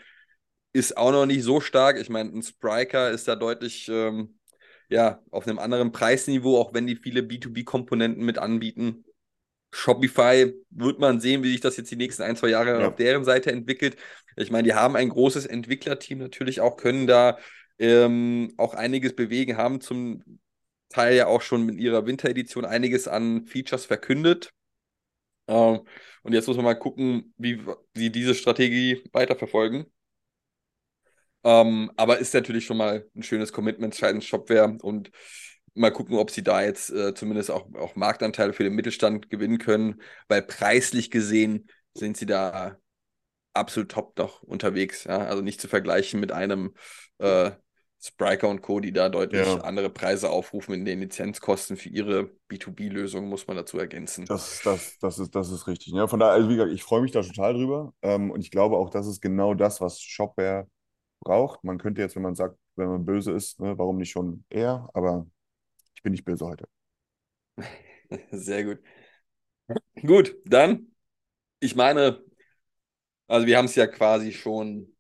ist 0.72 0.96
auch 0.96 1.12
noch 1.12 1.26
nicht 1.26 1.42
so 1.42 1.60
stark. 1.60 1.98
Ich 1.98 2.08
meine, 2.10 2.30
ein 2.30 2.42
Spriker 2.42 3.10
ist 3.10 3.28
da 3.28 3.36
deutlich, 3.36 3.88
ähm, 3.88 4.38
ja, 4.88 5.22
auf 5.30 5.46
einem 5.46 5.58
anderen 5.58 5.92
Preisniveau, 5.92 6.58
auch 6.58 6.74
wenn 6.74 6.86
die 6.86 6.96
viele 6.96 7.22
B2B-Komponenten 7.22 8.24
mit 8.24 8.38
anbieten. 8.38 9.04
Shopify 9.72 10.52
wird 10.70 10.98
man 10.98 11.20
sehen, 11.20 11.42
wie 11.42 11.52
sich 11.52 11.60
das 11.60 11.76
jetzt 11.76 11.90
die 11.90 11.96
nächsten 11.96 12.22
ein, 12.22 12.36
zwei 12.36 12.48
Jahre 12.48 12.80
Ja. 12.80 12.88
auf 12.88 12.96
deren 12.96 13.24
Seite 13.24 13.52
entwickelt. 13.52 13.96
Ich 14.36 14.50
meine, 14.50 14.64
die 14.64 14.74
haben 14.74 14.96
ein 14.96 15.08
großes 15.10 15.46
Entwicklerteam 15.46 16.18
natürlich 16.18 16.60
auch, 16.60 16.76
können 16.76 17.06
da 17.06 17.38
ähm, 17.78 18.52
auch 18.56 18.74
einiges 18.74 19.14
bewegen, 19.14 19.56
haben 19.56 19.80
zum 19.80 20.40
Teil 20.88 21.16
ja 21.16 21.26
auch 21.26 21.42
schon 21.42 21.64
mit 21.66 21.78
ihrer 21.78 22.06
Winteredition 22.06 22.64
einiges 22.64 23.06
an 23.06 23.46
Features 23.46 23.86
verkündet. 23.86 24.50
Ähm, 25.50 25.80
und 26.22 26.32
jetzt 26.32 26.46
muss 26.46 26.56
man 26.56 26.64
mal 26.64 26.74
gucken, 26.74 27.34
wie 27.36 27.60
sie 27.94 28.10
diese 28.10 28.34
Strategie 28.34 29.02
weiterverfolgen. 29.12 29.86
Ähm, 31.42 31.90
aber 31.96 32.18
ist 32.18 32.34
natürlich 32.34 32.66
schon 32.66 32.76
mal 32.76 33.06
ein 33.16 33.22
schönes 33.22 33.52
Commitment 33.52 33.94
seitens 33.94 34.26
Shopware 34.26 34.76
und 34.82 35.10
mal 35.74 35.90
gucken, 35.90 36.18
ob 36.18 36.30
sie 36.30 36.42
da 36.42 36.62
jetzt 36.62 36.90
äh, 36.90 37.14
zumindest 37.14 37.50
auch, 37.50 37.72
auch 37.74 37.96
Marktanteile 37.96 38.52
für 38.52 38.64
den 38.64 38.74
Mittelstand 38.74 39.30
gewinnen 39.30 39.58
können, 39.58 40.02
weil 40.28 40.42
preislich 40.42 41.10
gesehen 41.10 41.70
sind 41.94 42.16
sie 42.16 42.26
da 42.26 42.76
absolut 43.54 43.90
top 43.90 44.18
noch 44.18 44.42
unterwegs. 44.42 45.04
Ja? 45.04 45.18
Also 45.18 45.42
nicht 45.42 45.60
zu 45.60 45.68
vergleichen 45.68 46.20
mit 46.20 46.32
einem 46.32 46.74
äh, 47.18 47.52
Spriker 48.02 48.48
und 48.48 48.62
Co., 48.62 48.80
die 48.80 48.92
da 48.92 49.08
deutlich 49.08 49.46
Ja. 49.56 49.62
andere 49.62 49.90
Preise 49.90 50.30
aufrufen 50.30 50.74
in 50.74 50.84
den 50.84 51.00
Lizenzkosten 51.00 51.76
für 51.76 51.90
ihre 51.90 52.30
B2B-Lösungen, 52.48 53.28
muss 53.28 53.46
man 53.46 53.56
dazu 53.56 53.78
ergänzen. 53.78 54.26
Das, 54.26 54.62
das, 54.62 54.98
das, 54.98 55.18
ist, 55.18 55.34
das 55.34 55.50
ist 55.50 55.66
richtig. 55.66 55.92
Ja, 55.92 56.06
von 56.06 56.20
daher, 56.20 56.34
also 56.34 56.48
wie 56.48 56.54
gesagt, 56.54 56.72
ich 56.72 56.82
freue 56.84 57.02
mich 57.02 57.10
da 57.12 57.20
total 57.22 57.54
drüber. 57.54 57.92
Ähm, 58.02 58.30
und 58.30 58.40
ich 58.40 58.50
glaube 58.50 58.76
auch, 58.76 58.90
das 58.90 59.06
ist 59.06 59.20
genau 59.20 59.54
das, 59.54 59.80
was 59.80 60.00
Shopware 60.00 60.68
braucht. 61.20 61.64
Man 61.64 61.78
könnte 61.78 62.00
jetzt, 62.02 62.16
wenn 62.16 62.22
man 62.22 62.34
sagt, 62.36 62.56
wenn 62.76 62.88
man 62.88 63.04
böse 63.04 63.32
ist, 63.32 63.60
ne, 63.60 63.76
warum 63.78 63.98
nicht 63.98 64.10
schon 64.10 64.44
er? 64.50 64.88
Aber 64.94 65.26
ich 65.96 66.02
bin 66.02 66.12
nicht 66.12 66.24
böse 66.24 66.46
heute. 66.46 66.68
Sehr 68.32 68.64
gut. 68.64 68.78
Gut, 70.06 70.36
dann, 70.44 70.94
ich 71.60 71.76
meine, 71.76 72.22
also 73.28 73.46
wir 73.46 73.56
haben 73.58 73.66
es 73.66 73.74
ja 73.74 73.86
quasi 73.86 74.32
schon 74.32 74.96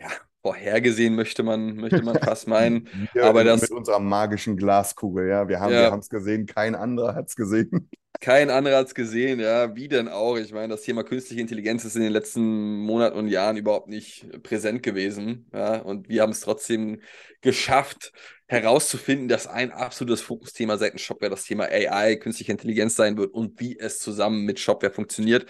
ja, 0.00 0.10
vorhergesehen, 0.52 1.14
möchte 1.14 1.42
man, 1.42 1.76
möchte 1.76 2.02
man 2.02 2.18
fast 2.18 2.48
meinen. 2.48 2.88
Wir 3.12 3.24
Aber 3.24 3.44
das- 3.44 3.60
mit 3.62 3.70
unserer 3.70 3.98
magischen 4.00 4.56
Glaskugel, 4.56 5.28
ja. 5.28 5.46
Wir 5.48 5.60
haben 5.60 5.72
Ja. 5.72 5.94
es 5.96 6.08
gesehen, 6.08 6.46
kein 6.46 6.74
anderer 6.74 7.14
hat 7.14 7.28
es 7.28 7.36
gesehen. 7.36 7.90
Kein 8.20 8.50
anderer 8.50 8.78
hat 8.78 8.88
es 8.88 8.94
gesehen, 8.96 9.38
ja, 9.38 9.76
wie 9.76 9.86
denn 9.86 10.08
auch? 10.08 10.36
Ich 10.38 10.52
meine, 10.52 10.66
das 10.68 10.82
Thema 10.82 11.04
künstliche 11.04 11.40
Intelligenz 11.40 11.84
ist 11.84 11.94
in 11.94 12.02
den 12.02 12.10
letzten 12.10 12.78
Monaten 12.80 13.16
und 13.16 13.28
Jahren 13.28 13.56
überhaupt 13.56 13.86
nicht 13.88 14.26
präsent 14.42 14.82
gewesen, 14.82 15.46
ja, 15.52 15.76
und 15.82 16.08
wir 16.08 16.22
haben 16.22 16.32
es 16.32 16.40
trotzdem 16.40 17.00
geschafft, 17.42 18.10
herauszufinden, 18.48 19.28
dass 19.28 19.46
ein 19.46 19.70
absolutes 19.70 20.20
Fokusthema 20.22 20.78
seitens 20.78 21.02
Shopware 21.02 21.30
das 21.30 21.44
Thema 21.44 21.66
AI, 21.66 22.16
künstliche 22.16 22.50
Intelligenz 22.50 22.96
sein 22.96 23.16
wird 23.18 23.32
und 23.32 23.60
wie 23.60 23.78
es 23.78 24.00
zusammen 24.00 24.44
mit 24.44 24.58
Shopware 24.58 24.92
funktioniert. 24.92 25.46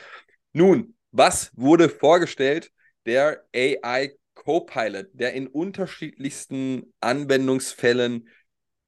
Nun, 0.52 0.94
was 1.11 1.50
wurde 1.54 1.88
vorgestellt? 1.88 2.70
Der 3.06 3.44
AI 3.56 4.12
Copilot, 4.44 5.09
der 5.12 5.35
in 5.35 5.48
unterschiedlichsten 5.48 6.94
Anwendungsfällen 7.01 8.29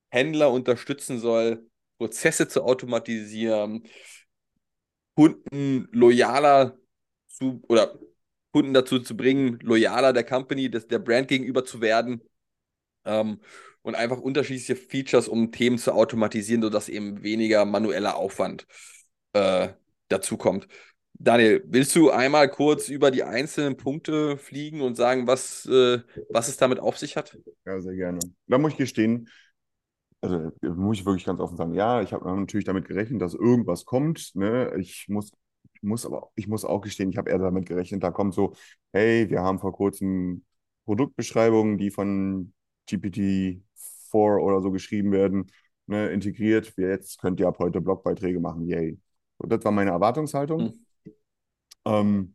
Händler 0.08 0.50
unterstützen 0.52 1.18
soll, 1.18 1.68
Prozesse 1.98 2.48
zu 2.48 2.62
automatisieren, 2.62 3.84
Kunden 5.14 5.88
loyaler 5.92 6.78
zu 7.26 7.62
oder 7.68 7.98
Kunden 8.52 8.74
dazu 8.74 9.00
zu 9.00 9.16
bringen, 9.16 9.58
loyaler 9.60 10.12
der 10.12 10.24
Company, 10.24 10.70
des, 10.70 10.86
der 10.86 10.98
Brand 10.98 11.28
gegenüber 11.28 11.64
zu 11.64 11.80
werden 11.80 12.22
ähm, 13.04 13.40
und 13.82 13.94
einfach 13.96 14.18
unterschiedliche 14.18 14.76
Features, 14.76 15.28
um 15.28 15.52
Themen 15.52 15.78
zu 15.78 15.92
automatisieren, 15.92 16.62
sodass 16.62 16.88
eben 16.88 17.22
weniger 17.22 17.64
manueller 17.64 18.16
Aufwand 18.16 18.66
äh, 19.32 19.68
dazukommt. 20.08 20.68
Daniel, 21.22 21.62
willst 21.66 21.94
du 21.94 22.10
einmal 22.10 22.48
kurz 22.48 22.88
über 22.88 23.10
die 23.10 23.22
einzelnen 23.24 23.76
Punkte 23.76 24.38
fliegen 24.38 24.80
und 24.80 24.96
sagen, 24.96 25.26
was, 25.26 25.66
äh, 25.66 26.00
was 26.30 26.48
es 26.48 26.56
damit 26.56 26.80
auf 26.80 26.96
sich 26.96 27.14
hat? 27.14 27.36
Ja, 27.66 27.78
sehr 27.78 27.94
gerne. 27.94 28.20
Da 28.46 28.56
muss 28.56 28.72
ich 28.72 28.78
gestehen, 28.78 29.28
also 30.22 30.50
muss 30.62 30.98
ich 30.98 31.04
wirklich 31.04 31.26
ganz 31.26 31.38
offen 31.38 31.58
sagen, 31.58 31.74
ja, 31.74 32.00
ich 32.00 32.14
habe 32.14 32.24
natürlich 32.34 32.64
damit 32.64 32.88
gerechnet, 32.88 33.20
dass 33.20 33.34
irgendwas 33.34 33.84
kommt. 33.84 34.34
Ne? 34.34 34.72
Ich 34.78 35.08
muss, 35.08 35.30
ich 35.74 35.82
muss 35.82 36.06
aber, 36.06 36.30
ich 36.36 36.48
muss 36.48 36.64
auch 36.64 36.80
gestehen, 36.80 37.10
ich 37.10 37.18
habe 37.18 37.28
eher 37.28 37.38
damit 37.38 37.66
gerechnet, 37.66 38.02
da 38.02 38.10
kommt 38.10 38.32
so, 38.32 38.54
hey, 38.94 39.28
wir 39.28 39.42
haben 39.42 39.58
vor 39.58 39.72
kurzem 39.72 40.44
Produktbeschreibungen, 40.86 41.76
die 41.76 41.90
von 41.90 42.54
GPT-4 42.88 44.40
oder 44.40 44.62
so 44.62 44.70
geschrieben 44.70 45.12
werden, 45.12 45.52
ne, 45.86 46.08
integriert. 46.08 46.78
Wir 46.78 46.88
jetzt 46.88 47.20
könnt 47.20 47.40
ihr 47.40 47.48
ab 47.48 47.58
heute 47.58 47.82
Blogbeiträge 47.82 48.40
machen, 48.40 48.66
yay. 48.66 48.98
So, 49.38 49.46
das 49.46 49.62
war 49.64 49.72
meine 49.72 49.90
Erwartungshaltung. 49.90 50.60
Hm. 50.60 50.86
Ähm, 51.90 52.34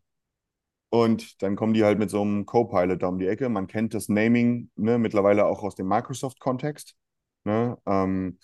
und 0.89 1.41
dann 1.41 1.55
kommen 1.55 1.73
die 1.73 1.83
halt 1.83 1.99
mit 1.99 2.09
so 2.09 2.21
einem 2.21 2.45
Copilot 2.45 3.01
da 3.03 3.07
um 3.07 3.19
die 3.19 3.27
Ecke. 3.27 3.49
Man 3.49 3.67
kennt 3.67 3.93
das 3.93 4.09
Naming 4.09 4.69
ne, 4.75 4.97
mittlerweile 4.97 5.45
auch 5.45 5.63
aus 5.63 5.75
dem 5.75 5.87
Microsoft-Kontext. 5.87 6.95
Ne? 7.43 7.77
Ähm, 7.85 8.39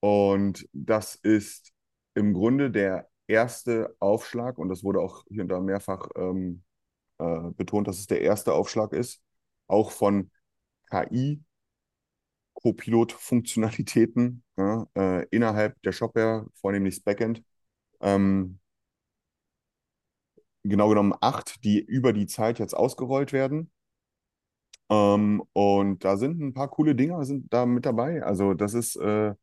und 0.00 0.68
das 0.72 1.14
ist 1.16 1.72
im 2.14 2.34
Grunde 2.34 2.70
der 2.70 3.08
erste 3.26 3.96
Aufschlag, 4.00 4.58
und 4.58 4.68
das 4.68 4.84
wurde 4.84 5.00
auch 5.00 5.24
hier 5.28 5.42
und 5.42 5.48
da 5.48 5.60
mehrfach 5.60 6.08
ähm, 6.16 6.62
äh, 7.18 7.50
betont, 7.56 7.88
dass 7.88 7.98
es 7.98 8.06
der 8.06 8.20
erste 8.22 8.52
Aufschlag 8.52 8.92
ist, 8.92 9.22
auch 9.66 9.90
von 9.90 10.30
KI. 10.90 11.42
Copilot-Funktionalitäten 12.54 14.42
ja, 14.56 14.86
äh, 14.96 15.26
innerhalb 15.30 15.80
der 15.82 15.92
Shopware, 15.92 16.46
vornehmlich 16.54 16.96
das 16.96 17.04
Backend. 17.04 17.42
Ähm, 18.00 18.60
genau 20.64 20.88
genommen 20.88 21.14
acht, 21.20 21.64
die 21.64 21.80
über 21.80 22.12
die 22.12 22.26
Zeit 22.26 22.58
jetzt 22.58 22.74
ausgerollt 22.74 23.32
werden. 23.32 23.70
Ähm, 24.90 25.42
und 25.52 26.04
da 26.04 26.16
sind 26.16 26.40
ein 26.40 26.52
paar 26.54 26.68
coole 26.70 26.94
Dinger 26.94 27.24
sind 27.24 27.52
da 27.52 27.66
mit 27.66 27.86
dabei. 27.86 28.22
Also 28.22 28.54
das 28.54 28.74
ist, 28.74 28.96
äh, 28.96 29.34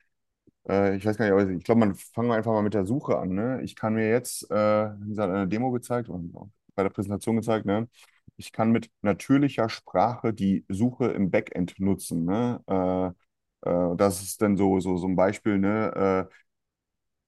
äh, 0.70 0.98
ich 0.98 1.06
weiß 1.06 1.18
gar 1.18 1.26
nicht, 1.26 1.34
aber 1.34 1.50
ich 1.52 1.64
glaube, 1.66 1.80
man 1.82 1.96
fangen 1.96 2.30
wir 2.30 2.36
einfach 2.36 2.52
mal 2.54 2.64
mit 2.64 2.74
der 2.76 2.86
Suche 2.86 3.18
an. 3.20 3.32
Ne? 3.36 3.62
Ich 3.64 3.76
kann 3.76 3.96
mir 3.96 4.10
jetzt, 4.10 4.50
äh, 4.52 4.56
wie 5.02 5.10
gesagt, 5.10 5.32
eine 5.34 5.48
Demo 5.48 5.72
gezeigt 5.72 6.10
und 6.10 6.34
bei 6.76 6.84
der 6.84 6.90
Präsentation 6.92 7.38
gezeigt, 7.38 7.66
ne? 7.66 7.90
Ich 8.38 8.52
kann 8.54 8.72
mit 8.72 8.92
natürlicher 9.02 9.70
Sprache 9.70 10.34
die 10.34 10.66
Suche 10.70 11.08
im 11.08 11.32
Backend 11.32 11.80
nutzen. 11.80 12.26
Ne? 12.26 12.62
Äh, 12.68 13.70
äh, 13.70 13.96
das 13.98 14.24
ist 14.24 14.42
dann 14.42 14.58
so, 14.58 14.80
so, 14.80 14.98
so 14.98 15.08
ein 15.08 15.16
Beispiel, 15.16 15.60
ne? 15.60 16.28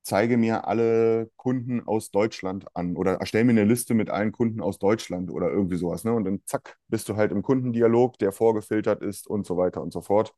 Zeige 0.04 0.36
mir 0.36 0.68
alle 0.68 1.32
Kunden 1.38 1.82
aus 1.88 2.12
Deutschland 2.12 2.66
an 2.76 2.98
oder 2.98 3.16
erstell 3.22 3.46
mir 3.46 3.52
eine 3.52 3.64
Liste 3.64 3.94
mit 3.94 4.10
allen 4.10 4.34
Kunden 4.34 4.62
aus 4.62 4.78
Deutschland 4.78 5.32
oder 5.32 5.50
irgendwie 5.50 5.78
sowas. 5.78 6.04
Ne? 6.04 6.14
Und 6.14 6.26
dann 6.26 6.42
zack, 6.46 6.78
bist 6.90 7.08
du 7.08 7.16
halt 7.16 7.32
im 7.32 7.42
Kundendialog, 7.42 8.18
der 8.20 8.34
vorgefiltert 8.34 9.02
ist 9.02 9.28
und 9.28 9.46
so 9.46 9.56
weiter 9.56 9.82
und 9.82 9.94
so 9.94 10.02
fort. 10.02 10.36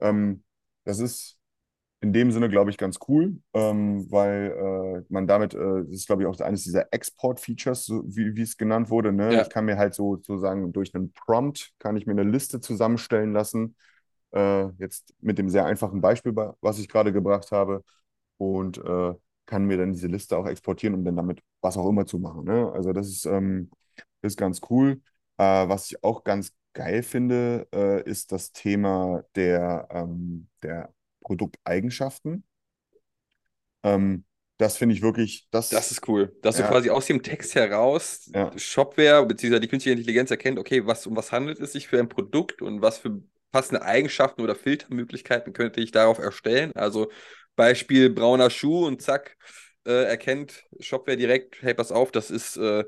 Ähm, 0.00 0.44
das 0.84 0.98
ist 1.00 1.38
in 2.00 2.12
dem 2.12 2.30
Sinne, 2.30 2.48
glaube 2.48 2.70
ich, 2.70 2.76
ganz 2.76 2.98
cool, 3.08 3.38
ähm, 3.54 4.06
weil 4.10 5.02
äh, 5.02 5.12
man 5.12 5.26
damit, 5.26 5.54
äh, 5.54 5.84
das 5.84 5.90
ist, 5.94 6.06
glaube 6.06 6.22
ich, 6.22 6.28
auch 6.28 6.38
eines 6.40 6.62
dieser 6.62 6.92
Export-Features, 6.92 7.86
so 7.86 8.04
wie, 8.06 8.36
wie 8.36 8.42
es 8.42 8.56
genannt 8.56 8.90
wurde. 8.90 9.12
Ne? 9.12 9.32
Ja. 9.34 9.42
Ich 9.42 9.48
kann 9.50 9.64
mir 9.64 9.78
halt 9.78 9.94
so 9.94 10.16
sozusagen 10.16 10.72
durch 10.72 10.94
einen 10.94 11.12
Prompt, 11.12 11.72
kann 11.78 11.96
ich 11.96 12.06
mir 12.06 12.12
eine 12.12 12.24
Liste 12.24 12.60
zusammenstellen 12.60 13.32
lassen. 13.32 13.74
Äh, 14.32 14.66
jetzt 14.78 15.14
mit 15.20 15.38
dem 15.38 15.48
sehr 15.48 15.64
einfachen 15.64 16.00
Beispiel, 16.00 16.36
was 16.60 16.78
ich 16.78 16.88
gerade 16.88 17.12
gebracht 17.12 17.50
habe 17.52 17.82
und 18.38 18.78
äh, 18.78 19.14
kann 19.46 19.64
mir 19.66 19.78
dann 19.78 19.92
diese 19.92 20.08
Liste 20.08 20.36
auch 20.38 20.46
exportieren, 20.46 20.94
um 20.94 21.04
dann 21.04 21.16
damit 21.16 21.42
was 21.60 21.76
auch 21.76 21.88
immer 21.88 22.06
zu 22.06 22.18
machen. 22.18 22.44
Ne? 22.44 22.70
Also 22.72 22.92
das 22.92 23.08
ist, 23.08 23.26
ähm, 23.26 23.70
ist 24.22 24.36
ganz 24.38 24.60
cool. 24.70 25.00
Äh, 25.38 25.68
was 25.68 25.86
ich 25.90 26.04
auch 26.04 26.24
ganz 26.24 26.52
geil 26.74 27.02
finde, 27.02 27.68
äh, 27.74 28.02
ist 28.08 28.32
das 28.32 28.52
Thema 28.52 29.24
der, 29.36 29.88
ähm, 29.90 30.48
der 30.62 30.92
Produkteigenschaften. 31.22 32.44
Ähm, 33.84 34.24
das 34.58 34.76
finde 34.76 34.94
ich 34.94 35.02
wirklich, 35.02 35.48
das, 35.50 35.70
Das 35.70 35.90
ist 35.92 36.06
cool. 36.08 36.34
Dass 36.42 36.56
Ja. 36.56 36.62
du 36.62 36.68
quasi 36.68 36.90
aus 36.90 37.06
dem 37.06 37.22
Text 37.22 37.54
heraus 37.54 38.30
Ja. 38.34 38.52
Shopware 38.56 39.24
bzw. 39.26 39.60
die 39.60 39.68
künstliche 39.68 39.96
Intelligenz 39.98 40.30
erkennt, 40.30 40.58
okay, 40.58 40.86
was, 40.86 41.06
um 41.06 41.14
was 41.16 41.30
handelt 41.32 41.60
es 41.60 41.72
sich 41.72 41.88
für 41.88 41.98
ein 41.98 42.08
Produkt 42.08 42.62
und 42.62 42.80
was 42.82 42.98
für 42.98 43.22
passende 43.52 43.82
Eigenschaften 43.82 44.42
oder 44.42 44.54
Filtermöglichkeiten 44.54 45.52
könnte 45.52 45.80
ich 45.80 45.90
darauf 45.90 46.18
erstellen. 46.18 46.72
Also 46.74 47.10
Beispiel 47.58 48.10
brauner 48.10 48.50
Schuh 48.50 48.86
und 48.86 49.02
zack, 49.02 49.36
äh, 49.86 50.04
erkennt 50.04 50.64
Shopware 50.80 51.18
direkt, 51.18 51.62
hey, 51.62 51.74
pass 51.74 51.92
auf, 51.92 52.12
das 52.12 52.30
ist 52.32 52.56
äh, 52.58 52.84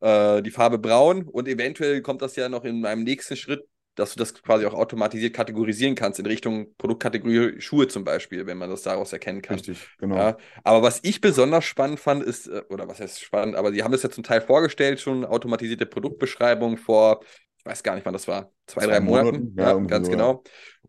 äh, 0.00 0.42
die 0.42 0.50
Farbe 0.50 0.78
braun 0.78 1.24
und 1.28 1.48
eventuell 1.48 2.02
kommt 2.02 2.22
das 2.22 2.36
ja 2.36 2.48
noch 2.48 2.64
in 2.64 2.84
einem 2.86 3.04
nächsten 3.04 3.36
Schritt, 3.36 3.64
dass 3.96 4.14
du 4.14 4.18
das 4.18 4.34
quasi 4.34 4.66
auch 4.66 4.74
automatisiert 4.74 5.34
kategorisieren 5.34 5.94
kannst 5.94 6.18
in 6.18 6.26
Richtung 6.26 6.74
Produktkategorie 6.78 7.60
Schuhe 7.60 7.88
zum 7.88 8.04
Beispiel, 8.04 8.46
wenn 8.46 8.58
man 8.58 8.70
das 8.70 8.82
daraus 8.82 9.12
erkennen 9.12 9.42
kann. 9.42 9.56
richtig, 9.56 9.90
genau. 9.98 10.16
Ja, 10.16 10.36
aber 10.62 10.82
was 10.82 11.00
ich 11.02 11.20
besonders 11.20 11.64
spannend 11.64 12.00
fand, 12.00 12.22
ist, 12.24 12.46
äh, 12.48 12.62
oder 12.70 12.88
was 12.88 13.00
heißt 13.00 13.20
spannend, 13.22 13.56
aber 13.56 13.72
sie 13.72 13.82
haben 13.82 13.92
das 13.92 14.02
ja 14.02 14.10
zum 14.10 14.24
Teil 14.24 14.40
vorgestellt, 14.40 15.00
schon 15.00 15.24
automatisierte 15.24 15.86
Produktbeschreibung 15.86 16.76
vor, 16.78 17.20
ich 17.58 17.64
weiß 17.66 17.82
gar 17.82 17.94
nicht, 17.96 18.04
wann 18.06 18.12
das 18.12 18.28
war, 18.28 18.52
zwei, 18.66 18.86
Zwei 18.86 18.86
drei 18.86 19.00
Monaten, 19.00 19.52
Monaten, 19.54 19.56
ja, 19.56 19.74
ganz 19.86 20.10
so, 20.10 20.16
ja. 20.16 20.42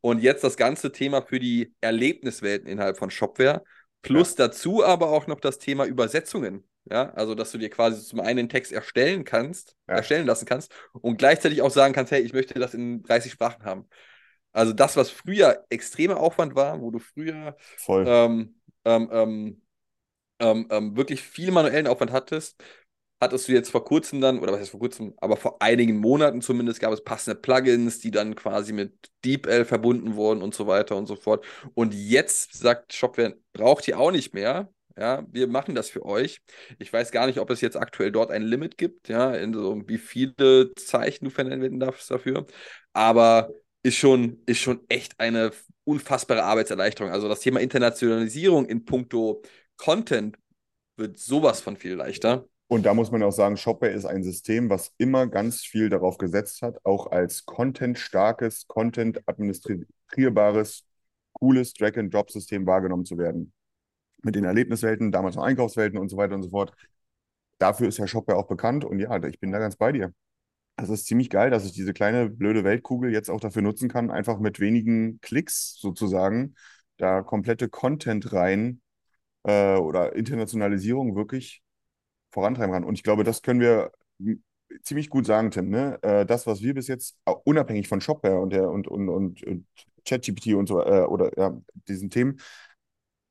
Und 0.06 0.22
jetzt 0.22 0.44
das 0.44 0.56
ganze 0.56 0.91
Thema 0.91 1.24
für 1.24 1.39
die 1.39 1.74
Erlebniswelten 1.82 2.68
innerhalb 2.68 3.00
von 3.00 3.10
Shopware. 3.10 3.63
Plus 4.04 4.38
ja. 4.38 4.46
dazu 4.46 4.86
aber 4.86 5.10
auch 5.10 5.26
noch 5.26 5.39
das 5.39 5.58
Thema 5.58 5.86
Übersetzungen. 5.86 6.63
Ja, 6.88 7.12
also 7.15 7.34
dass 7.34 7.52
du 7.52 7.58
dir 7.58 7.72
quasi 7.72 8.06
zum 8.06 8.20
einen 8.20 8.38
den 8.38 8.50
Text 8.50 8.72
erstellen 8.72 9.24
kannst, 9.24 9.76
ja. 9.88 9.96
erstellen 9.96 10.28
lassen 10.28 10.46
kannst 10.46 10.72
und 10.94 11.18
gleichzeitig 11.18 11.63
auch 11.63 11.72
sagen 11.72 11.96
kannst, 11.96 12.12
hey, 12.12 12.22
ich 12.22 12.34
möchte 12.34 12.54
das 12.60 12.76
in 12.76 13.02
30 13.02 13.32
Sprachen 13.32 13.65
haben. 13.65 13.89
Also 14.52 14.74
das, 14.74 14.96
was 14.96 15.10
früher 15.10 15.65
extremer 15.72 16.18
Aufwand 16.20 16.54
war, 16.54 16.80
wo 16.82 16.91
du 16.91 17.00
früher 17.00 17.58
ähm, 17.89 18.60
ähm, 18.86 19.10
ähm, 19.12 19.62
ähm, 20.38 20.68
ähm, 20.70 20.96
wirklich 20.96 21.24
viel 21.24 21.50
manuellen 21.50 21.88
Aufwand 21.88 22.12
hattest, 22.12 22.63
hattest 23.21 23.47
du 23.47 23.54
jetzt 23.54 23.69
vor 23.69 23.86
kurzem 23.86 24.21
dann, 24.21 24.39
oder 24.39 24.54
was 24.54 24.60
heißt 24.62 24.71
vor 24.71 24.80
kurzem, 24.80 25.13
aber 25.17 25.38
vor 25.38 25.62
einigen 25.62 25.97
Monaten 25.97 26.41
zumindest 26.41 26.80
gab 26.80 26.91
es 26.93 27.04
passende 27.04 27.39
Plugins, 27.39 27.99
die 27.99 28.12
dann 28.12 28.36
quasi 28.36 28.73
mit 28.73 28.93
DeepL 29.23 29.65
verbunden 29.65 30.15
wurden 30.15 30.41
und 30.41 30.54
so 30.54 30.67
weiter 30.67 30.95
und 30.95 31.08
so 31.08 31.15
fort. 31.15 31.45
Und 31.73 31.93
jetzt 31.93 32.54
sagt 32.54 32.93
Shopware, 32.93 33.36
braucht 33.54 33.88
ihr 33.88 33.99
auch 33.99 34.12
nicht 34.12 34.34
mehr. 34.34 34.69
Ja, 34.97 35.25
wir 35.30 35.47
machen 35.47 35.75
das 35.75 35.89
für 35.89 36.06
euch. 36.06 36.39
Ich 36.80 36.91
weiß 36.91 37.12
gar 37.12 37.28
nicht, 37.28 37.39
ob 37.39 37.49
es 37.49 37.60
jetzt 37.62 37.75
aktuell 37.75 38.12
dort 38.12 38.32
ein 38.32 38.43
Limit 38.43 38.78
gibt, 38.78 39.10
ja, 39.10 39.34
in 39.34 39.54
so 39.54 39.82
wie 39.88 39.97
viele 39.97 40.73
Zeichen 40.75 41.25
du 41.25 41.32
verwenden 41.32 41.80
darfst 41.80 42.10
dafür. 42.10 42.45
Aber 42.93 43.49
ist 43.84 43.97
schon, 43.97 44.41
ist 44.45 44.60
schon 44.60 44.82
echt 44.89 45.19
eine 45.19 45.51
unfassbare 45.84 46.43
Arbeitserleichterung. 46.43 47.12
Also 47.12 47.28
das 47.30 47.41
Thema 47.41 47.60
Internationalisierung 47.60 48.65
in 48.67 48.86
puncto 48.86 49.41
Content 49.78 50.38
wird 50.97 51.19
sowas 51.19 51.62
von 51.62 51.78
viel 51.78 51.95
leichter. 51.95 52.47
Und 52.67 52.86
da 52.86 52.93
muss 52.95 53.12
man 53.12 53.21
auch 53.21 53.32
sagen, 53.32 53.58
Shopware 53.58 53.91
ist 53.91 54.06
ein 54.06 54.23
System, 54.23 54.69
was 54.69 54.93
immer 54.97 55.28
ganz 55.28 55.62
viel 55.62 55.89
darauf 55.89 56.17
gesetzt 56.17 56.62
hat, 56.63 56.84
auch 56.84 57.12
als 57.12 57.45
content-starkes, 57.45 58.67
content-administrierbares, 58.67 60.86
cooles 61.34 61.73
Drag-and-Drop-System 61.73 62.65
wahrgenommen 62.65 63.06
zu 63.06 63.17
werden. 63.17 63.54
Mit 64.23 64.36
den 64.36 64.45
Erlebniswelten, 64.45 65.12
damals 65.12 65.36
noch 65.36 65.43
Einkaufswelten 65.43 65.99
und 65.99 66.10
so 66.10 66.17
weiter 66.17 66.36
und 66.36 66.43
so 66.43 66.49
fort. 66.49 66.73
Dafür 67.60 67.88
ist 67.88 67.97
ja 67.99 68.08
Shopware 68.08 68.39
auch 68.39 68.47
bekannt 68.47 68.84
und 68.84 68.99
ja, 68.99 69.23
ich 69.23 69.39
bin 69.39 69.51
da 69.51 69.60
ganz 69.60 69.75
bei 69.75 69.91
dir. 69.91 70.13
Es 70.78 70.89
ist 70.89 71.06
ziemlich 71.06 71.30
geil, 71.30 71.51
dass 71.51 71.65
ich 71.65 71.73
diese 71.73 71.93
kleine 71.93 72.30
blöde 72.30 72.63
Weltkugel 72.63 73.12
jetzt 73.13 73.30
auch 73.30 73.39
dafür 73.39 73.62
nutzen 73.62 73.89
kann, 73.89 74.12
einfach 74.12 74.39
mit 74.39 74.60
wenigen 74.60 75.19
Klicks 75.21 75.78
sozusagen 75.80 76.56
da 76.97 77.21
komplette 77.21 77.69
Content 77.69 78.34
rein 78.34 78.82
äh, 79.43 79.78
oder 79.78 80.15
Internationalisierung 80.15 81.15
wirklich 81.15 81.64
vorantreiben 82.36 82.74
kann. 82.74 82.84
Und 82.84 82.95
ich 82.95 83.04
glaube, 83.04 83.24
das 83.24 83.41
können 83.41 83.62
wir 83.62 83.91
ziemlich 84.84 85.10
gut 85.10 85.26
sagen, 85.26 85.52
Tim. 85.52 85.69
Ne? 85.69 85.98
Äh, 86.04 86.26
das, 86.26 86.45
was 86.45 86.62
wir 86.62 86.74
bis 86.74 86.88
jetzt 86.88 87.17
unabhängig 87.45 87.88
von 87.88 88.02
Shopware 88.02 88.39
und 88.39 88.52
der 88.52 88.69
und 88.69 88.88
und 88.88 89.10
und, 89.10 89.43
und 89.43 89.65
ChatGPT 90.06 90.54
und 90.54 90.67
so 90.67 90.82
äh, 90.84 91.06
oder 91.06 91.32
ja, 91.38 91.58
diesen 91.88 92.10
Themen, 92.10 92.39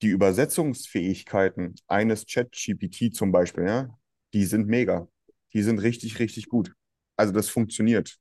die 0.02 0.08
Übersetzungsfähigkeiten 0.08 1.74
eines 1.86 2.26
ChatGPT 2.26 3.14
zum 3.14 3.30
Beispiel, 3.30 3.66
ja, 3.66 3.98
die 4.32 4.44
sind 4.44 4.66
mega. 4.66 5.06
Die 5.52 5.62
sind 5.62 5.78
richtig, 5.80 6.18
richtig 6.18 6.48
gut. 6.48 6.72
Also 7.16 7.32
das 7.32 7.48
funktioniert. 7.48 8.16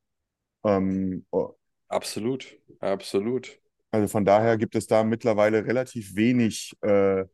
Ähm, 0.64 1.26
oh. 1.32 1.54
Absolut, 1.88 2.58
absolut. 2.80 3.60
Also 3.92 4.08
von 4.08 4.26
daher 4.26 4.58
gibt 4.58 4.76
es 4.76 4.88
da 4.88 5.04
mittlerweile 5.04 5.66
relativ 5.66 6.16
wenig 6.16 6.74
äh, 6.82 7.26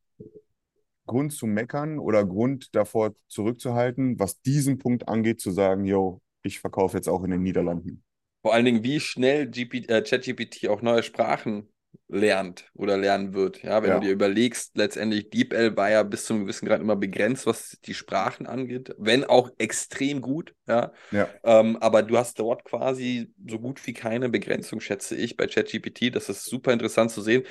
Grund 1.10 1.34
zu 1.34 1.48
meckern 1.48 2.00
oder 2.00 2.26
Grund 2.26 2.74
davor 2.76 3.14
zurückzuhalten, 3.28 4.20
was 4.20 4.42
diesen 4.42 4.78
Punkt 4.78 5.10
angeht, 5.10 5.42
zu 5.42 5.52
sagen, 5.52 5.84
yo, 5.84 6.22
ich 6.44 6.60
verkaufe 6.60 6.96
jetzt 6.96 7.10
auch 7.10 7.24
in 7.24 7.32
den 7.32 7.42
Niederlanden. 7.42 8.04
Vor 8.42 8.54
allen 8.54 8.66
Dingen, 8.66 8.84
wie 8.84 9.00
schnell 9.00 9.52
äh, 9.54 10.02
ChatGPT 10.02 10.70
auch 10.70 10.82
neue 10.82 11.04
Sprachen 11.04 11.68
lernt 12.08 12.70
oder 12.74 12.98
lernen 12.98 13.34
wird. 13.34 13.62
Ja, 13.64 13.82
wenn 13.82 13.90
ja. 13.90 14.00
du 14.00 14.06
dir 14.06 14.14
überlegst, 14.14 14.78
letztendlich 14.78 15.30
DeepL 15.30 15.76
war 15.76 15.90
ja 15.90 16.04
bis 16.04 16.26
zu 16.26 16.34
einem 16.34 16.44
gewissen 16.44 16.68
Grad 16.68 16.82
immer 16.82 16.96
begrenzt, 16.96 17.46
was 17.46 17.78
die 17.86 17.94
Sprachen 17.94 18.48
angeht, 18.48 18.96
wenn 18.98 19.24
auch 19.24 19.52
extrem 19.58 20.22
gut. 20.22 20.54
Ja, 20.68 20.92
ja. 21.12 21.28
Ähm, 21.44 21.78
aber 21.78 22.04
du 22.04 22.18
hast 22.18 22.40
dort 22.40 22.64
quasi 22.66 23.34
so 23.48 23.60
gut 23.60 23.86
wie 23.86 23.94
keine 23.94 24.30
Begrenzung, 24.30 24.80
schätze 24.80 25.16
ich, 25.16 25.38
bei 25.38 25.48
ChatGPT. 25.48 26.16
Das 26.16 26.30
ist 26.30 26.46
super 26.46 26.72
interessant 26.72 27.12
zu 27.12 27.22
sehen. 27.22 27.44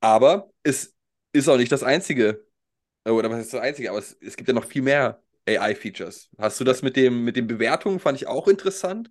Aber 0.00 0.50
es 0.62 0.94
ist 1.32 1.48
auch 1.48 1.58
nicht 1.58 1.72
das 1.72 1.82
einzige, 1.82 2.44
oder 3.04 3.30
was 3.30 3.40
ist 3.40 3.54
das 3.54 3.60
einzige, 3.60 3.90
aber 3.90 3.98
es, 3.98 4.16
es 4.20 4.36
gibt 4.36 4.48
ja 4.48 4.54
noch 4.54 4.64
viel 4.64 4.82
mehr 4.82 5.22
AI-Features. 5.46 6.30
Hast 6.38 6.60
du 6.60 6.64
das 6.64 6.82
mit 6.82 6.96
dem 6.96 7.24
mit 7.24 7.36
den 7.36 7.46
Bewertungen 7.46 7.98
fand 7.98 8.18
ich 8.18 8.26
auch 8.26 8.48
interessant. 8.48 9.10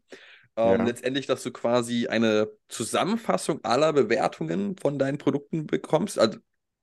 Ähm, 0.56 0.80
ja. 0.80 0.86
Letztendlich, 0.86 1.26
dass 1.26 1.44
du 1.44 1.52
quasi 1.52 2.08
eine 2.08 2.50
Zusammenfassung 2.68 3.64
aller 3.64 3.94
Bewertungen 3.94 4.76
von 4.78 5.00
deinen 5.00 5.18
Produkten 5.18 5.68
bekommst. 5.68 6.20
Also 6.20 6.40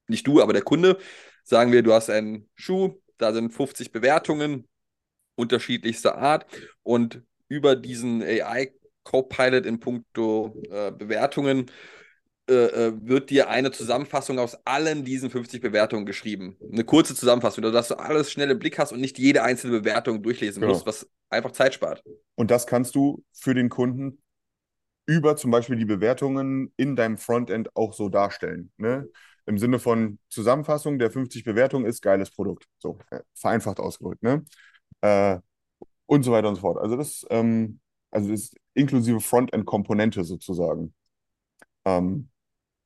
nicht 0.09 0.27
du, 0.27 0.41
aber 0.41 0.53
der 0.53 0.63
Kunde. 0.63 0.99
Sagen 1.45 1.73
wir, 1.73 1.83
du 1.83 1.93
hast 1.93 2.11
einen 2.11 2.49
Schuh, 2.55 3.01
da 3.19 3.33
sind 3.33 3.53
50 3.53 3.93
Bewertungen 3.93 4.67
unterschiedlichster 5.37 6.17
Art 6.17 6.47
und 6.83 7.23
über 7.49 7.77
diesen 7.77 8.23
AI 8.23 8.73
Copilot 9.05 9.67
in 9.67 9.79
puncto 9.79 10.61
äh, 10.71 10.91
Bewertungen 10.91 11.71
äh, 12.49 12.55
äh, 12.55 12.93
wird 13.03 13.31
dir 13.31 13.49
eine 13.49 13.73
Zusammenfassung 13.73 14.39
aus 14.39 14.57
allen 14.65 15.05
diesen 15.05 15.31
50 15.31 15.61
Bewertungen 15.61 16.07
geschrieben. 16.07 16.57
Eine 16.73 16.85
kurze 16.85 17.15
Zusammenfassung, 17.17 17.63
dass 17.65 17.89
du 17.89 17.99
alles 17.99 18.31
schnell 18.31 18.51
im 18.53 18.59
Blick 18.61 18.79
hast 18.79 18.93
und 18.93 19.01
nicht 19.01 19.19
jede 19.19 19.43
einzelne 19.43 19.81
Bewertung 19.81 20.23
durchlesen 20.23 20.61
genau. 20.61 20.73
musst, 20.73 20.87
was 20.87 21.09
einfach 21.29 21.51
Zeit 21.51 21.75
spart. 21.75 22.05
Und 22.37 22.53
das 22.53 22.69
kannst 22.69 22.95
du 22.95 23.25
für 23.33 23.55
den 23.55 23.69
Kunden 23.69 24.23
über 25.07 25.37
zum 25.37 25.51
Beispiel 25.51 25.75
die 25.75 25.85
Bewertungen 25.85 26.73
in 26.77 26.95
deinem 26.95 27.19
Frontend 27.19 27.75
auch 27.75 27.93
so 27.93 28.09
darstellen. 28.09 28.71
Ne? 28.77 29.09
Im 29.47 29.59
Sinne 29.59 29.81
von 29.81 30.21
Zusammenfassung 30.29 31.01
der 31.01 31.11
50 31.11 31.43
Bewertungen 31.43 31.87
ist 31.87 32.01
geiles 32.01 32.31
Produkt. 32.31 32.67
So, 32.79 32.99
äh, 33.11 33.21
vereinfacht 33.35 33.81
ausgedrückt. 33.81 34.23
Ne? 34.23 34.45
Äh, 35.01 35.39
und 36.07 36.23
so 36.23 36.31
weiter 36.31 36.49
und 36.49 36.55
so 36.55 36.61
fort. 36.61 36.79
Also 36.79 36.97
das, 36.97 37.27
ähm, 37.31 37.81
also 38.13 38.31
das 38.31 38.41
ist 38.43 38.57
inklusive 38.75 39.19
Frontend-Komponente 39.19 40.23
sozusagen. 40.23 40.95
Ähm, 41.85 42.29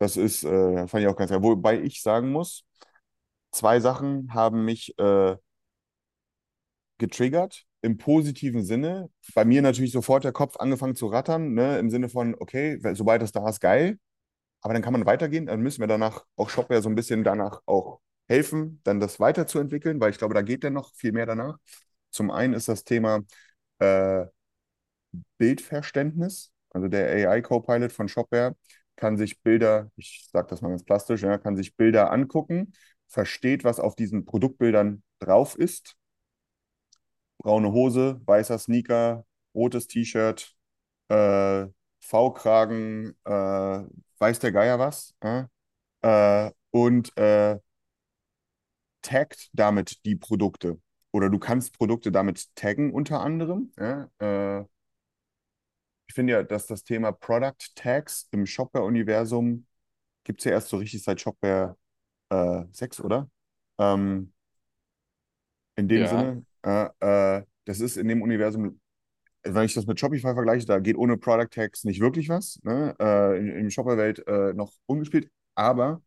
das 0.01 0.19
ist, 0.19 0.45
äh, 0.45 0.89
fand 0.89 1.05
ich 1.05 1.09
auch 1.09 1.17
ganz 1.17 1.31
geil. 1.33 1.43
Wobei 1.45 1.81
ich 1.81 2.03
sagen 2.03 2.33
muss, 2.33 2.67
zwei 3.53 3.81
Sachen 3.81 4.35
haben 4.35 4.65
mich 4.67 4.99
äh, 4.99 5.37
getriggert 6.99 7.65
im 7.83 7.97
positiven 7.99 8.65
Sinne. 8.65 9.11
Bei 9.35 9.45
mir 9.45 9.63
natürlich 9.63 9.93
sofort 9.93 10.25
der 10.25 10.33
Kopf 10.33 10.57
angefangen 10.59 10.95
zu 10.97 11.07
rattern, 11.07 11.55
ne, 11.55 11.79
im 11.79 11.91
Sinne 11.91 12.09
von, 12.09 12.35
okay, 12.39 12.79
sobald 12.95 13.23
das 13.23 13.33
da 13.33 13.49
ist, 13.49 13.61
geil. 13.61 13.99
Aber 14.63 14.75
dann 14.75 14.83
kann 14.83 14.93
man 14.93 15.07
weitergehen. 15.07 15.47
Dann 15.47 15.61
müssen 15.63 15.81
wir 15.81 15.89
danach 15.89 16.25
auch 16.37 16.51
Shopware 16.51 16.83
so 16.83 16.89
ein 16.91 16.97
bisschen 16.97 17.25
danach 17.25 17.63
auch 17.67 18.01
helfen, 18.29 18.81
dann 18.85 19.01
das 19.01 19.21
weiterzuentwickeln, 19.21 20.01
weil 20.01 20.11
ich 20.11 20.19
glaube, 20.19 20.35
da 20.35 20.43
geht 20.43 20.65
dann 20.65 20.75
noch 20.75 20.95
viel 20.95 21.13
mehr 21.13 21.27
danach. 21.27 21.59
Zum 22.11 22.31
einen 22.31 22.55
ist 22.55 22.69
das 22.69 22.85
Thema 22.85 23.21
äh, 23.81 24.27
Bildverständnis, 25.39 26.53
also 26.71 26.89
der 26.89 27.09
AI-Copilot 27.31 27.93
von 27.93 28.09
Shopware 28.09 28.55
kann 29.01 29.17
sich 29.17 29.43
Bilder, 29.43 29.91
ich 29.97 30.29
sage 30.31 30.49
das 30.51 30.61
mal 30.63 30.69
ganz 30.69 30.85
plastisch, 30.85 31.23
ja, 31.23 31.39
kann 31.39 31.57
sich 31.57 31.75
Bilder 31.77 32.13
angucken, 32.13 32.73
versteht, 33.09 33.65
was 33.65 33.81
auf 33.81 33.97
diesen 33.97 34.25
Produktbildern 34.27 35.03
drauf 35.19 35.57
ist. 35.57 35.97
Braune 37.39 37.73
Hose, 37.73 38.21
weißer 38.27 38.59
Sneaker, 38.59 39.25
rotes 39.55 39.87
T-Shirt, 39.87 40.55
äh, 41.09 41.67
V-Kragen, 42.01 43.15
äh, 43.25 43.31
weiß 44.19 44.39
der 44.41 44.53
Geier 44.53 44.79
was. 44.79 45.15
Äh, 46.03 46.51
und 46.71 47.17
äh, 47.19 47.59
taggt 49.03 49.51
damit 49.53 50.05
die 50.05 50.17
Produkte. 50.17 50.79
Oder 51.13 51.29
du 51.31 51.39
kannst 51.39 51.77
Produkte 51.77 52.13
damit 52.13 52.55
taggen 52.55 52.93
unter 52.93 53.21
anderem. 53.21 53.73
Ich 56.11 56.15
finde 56.15 56.33
ja, 56.33 56.43
dass 56.43 56.67
das 56.67 56.83
Thema 56.83 57.13
Product 57.13 57.55
Tags 57.77 58.27
im 58.33 58.45
Shopware-Universum 58.45 59.65
gibt 60.25 60.41
es 60.41 60.45
ja 60.45 60.51
erst 60.51 60.69
so 60.69 60.79
richtig 60.79 61.05
seit 61.05 61.21
Shopware 61.21 61.77
äh, 62.31 62.65
6, 62.73 63.01
oder? 63.03 63.31
Ähm, 63.79 64.33
in 65.77 65.87
dem 65.87 66.01
ja. 66.01 66.09
Sinne, 66.09 66.45
äh, 66.63 67.39
äh, 67.39 67.45
das 67.65 67.79
ist 67.79 67.97
in 67.97 68.09
dem 68.09 68.23
Universum, 68.23 68.81
wenn 69.45 69.65
ich 69.65 69.75
das 69.75 69.87
mit 69.87 70.01
Shopify 70.01 70.35
vergleiche, 70.35 70.67
da 70.67 70.81
geht 70.81 70.97
ohne 70.97 71.17
Product 71.17 71.49
Tags 71.49 71.85
nicht 71.85 72.01
wirklich 72.01 72.29
was. 72.29 72.59
Ne? 72.65 72.97
Äh, 72.99 73.39
in, 73.39 73.49
in 73.49 73.71
Shopware-Welt 73.71 74.27
äh, 74.27 74.53
noch 74.53 74.73
ungespielt, 74.87 75.31
aber 75.55 76.03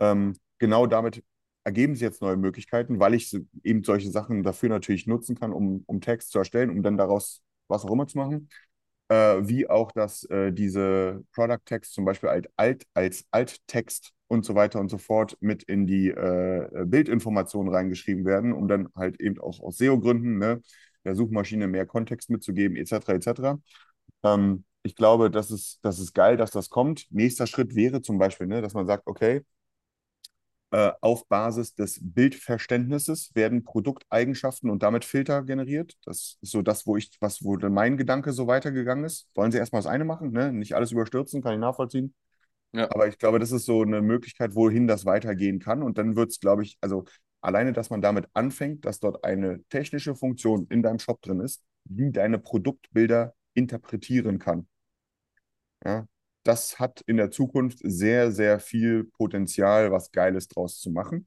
ähm, 0.00 0.34
genau 0.58 0.86
damit 0.86 1.24
ergeben 1.64 1.94
sich 1.94 2.02
jetzt 2.02 2.20
neue 2.20 2.36
Möglichkeiten, 2.36 3.00
weil 3.00 3.14
ich 3.14 3.34
eben 3.62 3.84
solche 3.84 4.10
Sachen 4.10 4.42
dafür 4.42 4.68
natürlich 4.68 5.06
nutzen 5.06 5.34
kann, 5.34 5.54
um, 5.54 5.82
um 5.86 6.02
Tags 6.02 6.28
zu 6.28 6.40
erstellen, 6.40 6.68
um 6.68 6.82
dann 6.82 6.98
daraus 6.98 7.40
was 7.68 7.86
auch 7.86 7.90
immer 7.90 8.06
zu 8.06 8.18
machen 8.18 8.50
äh, 9.08 9.36
wie 9.42 9.68
auch, 9.68 9.92
dass 9.92 10.24
äh, 10.24 10.52
diese 10.52 11.24
Product 11.32 11.60
Text 11.64 11.94
zum 11.94 12.04
Beispiel 12.04 12.28
als, 12.28 12.48
Alt, 12.56 12.86
als 12.94 13.24
Alttext 13.30 14.12
und 14.28 14.44
so 14.44 14.54
weiter 14.54 14.80
und 14.80 14.88
so 14.88 14.98
fort 14.98 15.36
mit 15.40 15.62
in 15.64 15.86
die 15.86 16.08
äh, 16.08 16.68
Bildinformationen 16.84 17.72
reingeschrieben 17.72 18.24
werden, 18.24 18.52
um 18.52 18.68
dann 18.68 18.88
halt 18.96 19.20
eben 19.20 19.40
auch 19.40 19.60
aus 19.60 19.78
SEO-Gründen 19.78 20.38
ne, 20.38 20.60
der 21.04 21.14
Suchmaschine 21.14 21.68
mehr 21.68 21.86
Kontext 21.86 22.30
mitzugeben, 22.30 22.76
etc. 22.76 23.12
etc. 23.14 23.60
Ähm, 24.24 24.64
ich 24.82 24.96
glaube, 24.96 25.30
das 25.30 25.50
ist, 25.50 25.78
das 25.82 25.98
ist 25.98 26.12
geil, 26.14 26.36
dass 26.36 26.50
das 26.50 26.70
kommt. 26.70 27.06
Nächster 27.10 27.46
Schritt 27.46 27.74
wäre 27.74 28.02
zum 28.02 28.18
Beispiel, 28.18 28.46
ne, 28.46 28.62
dass 28.62 28.74
man 28.74 28.86
sagt, 28.86 29.06
okay, 29.06 29.42
äh, 30.70 30.92
auf 31.00 31.26
Basis 31.28 31.74
des 31.74 31.98
Bildverständnisses 32.02 33.30
werden 33.34 33.64
Produkteigenschaften 33.64 34.70
und 34.70 34.82
damit 34.82 35.04
Filter 35.04 35.42
generiert. 35.42 35.94
Das 36.04 36.38
ist 36.40 36.50
so 36.50 36.62
das, 36.62 36.86
wo 36.86 36.96
ich, 36.96 37.10
was, 37.20 37.42
wo 37.44 37.56
mein 37.68 37.96
Gedanke 37.96 38.32
so 38.32 38.46
weitergegangen 38.46 39.04
ist. 39.04 39.28
Wollen 39.34 39.52
Sie 39.52 39.58
erstmal 39.58 39.82
das 39.82 39.90
eine 39.90 40.04
machen, 40.04 40.32
ne? 40.32 40.52
Nicht 40.52 40.74
alles 40.74 40.92
überstürzen, 40.92 41.42
kann 41.42 41.54
ich 41.54 41.60
nachvollziehen. 41.60 42.14
Ja. 42.72 42.90
Aber 42.90 43.08
ich 43.08 43.18
glaube, 43.18 43.38
das 43.38 43.52
ist 43.52 43.64
so 43.64 43.82
eine 43.82 44.02
Möglichkeit, 44.02 44.54
wohin 44.54 44.86
das 44.86 45.06
weitergehen 45.06 45.60
kann. 45.60 45.82
Und 45.82 45.98
dann 45.98 46.16
wird 46.16 46.30
es, 46.30 46.40
glaube 46.40 46.62
ich, 46.62 46.76
also 46.80 47.04
alleine, 47.40 47.72
dass 47.72 47.90
man 47.90 48.02
damit 48.02 48.28
anfängt, 48.34 48.84
dass 48.84 48.98
dort 48.98 49.24
eine 49.24 49.62
technische 49.68 50.14
Funktion 50.14 50.66
in 50.68 50.82
deinem 50.82 50.98
Shop 50.98 51.22
drin 51.22 51.40
ist, 51.40 51.62
die 51.84 52.10
deine 52.10 52.38
Produktbilder 52.38 53.34
interpretieren 53.54 54.38
kann. 54.38 54.66
Ja, 55.84 56.06
das 56.46 56.78
hat 56.78 57.02
in 57.06 57.16
der 57.16 57.30
Zukunft 57.30 57.78
sehr, 57.82 58.32
sehr 58.32 58.60
viel 58.60 59.04
Potenzial, 59.04 59.90
was 59.92 60.12
Geiles 60.12 60.48
draus 60.48 60.80
zu 60.80 60.90
machen. 60.90 61.26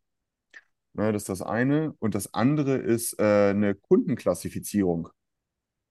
Ne, 0.94 1.14
das 1.14 1.24
ist 1.24 1.30
das 1.30 1.42
eine. 1.42 1.94
Und 2.00 2.16
das 2.16 2.34
andere 2.34 2.78
ist 2.78 3.20
äh, 3.20 3.52
eine 3.52 3.76
Kundenklassifizierung. 3.76 5.10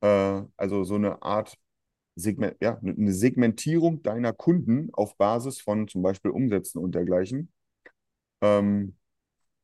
Äh, 0.03 0.43
also 0.57 0.85
so 0.85 0.97
eine 0.97 1.23
Art 1.23 1.59
Segment, 2.17 2.57
ja, 2.61 2.79
eine 2.79 3.13
Segmentierung 3.13 4.03
deiner 4.03 4.33
Kunden 4.33 4.91
auf 4.93 5.17
Basis 5.17 5.61
von 5.61 5.89
zum 5.89 6.03
Beispiel 6.03 6.31
Umsätzen 6.33 6.81
und 6.83 6.95
dergleichen. 6.95 7.53
Ähm, 8.43 8.97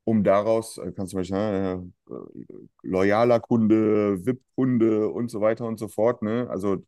um 0.04 0.24
daraus, 0.24 0.78
äh, 0.78 0.92
kannst 0.92 1.12
du 1.14 1.18
Beispiel, 1.18 1.36
ne, 1.36 1.92
äh, 2.10 2.14
loyaler 2.82 3.40
Kunde, 3.40 4.24
VIP-Kunde 4.26 5.08
und 5.10 5.30
so 5.30 5.40
weiter 5.40 5.66
und 5.66 5.78
so 5.78 5.88
fort, 5.88 6.22
ne? 6.22 6.48
Also 6.50 6.84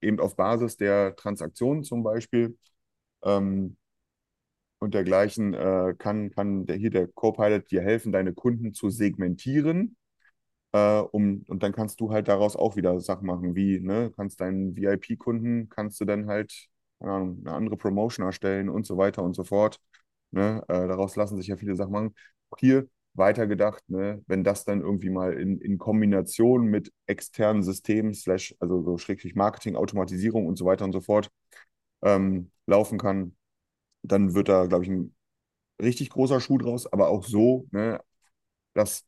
eben 0.00 0.20
auf 0.20 0.36
Basis 0.36 0.76
der 0.76 1.16
Transaktionen 1.16 1.84
zum 1.84 2.02
Beispiel 2.02 2.56
ähm, 3.24 3.76
und 4.78 4.94
dergleichen 4.94 5.54
äh, 5.54 5.94
kann, 5.98 6.30
kann 6.30 6.66
der, 6.66 6.76
hier 6.76 6.90
der 6.90 7.08
Copilot 7.08 7.70
dir 7.70 7.82
helfen, 7.82 8.12
deine 8.12 8.32
Kunden 8.34 8.74
zu 8.74 8.90
segmentieren. 8.90 9.96
Äh, 10.72 11.00
um, 11.00 11.44
und 11.48 11.62
dann 11.62 11.72
kannst 11.72 12.00
du 12.00 12.12
halt 12.12 12.28
daraus 12.28 12.56
auch 12.56 12.76
wieder 12.76 13.00
Sachen 13.00 13.26
machen, 13.26 13.54
wie, 13.56 13.80
ne, 13.80 14.12
kannst 14.16 14.40
deinen 14.40 14.76
VIP-Kunden, 14.76 15.68
kannst 15.70 16.00
du 16.00 16.04
dann 16.06 16.28
halt, 16.28 16.52
Ahnung, 17.00 17.40
eine 17.46 17.54
andere 17.54 17.76
Promotion 17.76 18.26
erstellen 18.26 18.68
und 18.68 18.86
so 18.86 18.96
weiter 18.98 19.22
und 19.22 19.34
so 19.36 19.44
fort. 19.44 19.80
Ne? 20.32 20.62
Äh, 20.68 20.88
daraus 20.88 21.16
lassen 21.16 21.36
sich 21.38 21.48
ja 21.48 21.56
viele 21.56 21.76
Sachen 21.76 21.92
machen. 21.92 22.14
Auch 22.50 22.58
hier 22.58 22.88
weitergedacht, 23.14 23.82
ne, 23.88 24.22
wenn 24.26 24.44
das 24.44 24.64
dann 24.64 24.80
irgendwie 24.80 25.10
mal 25.10 25.34
in, 25.34 25.60
in 25.60 25.78
Kombination 25.78 26.66
mit 26.66 26.92
externen 27.06 27.62
Systemen, 27.62 28.14
slash, 28.14 28.54
also 28.60 28.82
so 28.82 28.98
schrägstrich 28.98 29.34
Marketing, 29.34 29.76
Automatisierung 29.76 30.46
und 30.46 30.56
so 30.56 30.64
weiter 30.64 30.84
und 30.84 30.92
so 30.92 31.00
fort 31.00 31.30
ähm, 32.02 32.50
laufen 32.66 32.98
kann, 32.98 33.36
dann 34.02 34.34
wird 34.34 34.48
da, 34.48 34.66
glaube 34.66 34.84
ich, 34.84 34.90
ein 34.90 35.14
richtig 35.82 36.10
großer 36.10 36.40
Schuh 36.40 36.58
draus, 36.58 36.92
aber 36.92 37.08
auch 37.08 37.24
so, 37.24 37.66
ne, 37.72 38.00
dass 38.74 39.06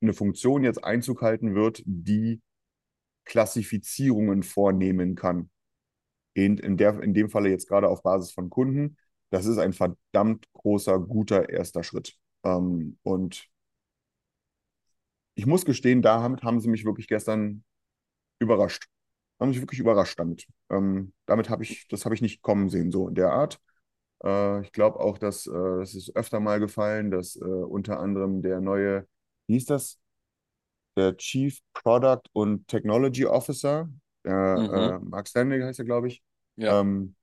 eine 0.00 0.12
Funktion 0.12 0.64
jetzt 0.64 0.84
Einzug 0.84 1.22
halten 1.22 1.54
wird, 1.54 1.82
die 1.86 2.40
Klassifizierungen 3.24 4.42
vornehmen 4.42 5.14
kann. 5.14 5.50
In, 6.34 6.58
in, 6.58 6.76
der, 6.78 7.02
in 7.02 7.14
dem 7.14 7.30
Falle 7.30 7.50
jetzt 7.50 7.68
gerade 7.68 7.88
auf 7.88 8.02
Basis 8.02 8.32
von 8.32 8.50
Kunden. 8.50 8.96
Das 9.30 9.46
ist 9.46 9.58
ein 9.58 9.72
verdammt 9.74 10.46
großer, 10.54 10.98
guter 11.00 11.50
erster 11.50 11.82
Schritt. 11.84 12.18
Ähm, 12.44 12.98
und 13.02 13.48
ich 15.34 15.46
muss 15.46 15.64
gestehen, 15.64 16.02
damit 16.02 16.42
haben 16.42 16.60
sie 16.60 16.68
mich 16.68 16.84
wirklich 16.84 17.08
gestern 17.08 17.64
überrascht. 18.38 18.86
Haben 19.40 19.50
mich 19.50 19.60
wirklich 19.60 19.80
überrascht 19.80 20.18
damit. 20.18 20.46
Ähm, 20.70 21.12
damit 21.26 21.50
habe 21.50 21.64
ich, 21.64 21.88
das 21.88 22.04
habe 22.04 22.14
ich 22.14 22.22
nicht 22.22 22.42
kommen 22.42 22.70
sehen, 22.70 22.92
so 22.92 23.08
in 23.08 23.14
der 23.14 23.32
Art. 23.32 23.60
Äh, 24.24 24.62
ich 24.62 24.72
glaube 24.72 25.00
auch, 25.00 25.18
dass 25.18 25.46
äh, 25.46 25.52
das 25.52 25.94
ist 25.94 26.16
öfter 26.16 26.40
mal 26.40 26.60
gefallen, 26.60 27.10
dass 27.10 27.36
äh, 27.36 27.44
unter 27.44 28.00
anderem 28.00 28.42
der 28.42 28.60
neue, 28.60 29.06
wie 29.46 29.54
hieß 29.54 29.66
das? 29.66 29.98
Der 30.96 31.16
Chief 31.16 31.58
Product 31.74 32.22
und 32.32 32.68
Technology 32.68 33.26
Officer, 33.26 33.88
Mhm. 34.24 34.30
äh, 34.30 34.98
Mark 34.98 35.28
Stanley 35.28 35.60
heißt 35.62 35.78
er, 35.78 35.84
glaube 35.84 36.08
ich. 36.08 36.22
Ja. 36.56 36.80
Ähm, 36.80 37.14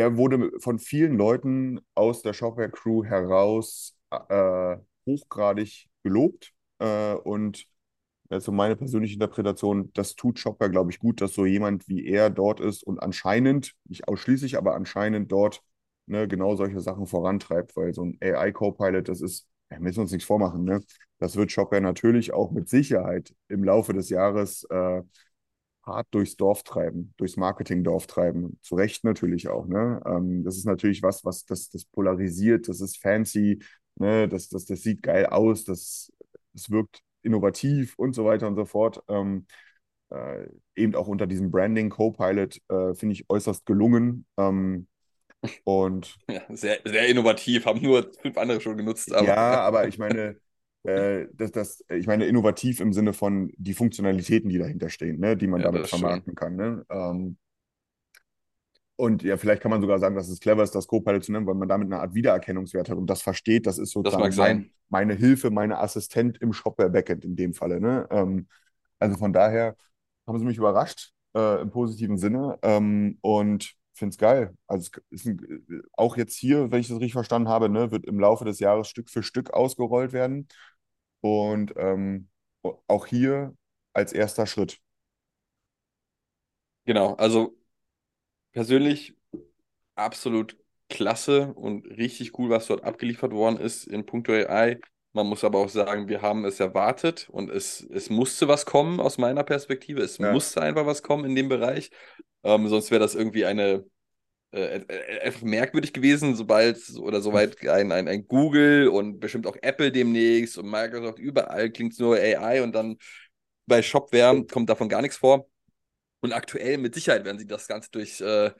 der 0.00 0.16
wurde 0.16 0.50
von 0.60 0.78
vielen 0.78 1.18
Leuten 1.18 1.78
aus 1.94 2.22
der 2.22 2.32
Shopware-Crew 2.32 3.04
heraus 3.04 3.98
äh, 4.10 4.78
hochgradig 5.04 5.90
gelobt. 6.02 6.54
Äh, 6.78 7.12
und 7.16 7.66
also 8.30 8.50
meine 8.50 8.76
persönliche 8.76 9.12
Interpretation, 9.14 9.90
das 9.92 10.16
tut 10.16 10.38
Shopware, 10.38 10.70
glaube 10.70 10.90
ich, 10.90 11.00
gut, 11.00 11.20
dass 11.20 11.34
so 11.34 11.44
jemand 11.44 11.86
wie 11.86 12.06
er 12.06 12.30
dort 12.30 12.60
ist 12.60 12.82
und 12.82 12.98
anscheinend, 13.02 13.74
nicht 13.84 14.08
ausschließlich, 14.08 14.56
aber 14.56 14.74
anscheinend 14.74 15.30
dort 15.30 15.62
ne, 16.06 16.26
genau 16.26 16.56
solche 16.56 16.80
Sachen 16.80 17.06
vorantreibt, 17.06 17.76
weil 17.76 17.92
so 17.92 18.02
ein 18.02 18.16
AI-Copilot, 18.22 19.06
das 19.06 19.20
ist, 19.20 19.46
wir 19.68 19.80
müssen 19.80 20.00
uns 20.00 20.12
nichts 20.12 20.26
vormachen, 20.26 20.64
ne? 20.64 20.80
Das 21.18 21.36
wird 21.36 21.52
Shopware 21.52 21.82
natürlich 21.82 22.32
auch 22.32 22.52
mit 22.52 22.70
Sicherheit 22.70 23.34
im 23.48 23.64
Laufe 23.64 23.92
des 23.92 24.08
Jahres 24.08 24.64
äh, 24.70 25.02
hart 25.82 26.08
durchs 26.12 26.36
Dorf 26.36 26.62
treiben, 26.62 27.14
durchs 27.16 27.36
Marketingdorf 27.36 28.06
treiben. 28.06 28.58
Zu 28.62 28.74
Recht 28.76 29.04
natürlich 29.04 29.48
auch. 29.48 29.66
Ne? 29.66 30.00
Ähm, 30.06 30.44
das 30.44 30.56
ist 30.56 30.66
natürlich 30.66 31.02
was, 31.02 31.24
was 31.24 31.44
das, 31.46 31.70
das 31.70 31.84
polarisiert, 31.84 32.68
das 32.68 32.80
ist 32.80 32.98
fancy, 32.98 33.60
ne? 33.96 34.28
das, 34.28 34.48
das, 34.48 34.66
das 34.66 34.82
sieht 34.82 35.02
geil 35.02 35.26
aus, 35.26 35.64
das, 35.64 36.12
das 36.52 36.70
wirkt 36.70 37.02
innovativ 37.22 37.94
und 37.98 38.14
so 38.14 38.24
weiter 38.24 38.46
und 38.48 38.56
so 38.56 38.64
fort. 38.64 39.02
Ähm, 39.08 39.46
äh, 40.10 40.46
eben 40.76 40.94
auch 40.94 41.08
unter 41.08 41.26
diesem 41.26 41.50
Branding 41.50 41.90
Copilot 41.90 42.60
äh, 42.68 42.94
finde 42.94 43.14
ich 43.14 43.28
äußerst 43.30 43.66
gelungen. 43.66 44.26
Ähm, 44.38 44.88
und 45.64 46.18
Ja, 46.28 46.42
sehr, 46.48 46.80
sehr 46.84 47.08
innovativ, 47.08 47.66
haben 47.66 47.82
nur 47.82 48.12
fünf 48.22 48.36
andere 48.38 48.60
schon 48.60 48.76
genutzt. 48.76 49.12
Aber 49.12 49.34
ja, 49.34 49.60
aber 49.60 49.88
ich 49.88 49.98
meine, 49.98 50.40
äh, 50.84 51.26
das, 51.34 51.52
das, 51.52 51.84
ich 51.90 52.06
meine, 52.06 52.26
innovativ 52.26 52.80
im 52.80 52.92
Sinne 52.92 53.12
von 53.12 53.52
die 53.56 53.74
Funktionalitäten, 53.74 54.48
die 54.50 54.58
dahinter 54.58 54.88
stehen, 54.88 55.20
ne, 55.20 55.36
die 55.36 55.46
man 55.46 55.60
Ja, 55.60 55.66
damit 55.66 55.82
das 55.82 55.90
vermarkten 55.90 56.34
kann. 56.34 56.56
Ne? 56.56 56.84
Ähm, 56.90 57.36
und 58.96 59.22
ja, 59.22 59.36
vielleicht 59.38 59.62
kann 59.62 59.70
man 59.70 59.80
sogar 59.80 59.98
sagen, 59.98 60.14
dass 60.14 60.28
es 60.28 60.40
clever 60.40 60.62
ist, 60.62 60.74
das 60.74 60.86
Copilot 60.86 61.24
zu 61.24 61.32
nennen, 61.32 61.46
weil 61.46 61.54
man 61.54 61.68
damit 61.68 61.86
eine 61.86 62.00
Art 62.00 62.14
Wiedererkennungswert 62.14 62.90
hat 62.90 62.98
und 62.98 63.08
das 63.08 63.22
versteht, 63.22 63.66
das 63.66 63.78
ist 63.78 63.92
sozusagen 63.92 64.32
sein. 64.32 64.56
mein, 64.58 64.70
meine 64.90 65.14
Hilfe, 65.14 65.50
meine 65.50 65.78
Assistent 65.78 66.38
im 66.42 66.52
Shopware-Backend 66.52 67.24
in 67.24 67.34
dem 67.36 67.54
Falle. 67.54 67.80
Ne? 67.80 68.06
Ähm, 68.10 68.46
also 68.98 69.16
von 69.16 69.32
daher 69.32 69.76
haben 70.26 70.38
sie 70.38 70.44
mich 70.44 70.58
überrascht, 70.58 71.12
äh, 71.34 71.62
im 71.62 71.70
positiven 71.70 72.18
Sinne. 72.18 72.58
Ähm, 72.62 73.18
und 73.22 73.74
finde 73.94 74.12
es 74.12 74.18
geil. 74.18 74.54
Also 74.66 74.90
es 75.10 75.20
ist 75.20 75.26
ein, 75.26 75.84
auch 75.92 76.16
jetzt 76.16 76.36
hier, 76.36 76.70
wenn 76.70 76.80
ich 76.80 76.88
das 76.88 76.96
richtig 76.96 77.12
verstanden 77.12 77.48
habe, 77.48 77.68
ne, 77.68 77.90
wird 77.92 78.06
im 78.06 78.18
Laufe 78.18 78.44
des 78.44 78.58
Jahres 78.58 78.88
Stück 78.88 79.08
für 79.10 79.22
Stück 79.22 79.52
ausgerollt 79.52 80.12
werden. 80.12 80.48
Und 81.20 81.74
ähm, 81.76 82.28
auch 82.86 83.06
hier 83.06 83.56
als 83.94 84.12
erster 84.12 84.46
Schritt. 84.46 84.80
Genau, 86.86 87.14
also 87.16 87.56
persönlich 88.52 89.16
absolut 89.96 90.56
klasse 90.88 91.54
und 91.54 91.86
richtig 91.86 92.38
cool, 92.38 92.50
was 92.50 92.66
dort 92.66 92.84
abgeliefert 92.84 93.32
worden 93.32 93.58
ist 93.58 93.86
in 93.86 94.06
puncto 94.06 94.32
AI. 94.32 94.80
Man 95.12 95.26
muss 95.28 95.44
aber 95.44 95.60
auch 95.60 95.68
sagen, 95.70 96.08
wir 96.08 96.22
haben 96.22 96.44
es 96.44 96.60
erwartet 96.60 97.28
und 97.30 97.50
es, 97.50 97.82
es 97.90 98.10
musste 98.10 98.48
was 98.48 98.66
kommen 98.66 99.00
aus 99.00 99.18
meiner 99.18 99.44
Perspektive. 99.44 100.02
Es 100.02 100.18
Ja. 100.18 100.32
musste 100.32 100.62
einfach 100.62 100.86
was 100.86 101.02
kommen 101.02 101.24
in 101.26 101.36
dem 101.36 101.48
Bereich. 101.48 101.90
Ähm, 102.44 102.68
sonst 102.68 102.90
wäre 102.90 103.00
das 103.00 103.14
irgendwie 103.14 103.44
eine 103.46 103.84
äh, 104.52 104.78
äh, 104.78 105.20
einfach 105.20 105.42
merkwürdig 105.42 105.92
gewesen, 105.92 106.34
sobald 106.34 106.78
oder 106.98 107.20
soweit 107.20 107.66
ein, 107.68 107.92
ein, 107.92 108.08
ein 108.08 108.26
Google 108.26 108.88
und 108.88 109.20
bestimmt 109.20 109.46
auch 109.46 109.56
Apple 109.62 109.92
demnächst 109.92 110.58
und 110.58 110.68
Microsoft 110.70 111.18
überall 111.18 111.70
klingt 111.70 111.98
nur 112.00 112.16
AI 112.16 112.62
und 112.62 112.72
dann 112.72 112.96
bei 113.66 113.82
Shopware 113.82 114.44
kommt 114.46 114.68
davon 114.70 114.88
gar 114.88 115.02
nichts 115.02 115.18
vor. 115.18 115.48
Und 116.22 116.32
aktuell 116.34 116.76
mit 116.78 116.94
Sicherheit 116.94 117.24
werden 117.24 117.38
sie 117.38 117.46
das 117.46 117.66
Ganze 117.66 117.90
durch, 117.92 118.20
äh, 118.20 118.50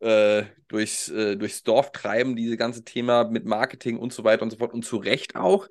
äh, 0.00 0.44
durchs, 0.68 1.08
äh, 1.08 1.36
durchs 1.36 1.62
Dorf 1.62 1.92
treiben, 1.92 2.34
dieses 2.34 2.56
ganze 2.58 2.82
Thema 2.84 3.24
mit 3.24 3.44
Marketing 3.44 3.98
und 3.98 4.12
so 4.12 4.24
weiter 4.24 4.42
und 4.42 4.50
so 4.50 4.56
fort. 4.56 4.72
Und 4.74 4.84
zu 4.84 4.96
Recht 4.96 5.36
auch. 5.36 5.68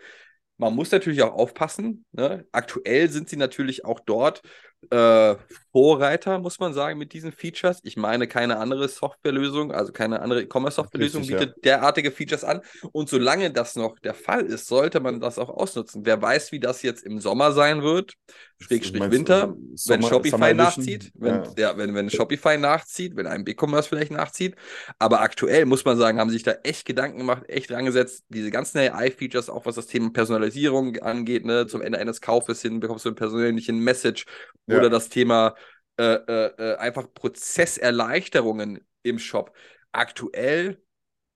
Man 0.57 0.73
muss 0.73 0.91
natürlich 0.91 1.21
auch 1.21 1.33
aufpassen. 1.33 2.05
Ne? 2.11 2.45
Aktuell 2.51 3.09
sind 3.09 3.29
sie 3.29 3.37
natürlich 3.37 3.83
auch 3.85 3.99
dort 3.99 4.41
äh, 4.89 5.35
Vorreiter, 5.71 6.39
muss 6.39 6.59
man 6.59 6.73
sagen, 6.73 6.97
mit 6.97 7.13
diesen 7.13 7.31
Features. 7.31 7.79
Ich 7.83 7.97
meine, 7.97 8.27
keine 8.27 8.57
andere 8.57 8.87
Softwarelösung, 8.87 9.71
also 9.71 9.91
keine 9.91 10.21
andere 10.21 10.43
E-Commerce-Softwarelösung 10.43 11.23
bietet 11.23 11.55
derartige 11.63 12.11
Features 12.11 12.43
an. 12.43 12.61
Und 12.91 13.09
solange 13.09 13.51
das 13.51 13.75
noch 13.75 13.99
der 13.99 14.13
Fall 14.13 14.45
ist, 14.45 14.67
sollte 14.67 14.99
man 14.99 15.19
das 15.19 15.39
auch 15.39 15.49
ausnutzen. 15.49 16.05
Wer 16.05 16.21
weiß, 16.21 16.51
wie 16.51 16.59
das 16.59 16.81
jetzt 16.81 17.03
im 17.03 17.19
Sommer 17.19 17.51
sein 17.51 17.81
wird, 17.81 18.13
Schrägstrich 18.57 18.99
Meinst 18.99 19.13
Winter, 19.17 19.49
wenn 19.53 19.75
Sommer- 19.77 20.07
Shopify 20.07 20.29
Summer 20.31 20.53
nachzieht, 20.53 21.11
wenn, 21.15 21.35
Ja. 21.35 21.53
ja. 21.57 21.77
wenn, 21.77 21.93
wenn 21.93 22.09
Shopify 22.09 22.57
nachzieht, 22.57 23.15
wenn 23.15 23.27
ein 23.27 23.43
BigCommerce 23.43 23.87
vielleicht 23.89 24.11
nachzieht. 24.11 24.55
Aber 24.97 25.21
aktuell 25.21 25.65
muss 25.65 25.83
man 25.83 25.97
sagen, 25.97 26.19
haben 26.19 26.29
sich 26.29 26.43
da 26.43 26.53
echt 26.63 26.85
Gedanken 26.85 27.17
gemacht, 27.17 27.43
echt 27.49 27.71
rangesetzt. 27.71 28.23
Diese 28.29 28.51
ganzen 28.51 28.77
AI-Features, 28.77 29.49
auch 29.49 29.65
was 29.65 29.75
das 29.75 29.87
Thema 29.87 30.11
Personalisierung 30.13 30.97
angeht, 30.99 31.45
ne, 31.45 31.67
zum 31.67 31.81
Ende 31.81 31.99
eines 31.99 32.21
Kaufes 32.21 32.61
hin 32.61 32.79
bekommst 32.79 33.03
du 33.05 33.09
eine 33.09 33.15
persönliche 33.15 33.73
Message 33.73 34.25
Ja. 34.67 34.77
oder 34.77 34.89
das 34.89 35.09
Thema 35.09 35.55
äh, 35.97 36.03
äh, 36.15 36.51
äh, 36.57 36.75
einfach 36.75 37.07
Prozesserleichterungen 37.13 38.79
im 39.03 39.19
Shop. 39.19 39.53
Aktuell 39.91 40.81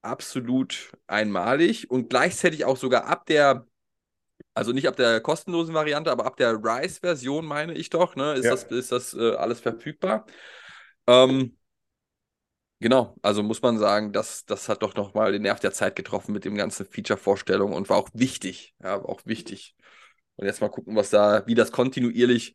absolut 0.02 0.92
einmalig 1.06 1.90
und 1.90 2.08
gleichzeitig 2.10 2.64
auch 2.64 2.76
sogar 2.76 3.04
ab 3.04 3.26
der, 3.26 3.66
also 4.54 4.72
nicht 4.72 4.88
ab 4.88 4.96
der 4.96 5.20
kostenlosen 5.20 5.74
Variante, 5.74 6.10
aber 6.10 6.26
ab 6.26 6.36
der 6.36 6.54
Rise-Version, 6.54 7.46
meine 7.46 7.74
ich 7.74 7.90
doch, 7.90 8.16
ne, 8.16 8.34
ist 8.34 8.44
Ja. 8.44 8.50
das, 8.52 8.64
ist 8.64 8.92
das 8.92 9.14
äh, 9.14 9.34
alles 9.36 9.60
verfügbar. 9.60 10.26
Ähm, 11.06 11.56
genau, 12.80 13.16
also 13.22 13.42
muss 13.42 13.62
man 13.62 13.78
sagen, 13.78 14.12
das, 14.12 14.44
das 14.44 14.68
hat 14.68 14.82
doch 14.82 14.94
nochmal 14.94 15.32
den 15.32 15.42
Nerv 15.42 15.60
der 15.60 15.72
Zeit 15.72 15.96
getroffen 15.96 16.32
mit 16.32 16.44
dem 16.44 16.56
ganzen 16.56 16.86
Feature-Vorstellung 16.86 17.72
und 17.72 17.88
war 17.88 17.96
auch 17.96 18.10
wichtig, 18.12 18.74
ja, 18.82 19.02
war 19.02 19.08
auch 19.08 19.20
wichtig. 19.24 19.76
Und 20.36 20.46
jetzt 20.46 20.60
mal 20.60 20.68
gucken, 20.70 20.96
was 20.96 21.10
da, 21.10 21.46
wie 21.46 21.54
das 21.54 21.70
kontinuierlich 21.72 22.54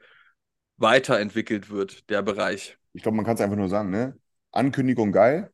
weiterentwickelt 0.78 1.70
wird, 1.70 2.10
der 2.10 2.22
Bereich. 2.22 2.78
Ich 2.94 3.04
glaube, 3.04 3.16
man 3.16 3.26
kann 3.26 3.36
es 3.36 3.42
einfach 3.42 3.58
nur 3.58 3.70
sagen, 3.70 3.90
ne? 3.90 4.18
Ankündigung 4.52 5.12
geil, 5.12 5.52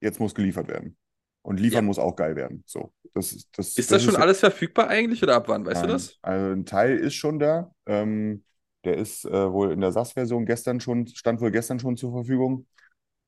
jetzt 0.00 0.20
muss 0.20 0.34
geliefert 0.34 0.68
werden. 0.68 0.96
Und 1.42 1.58
liefern 1.58 1.84
Ja. 1.84 1.86
muss 1.86 1.98
auch 1.98 2.16
geil 2.16 2.36
werden. 2.36 2.62
So, 2.66 2.92
das 3.14 3.32
ist 3.32 3.48
das. 3.56 3.76
Ist 3.76 3.90
das 3.90 4.02
schon 4.02 4.14
ja- 4.14 4.20
alles 4.20 4.40
verfügbar 4.40 4.88
eigentlich 4.88 5.22
oder 5.22 5.36
ab 5.36 5.48
wann, 5.48 5.64
weißt 5.64 5.82
du 5.82 5.86
Nein. 5.86 5.94
das? 5.96 6.18
Also 6.22 6.52
ein 6.52 6.66
Teil 6.66 6.96
ist 6.98 7.14
schon 7.14 7.38
da. 7.38 7.74
Ähm, 7.86 8.44
der 8.84 8.96
ist 8.96 9.24
äh, 9.24 9.52
wohl 9.52 9.72
in 9.72 9.80
der 9.80 9.92
SAS-Version 9.92 10.46
gestern 10.46 10.80
schon, 10.80 11.06
stand 11.06 11.40
wohl 11.40 11.50
gestern 11.50 11.78
schon 11.80 11.96
zur 11.96 12.12
Verfügung. 12.12 12.66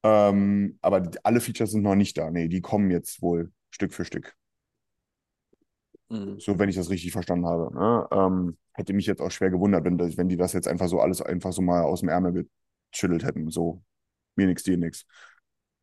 Ähm, 0.02 0.78
aber 0.82 1.00
die, 1.00 1.18
alle 1.24 1.40
Features 1.40 1.72
sind 1.72 1.82
noch 1.82 1.94
nicht 1.94 2.16
da. 2.18 2.30
Nee, 2.30 2.48
die 2.48 2.60
kommen 2.60 2.90
jetzt 2.90 3.22
wohl 3.22 3.52
Stück 3.70 3.92
für 3.94 4.04
Stück. 4.04 4.34
Mhm. 6.08 6.38
So, 6.40 6.58
wenn 6.58 6.68
ich 6.68 6.76
das 6.76 6.90
richtig 6.90 7.12
verstanden 7.12 7.46
habe. 7.46 7.72
Ne? 7.74 8.06
Ähm, 8.12 8.58
hätte 8.72 8.92
mich 8.92 9.06
jetzt 9.06 9.20
auch 9.20 9.30
schwer 9.30 9.50
gewundert, 9.50 9.84
wenn, 9.84 9.98
das, 9.98 10.16
wenn 10.16 10.28
die 10.28 10.36
das 10.36 10.52
jetzt 10.52 10.68
einfach 10.68 10.88
so 10.88 11.00
alles 11.00 11.22
einfach 11.22 11.52
so 11.52 11.62
mal 11.62 11.82
aus 11.82 12.00
dem 12.00 12.08
Ärmel 12.08 12.48
geschüttelt 12.90 13.24
hätten. 13.24 13.50
So, 13.50 13.82
mir 14.36 14.46
nix, 14.46 14.62
dir 14.62 14.76
nix. 14.76 15.06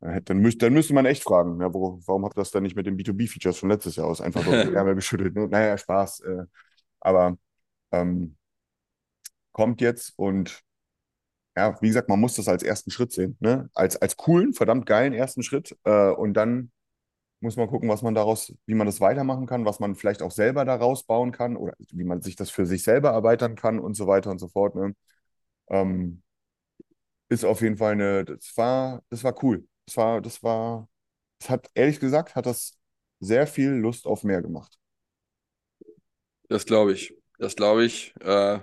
Dann, 0.00 0.12
hätte- 0.12 0.24
dann, 0.26 0.38
müsste, 0.38 0.66
dann 0.66 0.72
müsste 0.74 0.94
man 0.94 1.06
echt 1.06 1.22
fragen, 1.24 1.60
ja, 1.60 1.72
wo, 1.74 2.00
warum 2.06 2.24
habt 2.24 2.36
ihr 2.36 2.40
das 2.42 2.50
dann 2.50 2.62
nicht 2.62 2.76
mit 2.76 2.86
den 2.86 2.96
B2B-Features 2.96 3.58
von 3.58 3.68
letztes 3.70 3.96
Jahr 3.96 4.06
aus 4.06 4.20
einfach 4.20 4.42
so 4.44 4.52
aus 4.54 4.62
dem 4.62 4.74
Ärmel 4.74 4.94
geschüttelt? 4.94 5.34
Ne? 5.34 5.48
Naja, 5.48 5.76
Spaß. 5.78 6.20
Äh, 6.20 6.44
aber 7.00 7.38
ähm, 7.92 8.36
kommt 9.52 9.80
jetzt 9.80 10.12
und 10.16 10.62
ja, 11.56 11.76
wie 11.82 11.88
gesagt, 11.88 12.08
man 12.08 12.20
muss 12.20 12.34
das 12.36 12.48
als 12.48 12.62
ersten 12.62 12.90
Schritt 12.90 13.12
sehen. 13.12 13.36
Ne? 13.40 13.70
Als, 13.74 13.96
als 13.96 14.16
coolen, 14.16 14.54
verdammt 14.54 14.86
geilen 14.86 15.12
ersten 15.12 15.42
Schritt. 15.42 15.76
Äh, 15.84 16.10
und 16.12 16.34
dann 16.34 16.72
muss 17.40 17.56
man 17.56 17.68
gucken, 17.68 17.88
was 17.88 18.02
man 18.02 18.14
daraus, 18.14 18.54
wie 18.66 18.74
man 18.74 18.86
das 18.86 19.00
weitermachen 19.00 19.46
kann, 19.46 19.64
was 19.66 19.80
man 19.80 19.96
vielleicht 19.96 20.22
auch 20.22 20.32
selber 20.32 20.64
daraus 20.64 21.04
bauen 21.04 21.32
kann 21.32 21.56
oder 21.56 21.74
wie 21.92 22.04
man 22.04 22.22
sich 22.22 22.36
das 22.36 22.50
für 22.50 22.66
sich 22.66 22.84
selber 22.84 23.10
erweitern 23.10 23.56
kann 23.56 23.80
und 23.80 23.94
so 23.94 24.06
weiter 24.06 24.30
und 24.30 24.38
so 24.40 24.48
fort. 24.48 24.74
Ne? 24.76 24.94
Ähm, 25.70 26.22
ist 27.28 27.44
auf 27.44 27.60
jeden 27.62 27.76
Fall 27.76 27.92
eine, 27.92 28.24
das 28.24 28.56
war, 28.56 29.02
das 29.10 29.24
war 29.24 29.34
cool. 29.42 29.66
Das 29.90 29.96
war, 29.96 30.20
das 30.20 30.42
war, 30.44 30.88
es 31.40 31.50
hat, 31.50 31.68
ehrlich 31.74 31.98
gesagt, 32.00 32.36
hat 32.36 32.46
das 32.46 32.78
sehr 33.20 33.46
viel 33.48 33.70
Lust 33.70 34.06
auf 34.06 34.22
mehr 34.24 34.40
gemacht. 34.42 34.78
Das 36.48 36.66
glaube 36.66 36.92
ich. 36.92 37.14
Das 37.38 37.56
glaube 37.56 37.84
ich. 37.84 38.14
Äh, 38.20 38.60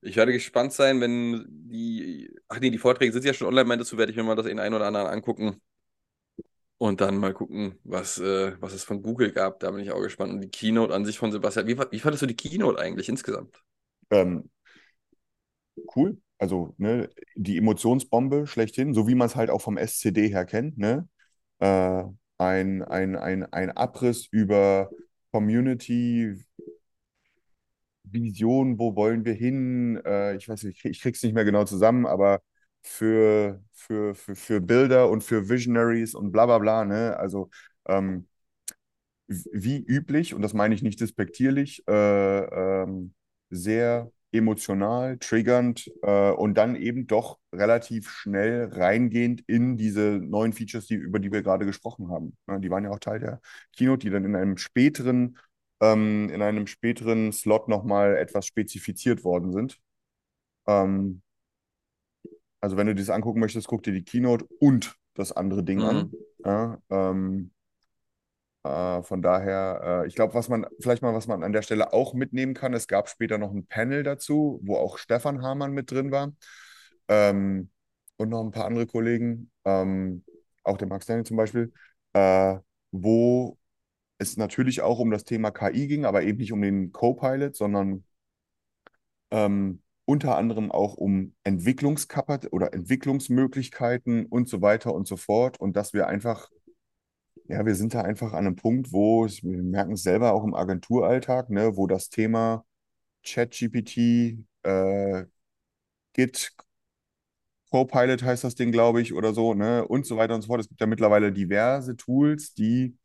ich 0.00 0.16
werde 0.16 0.32
gespannt 0.32 0.72
sein, 0.72 1.00
wenn 1.00 1.44
die. 1.48 2.30
Ach 2.48 2.60
nee, 2.60 2.70
die 2.70 2.78
Vorträge 2.78 3.12
sind 3.12 3.24
ja 3.24 3.34
schon 3.34 3.48
online, 3.48 3.64
meintest 3.66 3.92
du, 3.92 3.96
werde 3.96 4.12
ich 4.12 4.16
mir 4.16 4.24
mal 4.24 4.36
das 4.36 4.46
in 4.46 4.58
ein 4.60 4.74
oder 4.74 4.86
anderen 4.86 5.06
angucken. 5.06 5.60
Und 6.78 7.00
dann 7.00 7.16
mal 7.18 7.32
gucken, 7.32 7.78
was, 7.84 8.18
äh, 8.18 8.60
was 8.60 8.72
es 8.74 8.84
von 8.84 9.00
Google 9.02 9.32
gab. 9.32 9.60
Da 9.60 9.70
bin 9.70 9.80
ich 9.80 9.92
auch 9.92 10.00
gespannt. 10.02 10.32
Und 10.32 10.40
die 10.40 10.50
Keynote 10.50 10.92
an 10.92 11.04
sich 11.04 11.18
von 11.18 11.32
Sebastian. 11.32 11.66
Wie, 11.66 11.78
wie 11.78 12.00
fandest 12.00 12.22
du 12.22 12.26
die 12.26 12.36
Keynote 12.36 12.78
eigentlich 12.78 13.08
insgesamt? 13.08 13.62
Ähm, 14.10 14.50
cool. 15.86 16.16
Also, 16.44 16.74
ne, 16.78 17.08
die 17.36 17.56
Emotionsbombe 17.58 18.46
schlechthin, 18.46 18.92
so 18.94 19.08
wie 19.08 19.14
man 19.14 19.26
es 19.28 19.36
halt 19.36 19.50
auch 19.50 19.62
vom 19.62 19.78
SCD 19.78 20.28
her 20.28 20.44
kennt, 20.44 20.76
ne? 20.78 21.08
Äh, 21.60 22.04
ein, 22.38 22.82
ein, 22.82 23.16
ein, 23.16 23.44
ein 23.52 23.70
Abriss 23.72 24.26
über 24.30 24.90
Community, 25.32 26.36
Vision, 28.04 28.78
wo 28.78 28.94
wollen 28.96 29.24
wir 29.24 29.32
hin? 29.34 30.00
Äh, 30.04 30.36
ich 30.36 30.48
weiß 30.48 30.62
nicht, 30.64 30.76
ich, 30.76 30.82
krieg- 30.82 30.92
ich 30.92 31.00
krieg's 31.00 31.22
nicht 31.22 31.34
mehr 31.34 31.44
genau 31.44 31.64
zusammen, 31.64 32.06
aber 32.06 32.42
für, 32.82 33.62
für, 33.72 34.14
für, 34.14 34.36
für 34.36 34.60
Bilder 34.60 35.08
und 35.10 35.22
für 35.24 35.48
Visionaries 35.48 36.14
und 36.14 36.30
bla 36.32 36.46
bla 36.46 36.58
bla, 36.58 36.84
ne? 36.84 37.16
Also, 37.16 37.50
ähm, 37.88 38.28
wie 39.28 39.78
üblich, 39.78 40.34
und 40.34 40.42
das 40.42 40.52
meine 40.54 40.74
ich 40.74 40.82
nicht 40.82 41.00
despektierlich, 41.00 41.82
äh, 41.88 41.92
ähm, 42.82 43.14
sehr 43.50 44.10
emotional, 44.34 45.18
triggernd 45.18 45.90
äh, 46.02 46.30
und 46.32 46.54
dann 46.56 46.76
eben 46.76 47.06
doch 47.06 47.38
relativ 47.54 48.10
schnell 48.10 48.66
reingehend 48.72 49.42
in 49.46 49.76
diese 49.76 50.02
neuen 50.22 50.52
Features, 50.52 50.86
die, 50.86 50.94
über 50.96 51.20
die 51.20 51.32
wir 51.32 51.42
gerade 51.42 51.66
gesprochen 51.66 52.10
haben. 52.10 52.36
Ja, 52.48 52.58
die 52.58 52.70
waren 52.70 52.84
ja 52.84 52.90
auch 52.90 52.98
Teil 53.00 53.20
der 53.20 53.40
Keynote, 53.76 54.06
die 54.06 54.10
dann 54.10 54.24
in 54.24 54.36
einem 54.36 54.58
späteren, 54.58 55.38
ähm, 55.80 56.30
in 56.30 56.42
einem 56.42 56.66
späteren 56.66 57.32
Slot 57.32 57.68
nochmal 57.68 58.16
etwas 58.16 58.46
spezifiziert 58.46 59.24
worden 59.24 59.52
sind. 59.52 59.78
Ähm, 60.66 61.22
also 62.60 62.76
wenn 62.76 62.86
du 62.86 62.94
das 62.94 63.10
angucken 63.10 63.40
möchtest, 63.40 63.66
guck 63.68 63.82
dir 63.82 63.92
die 63.92 64.04
Keynote 64.04 64.46
und 64.58 64.96
das 65.14 65.32
andere 65.32 65.62
Ding 65.64 65.82
Mhm. 65.82 65.84
an. 65.84 66.16
Ja, 66.44 66.78
ähm, 66.90 67.50
äh, 68.64 69.02
von 69.02 69.22
daher, 69.22 70.02
äh, 70.04 70.06
ich 70.08 70.14
glaube, 70.14 70.34
was 70.34 70.48
man, 70.48 70.66
vielleicht 70.80 71.02
mal, 71.02 71.14
was 71.14 71.26
man 71.26 71.42
an 71.42 71.52
der 71.52 71.62
Stelle 71.62 71.92
auch 71.92 72.14
mitnehmen 72.14 72.54
kann, 72.54 72.74
es 72.74 72.88
gab 72.88 73.08
später 73.08 73.38
noch 73.38 73.52
ein 73.52 73.66
Panel 73.66 74.02
dazu, 74.02 74.60
wo 74.62 74.76
auch 74.76 74.98
Stefan 74.98 75.42
Hamann 75.42 75.72
mit 75.72 75.90
drin 75.90 76.10
war. 76.10 76.32
Ähm, 77.08 77.70
und 78.16 78.30
noch 78.30 78.42
ein 78.42 78.52
paar 78.52 78.66
andere 78.66 78.86
Kollegen, 78.86 79.50
ähm, 79.64 80.24
auch 80.62 80.78
der 80.78 80.88
Max 80.88 81.06
Daniel 81.06 81.26
zum 81.26 81.36
Beispiel, 81.36 81.72
äh, 82.14 82.56
wo 82.90 83.58
es 84.18 84.36
natürlich 84.36 84.80
auch 84.80 84.98
um 84.98 85.10
das 85.10 85.24
Thema 85.24 85.50
KI 85.50 85.86
ging, 85.86 86.04
aber 86.06 86.22
eben 86.22 86.38
nicht 86.38 86.52
um 86.52 86.62
den 86.62 86.92
Co-Pilot, 86.92 87.56
sondern 87.56 88.04
ähm, 89.30 89.82
unter 90.06 90.36
anderem 90.36 90.70
auch 90.70 90.94
um 90.94 91.34
Entwicklungskapazität 91.44 92.52
oder 92.52 92.72
Entwicklungsmöglichkeiten 92.72 94.26
und 94.26 94.48
so 94.48 94.62
weiter 94.62 94.94
und 94.94 95.06
so 95.06 95.16
fort. 95.16 95.60
Und 95.60 95.76
dass 95.76 95.92
wir 95.92 96.06
einfach 96.06 96.48
ja, 97.44 97.64
wir 97.66 97.74
sind 97.74 97.94
da 97.94 98.02
einfach 98.02 98.32
an 98.32 98.46
einem 98.46 98.56
Punkt, 98.56 98.92
wo, 98.92 99.26
wir 99.26 99.62
merken 99.62 99.92
es 99.92 100.02
selber 100.02 100.32
auch 100.32 100.44
im 100.44 100.54
Agenturalltag, 100.54 101.50
ne, 101.50 101.76
wo 101.76 101.86
das 101.86 102.08
Thema 102.08 102.64
ChatGPT, 103.24 103.98
äh, 104.64 105.26
Git, 106.14 106.52
Copilot 107.70 108.22
heißt 108.22 108.44
das 108.44 108.54
Ding, 108.54 108.70
glaube 108.72 109.00
ich, 109.02 109.12
oder 109.14 109.34
so, 109.34 109.52
ne, 109.54 109.86
und 109.86 110.06
so 110.06 110.16
weiter 110.16 110.34
und 110.34 110.42
so 110.42 110.46
fort. 110.48 110.60
Es 110.60 110.68
gibt 110.68 110.80
ja 110.80 110.86
mittlerweile 110.86 111.32
diverse 111.32 111.96
Tools, 111.96 112.54
die 112.54 112.96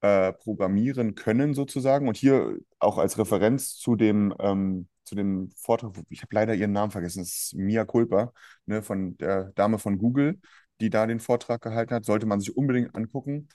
äh, 0.00 0.32
programmieren 0.32 1.14
können, 1.14 1.54
sozusagen. 1.54 2.08
Und 2.08 2.16
hier 2.16 2.56
auch 2.78 2.98
als 2.98 3.18
Referenz 3.18 3.76
zu 3.76 3.96
dem, 3.96 4.34
ähm, 4.40 4.88
zu 5.04 5.14
dem 5.14 5.50
Vortrag, 5.56 5.92
ich 6.08 6.22
habe 6.22 6.34
leider 6.34 6.54
ihren 6.54 6.72
Namen 6.72 6.90
vergessen, 6.92 7.20
das 7.20 7.28
ist 7.28 7.54
Mia 7.54 7.84
Culpa, 7.84 8.32
ne, 8.66 8.82
von 8.82 9.16
der 9.18 9.52
Dame 9.54 9.78
von 9.78 9.98
Google, 9.98 10.40
die 10.80 10.90
da 10.90 11.06
den 11.06 11.20
Vortrag 11.20 11.62
gehalten 11.62 11.94
hat, 11.94 12.04
sollte 12.04 12.26
man 12.26 12.40
sich 12.40 12.56
unbedingt 12.56 12.94
angucken. 12.94 13.48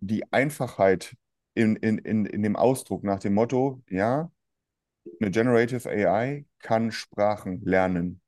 Die 0.00 0.30
Einfachheit 0.32 1.16
in, 1.54 1.76
in, 1.76 1.98
in, 1.98 2.26
in 2.26 2.42
dem 2.42 2.56
Ausdruck 2.56 3.04
nach 3.04 3.20
dem 3.20 3.34
Motto, 3.34 3.82
ja, 3.88 4.30
eine 5.20 5.30
Generative 5.30 5.88
AI 5.88 6.46
kann 6.60 6.92
Sprachen 6.92 7.62
lernen. 7.64 8.20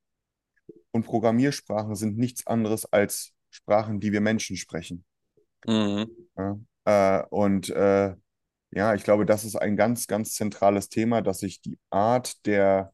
Und 0.90 1.04
Programmiersprachen 1.04 1.94
sind 1.94 2.18
nichts 2.18 2.46
anderes 2.46 2.90
als 2.92 3.32
Sprachen, 3.50 4.00
die 4.00 4.12
wir 4.12 4.20
Menschen 4.20 4.56
sprechen. 4.56 5.04
Mhm. 5.66 6.10
Ja, 6.36 6.58
äh, 6.84 7.24
und 7.30 7.70
äh, 7.70 8.14
ja, 8.70 8.94
ich 8.94 9.04
glaube, 9.04 9.26
das 9.26 9.44
ist 9.44 9.56
ein 9.56 9.76
ganz, 9.76 10.06
ganz 10.06 10.34
zentrales 10.34 10.88
Thema, 10.88 11.22
dass 11.22 11.40
sich 11.40 11.60
die 11.60 11.78
Art 11.90 12.44
der 12.46 12.92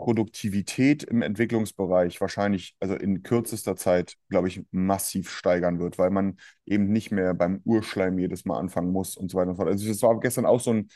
Produktivität 0.00 1.02
im 1.02 1.20
Entwicklungsbereich 1.20 2.20
wahrscheinlich, 2.22 2.74
also 2.80 2.94
in 2.94 3.22
kürzester 3.22 3.76
Zeit, 3.76 4.16
glaube 4.30 4.48
ich, 4.48 4.62
massiv 4.70 5.30
steigern 5.30 5.78
wird, 5.78 5.98
weil 5.98 6.08
man 6.10 6.38
eben 6.64 6.90
nicht 6.90 7.10
mehr 7.10 7.34
beim 7.34 7.60
Urschleim 7.66 8.18
jedes 8.18 8.46
Mal 8.46 8.58
anfangen 8.58 8.92
muss 8.92 9.16
und 9.18 9.30
so 9.30 9.36
weiter 9.36 9.50
und 9.50 9.56
so 9.56 9.62
fort. 9.62 9.72
Also 9.72 9.86
das 9.86 10.00
war 10.02 10.18
gestern 10.18 10.46
auch 10.46 10.60
so 10.60 10.72
ein, 10.72 10.88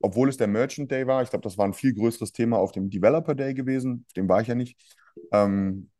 obwohl 0.00 0.28
es 0.28 0.36
der 0.36 0.46
Merchant 0.46 0.90
Day 0.92 1.06
war, 1.06 1.22
ich 1.24 1.30
glaube, 1.30 1.42
das 1.42 1.58
war 1.58 1.66
ein 1.66 1.74
viel 1.74 1.94
größeres 1.94 2.30
Thema 2.32 2.58
auf 2.58 2.70
dem 2.72 2.90
Developer 2.90 3.34
Day 3.34 3.54
gewesen, 3.54 4.04
auf 4.06 4.12
dem 4.12 4.28
war 4.28 4.40
ich 4.40 4.48
ja 4.48 4.54
nicht. 4.54 4.78
Ähm, 5.32 5.90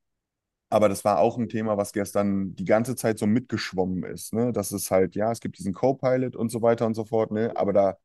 aber 0.70 0.88
das 0.88 1.04
war 1.04 1.18
auch 1.18 1.38
ein 1.38 1.48
Thema, 1.48 1.76
was 1.76 1.92
gestern 1.92 2.54
die 2.56 2.64
ganze 2.64 2.96
Zeit 2.96 3.18
so 3.18 3.26
mitgeschwommen 3.26 4.04
ist. 4.04 4.34
Ne? 4.34 4.52
Das 4.52 4.72
ist 4.72 4.90
halt, 4.92 5.16
ja, 5.16 5.32
es 5.32 5.40
gibt 5.40 5.58
diesen 5.58 5.74
Co-Pilot 5.74 6.36
und 6.36 6.50
so 6.50 6.62
weiter 6.62 6.86
und 6.86 6.94
so 6.94 7.04
fort, 7.04 7.32
ne? 7.32 7.52
aber 7.56 7.72
da 7.72 7.98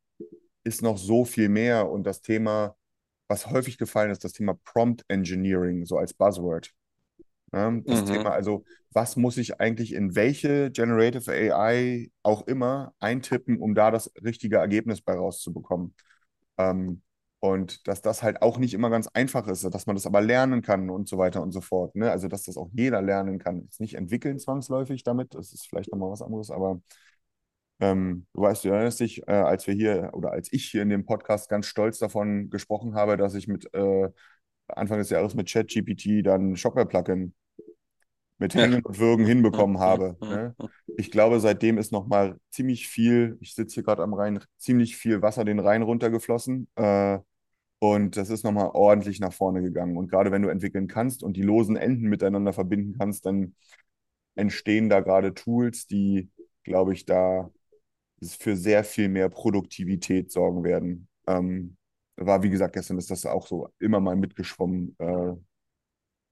ist 0.63 0.81
noch 0.83 0.97
so 0.97 1.25
viel 1.25 1.49
mehr 1.49 1.89
und 1.89 2.05
das 2.05 2.21
Thema, 2.21 2.76
was 3.27 3.47
häufig 3.49 3.77
gefallen 3.77 4.11
ist, 4.11 4.23
das 4.23 4.33
Thema 4.33 4.55
Prompt 4.65 5.05
Engineering, 5.09 5.85
so 5.85 5.97
als 5.97 6.13
Buzzword. 6.13 6.71
Ne? 7.51 7.83
Das 7.87 8.03
Mhm. 8.03 8.03
Thema, 8.03 8.31
also, 8.31 8.65
was 8.93 9.15
muss 9.15 9.37
ich 9.37 9.59
eigentlich 9.61 9.93
in 9.93 10.15
welche 10.15 10.71
Generative 10.71 11.31
AI 11.31 12.11
auch 12.23 12.47
immer 12.47 12.93
eintippen, 12.99 13.59
um 13.59 13.75
da 13.75 13.91
das 13.91 14.11
richtige 14.23 14.57
Ergebnis 14.57 15.01
bei 15.01 15.13
rauszubekommen? 15.15 15.95
Ähm, 16.57 17.01
Und 17.39 17.87
dass 17.87 18.01
das 18.01 18.23
halt 18.23 18.41
auch 18.41 18.57
nicht 18.57 18.73
immer 18.73 18.89
ganz 18.89 19.07
einfach 19.09 19.47
ist, 19.47 19.63
dass 19.63 19.85
man 19.87 19.95
das 19.95 20.07
aber 20.07 20.21
lernen 20.21 20.61
kann 20.63 20.89
und 20.89 21.07
so 21.07 21.17
weiter 21.19 21.41
und 21.43 21.51
so 21.51 21.61
fort. 21.61 21.95
Ne? 21.95 22.11
Also, 22.11 22.27
dass 22.27 22.43
das 22.43 22.57
auch 22.57 22.69
jeder 22.73 23.01
lernen 23.01 23.37
kann. 23.39 23.61
Jetzt 23.63 23.79
nicht 23.81 23.95
entwickeln 23.95 24.39
zwangsläufig 24.39 25.03
damit, 25.03 25.35
das 25.35 25.53
ist 25.53 25.67
vielleicht 25.69 25.91
nochmal 25.91 26.11
was 26.11 26.21
anderes, 26.23 26.49
aber 26.51 26.81
ähm, 27.79 28.25
du 28.33 28.41
weißt, 28.41 28.65
du 28.65 28.69
erinnerst 28.69 28.99
dich, 28.99 29.27
äh, 29.27 29.31
als 29.31 29.67
wir 29.67 29.73
hier 29.73 30.09
oder 30.13 30.31
als 30.31 30.51
ich 30.51 30.65
hier 30.65 30.81
in 30.81 30.89
dem 30.89 31.05
Podcast 31.05 31.49
ganz 31.49 31.67
stolz 31.67 31.99
davon 31.99 32.49
gesprochen 32.49 32.95
habe, 32.95 33.17
dass 33.17 33.35
ich 33.35 33.47
mit 33.47 33.71
äh, 33.73 34.09
Anfang 34.67 34.97
des 34.97 35.09
Jahres 35.09 35.35
mit 35.35 35.49
ChatGPT 35.51 36.25
dann 36.25 36.55
Shopware-Plugin 36.55 37.33
mit 38.39 38.53
Hängen 38.53 38.83
und 38.83 38.99
Würgen 38.99 39.25
hinbekommen 39.25 39.79
habe. 39.79 40.15
Ne? 40.21 40.55
Ich 40.97 41.11
glaube, 41.11 41.39
seitdem 41.39 41.77
ist 41.77 41.91
nochmal 41.91 42.37
ziemlich 42.49 42.87
viel, 42.87 43.37
ich 43.41 43.55
sitze 43.55 43.75
hier 43.75 43.83
gerade 43.83 44.03
am 44.03 44.13
Rhein, 44.13 44.39
ziemlich 44.57 44.95
viel 44.95 45.21
Wasser 45.21 45.43
den 45.43 45.59
Rhein 45.59 45.81
runtergeflossen. 45.81 46.67
Äh, 46.75 47.19
und 47.79 48.17
das 48.17 48.29
ist 48.29 48.43
nochmal 48.43 48.71
ordentlich 48.73 49.19
nach 49.19 49.33
vorne 49.33 49.61
gegangen. 49.61 49.97
Und 49.97 50.09
gerade 50.09 50.31
wenn 50.31 50.41
du 50.41 50.49
entwickeln 50.49 50.87
kannst 50.87 51.23
und 51.23 51.37
die 51.37 51.43
losen 51.43 51.75
Enden 51.75 52.09
miteinander 52.09 52.53
verbinden 52.53 52.95
kannst, 52.97 53.25
dann 53.25 53.55
entstehen 54.35 54.89
da 54.89 54.99
gerade 54.99 55.33
Tools, 55.33 55.87
die, 55.87 56.29
glaube 56.63 56.93
ich, 56.93 57.05
da 57.05 57.51
für 58.21 58.55
sehr 58.55 58.83
viel 58.83 59.09
mehr 59.09 59.29
Produktivität 59.29 60.31
sorgen 60.31 60.63
werden. 60.63 61.07
Ähm, 61.27 61.77
war, 62.15 62.41
wie 62.43 62.49
gesagt, 62.49 62.73
gestern 62.73 62.97
ist 62.97 63.11
das 63.11 63.25
auch 63.25 63.47
so 63.47 63.69
immer 63.79 63.99
mal 63.99 64.15
mitgeschwommen 64.15 64.95
äh, 64.99 65.33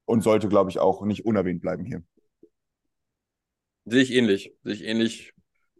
und 0.05 0.21
sollte, 0.21 0.49
glaube 0.49 0.69
ich, 0.71 0.79
auch 0.79 1.03
nicht 1.05 1.25
unerwähnt 1.25 1.61
bleiben 1.61 1.85
hier. 1.85 2.03
Sehe 3.85 4.01
ich 4.01 4.11
ähnlich. 4.11 4.55
Sehe 4.63 4.73
ich 4.73 4.83
ähnlich. 4.83 5.33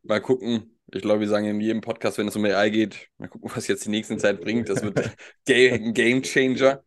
Mal 0.04 0.22
gucken. 0.22 0.78
Ich 0.94 1.02
glaube, 1.02 1.22
wir 1.22 1.28
sagen 1.28 1.48
in 1.48 1.60
jedem 1.60 1.82
Podcast, 1.82 2.20
wenn 2.20 2.28
es 2.28 2.36
um 2.36 2.46
AI 2.46 2.70
geht, 2.70 3.10
mal 3.18 3.28
gucken, 3.28 3.50
was 3.56 3.68
jetzt 3.68 3.86
die 3.86 3.90
nächste 3.90 4.18
Zeit 4.18 4.42
bringt. 4.42 4.70
Das 4.70 4.84
wird 4.84 5.00
ein 5.50 5.94
Game 5.94 6.22
Changer. 6.22 6.84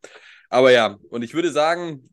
Aber 0.48 0.70
ja, 0.70 0.98
und 1.10 1.22
ich 1.22 1.34
würde 1.34 1.50
sagen, 1.50 2.08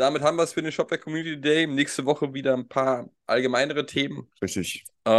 damit 0.00 0.22
haben 0.22 0.36
wir 0.36 0.44
es 0.44 0.54
für 0.54 0.62
den 0.62 0.72
Shopware 0.72 1.00
Community 1.00 1.38
Day. 1.38 1.66
Nächste 1.66 2.06
Woche 2.06 2.32
wieder 2.32 2.54
ein 2.54 2.66
paar 2.66 3.10
allgemeinere 3.26 3.84
Themen. 3.84 4.28
Richtig. 4.40 4.84
Äh, 5.04 5.10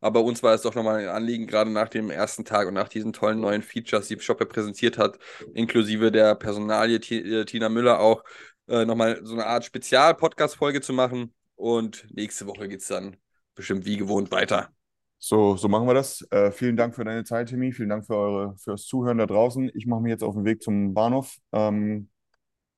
aber 0.00 0.22
uns 0.22 0.42
war 0.42 0.54
es 0.54 0.62
doch 0.62 0.74
nochmal 0.74 1.00
ein 1.00 1.08
Anliegen, 1.08 1.46
gerade 1.46 1.70
nach 1.70 1.88
dem 1.88 2.10
ersten 2.10 2.44
Tag 2.44 2.68
und 2.68 2.74
nach 2.74 2.88
diesen 2.88 3.12
tollen 3.12 3.40
neuen 3.40 3.62
Features, 3.62 4.06
die 4.06 4.18
Shopware 4.20 4.48
präsentiert 4.48 4.98
hat, 4.98 5.18
inklusive 5.54 6.12
der 6.12 6.36
Personalie 6.36 6.98
äh, 6.98 7.44
Tina 7.44 7.68
Müller 7.68 7.98
auch, 7.98 8.22
äh, 8.68 8.84
nochmal 8.84 9.20
so 9.24 9.34
eine 9.34 9.46
Art 9.46 9.64
Spezial-Podcast-Folge 9.64 10.80
zu 10.80 10.92
machen. 10.92 11.34
Und 11.56 12.06
nächste 12.14 12.46
Woche 12.46 12.68
geht 12.68 12.80
es 12.82 12.88
dann 12.88 13.16
bestimmt 13.56 13.84
wie 13.84 13.96
gewohnt 13.96 14.30
weiter. 14.30 14.70
So, 15.18 15.56
so 15.56 15.68
machen 15.68 15.88
wir 15.88 15.94
das. 15.94 16.24
Äh, 16.30 16.52
vielen 16.52 16.76
Dank 16.76 16.94
für 16.94 17.04
deine 17.04 17.24
Zeit, 17.24 17.48
Timmy. 17.48 17.72
Vielen 17.72 17.88
Dank 17.88 18.06
für 18.06 18.14
eure, 18.14 18.56
fürs 18.58 18.84
Zuhören 18.84 19.18
da 19.18 19.26
draußen. 19.26 19.70
Ich 19.74 19.86
mache 19.86 20.02
mich 20.02 20.10
jetzt 20.10 20.22
auf 20.22 20.34
den 20.34 20.44
Weg 20.44 20.62
zum 20.62 20.94
Bahnhof 20.94 21.36
ähm, 21.52 22.10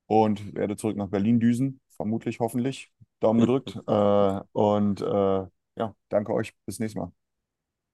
und 0.06 0.54
werde 0.54 0.76
zurück 0.76 0.96
nach 0.96 1.08
Berlin 1.08 1.40
düsen. 1.40 1.80
Vermutlich, 1.90 2.40
hoffentlich. 2.40 2.92
Daumen 3.20 3.40
gedrückt. 3.40 3.76
äh, 3.86 4.40
und 4.52 5.00
äh, 5.00 5.46
ja, 5.76 5.94
danke 6.08 6.32
euch. 6.32 6.52
Bis 6.66 6.78
nächstes 6.78 7.00
Mal. 7.00 7.12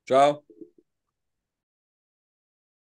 Ciao. 0.06 0.44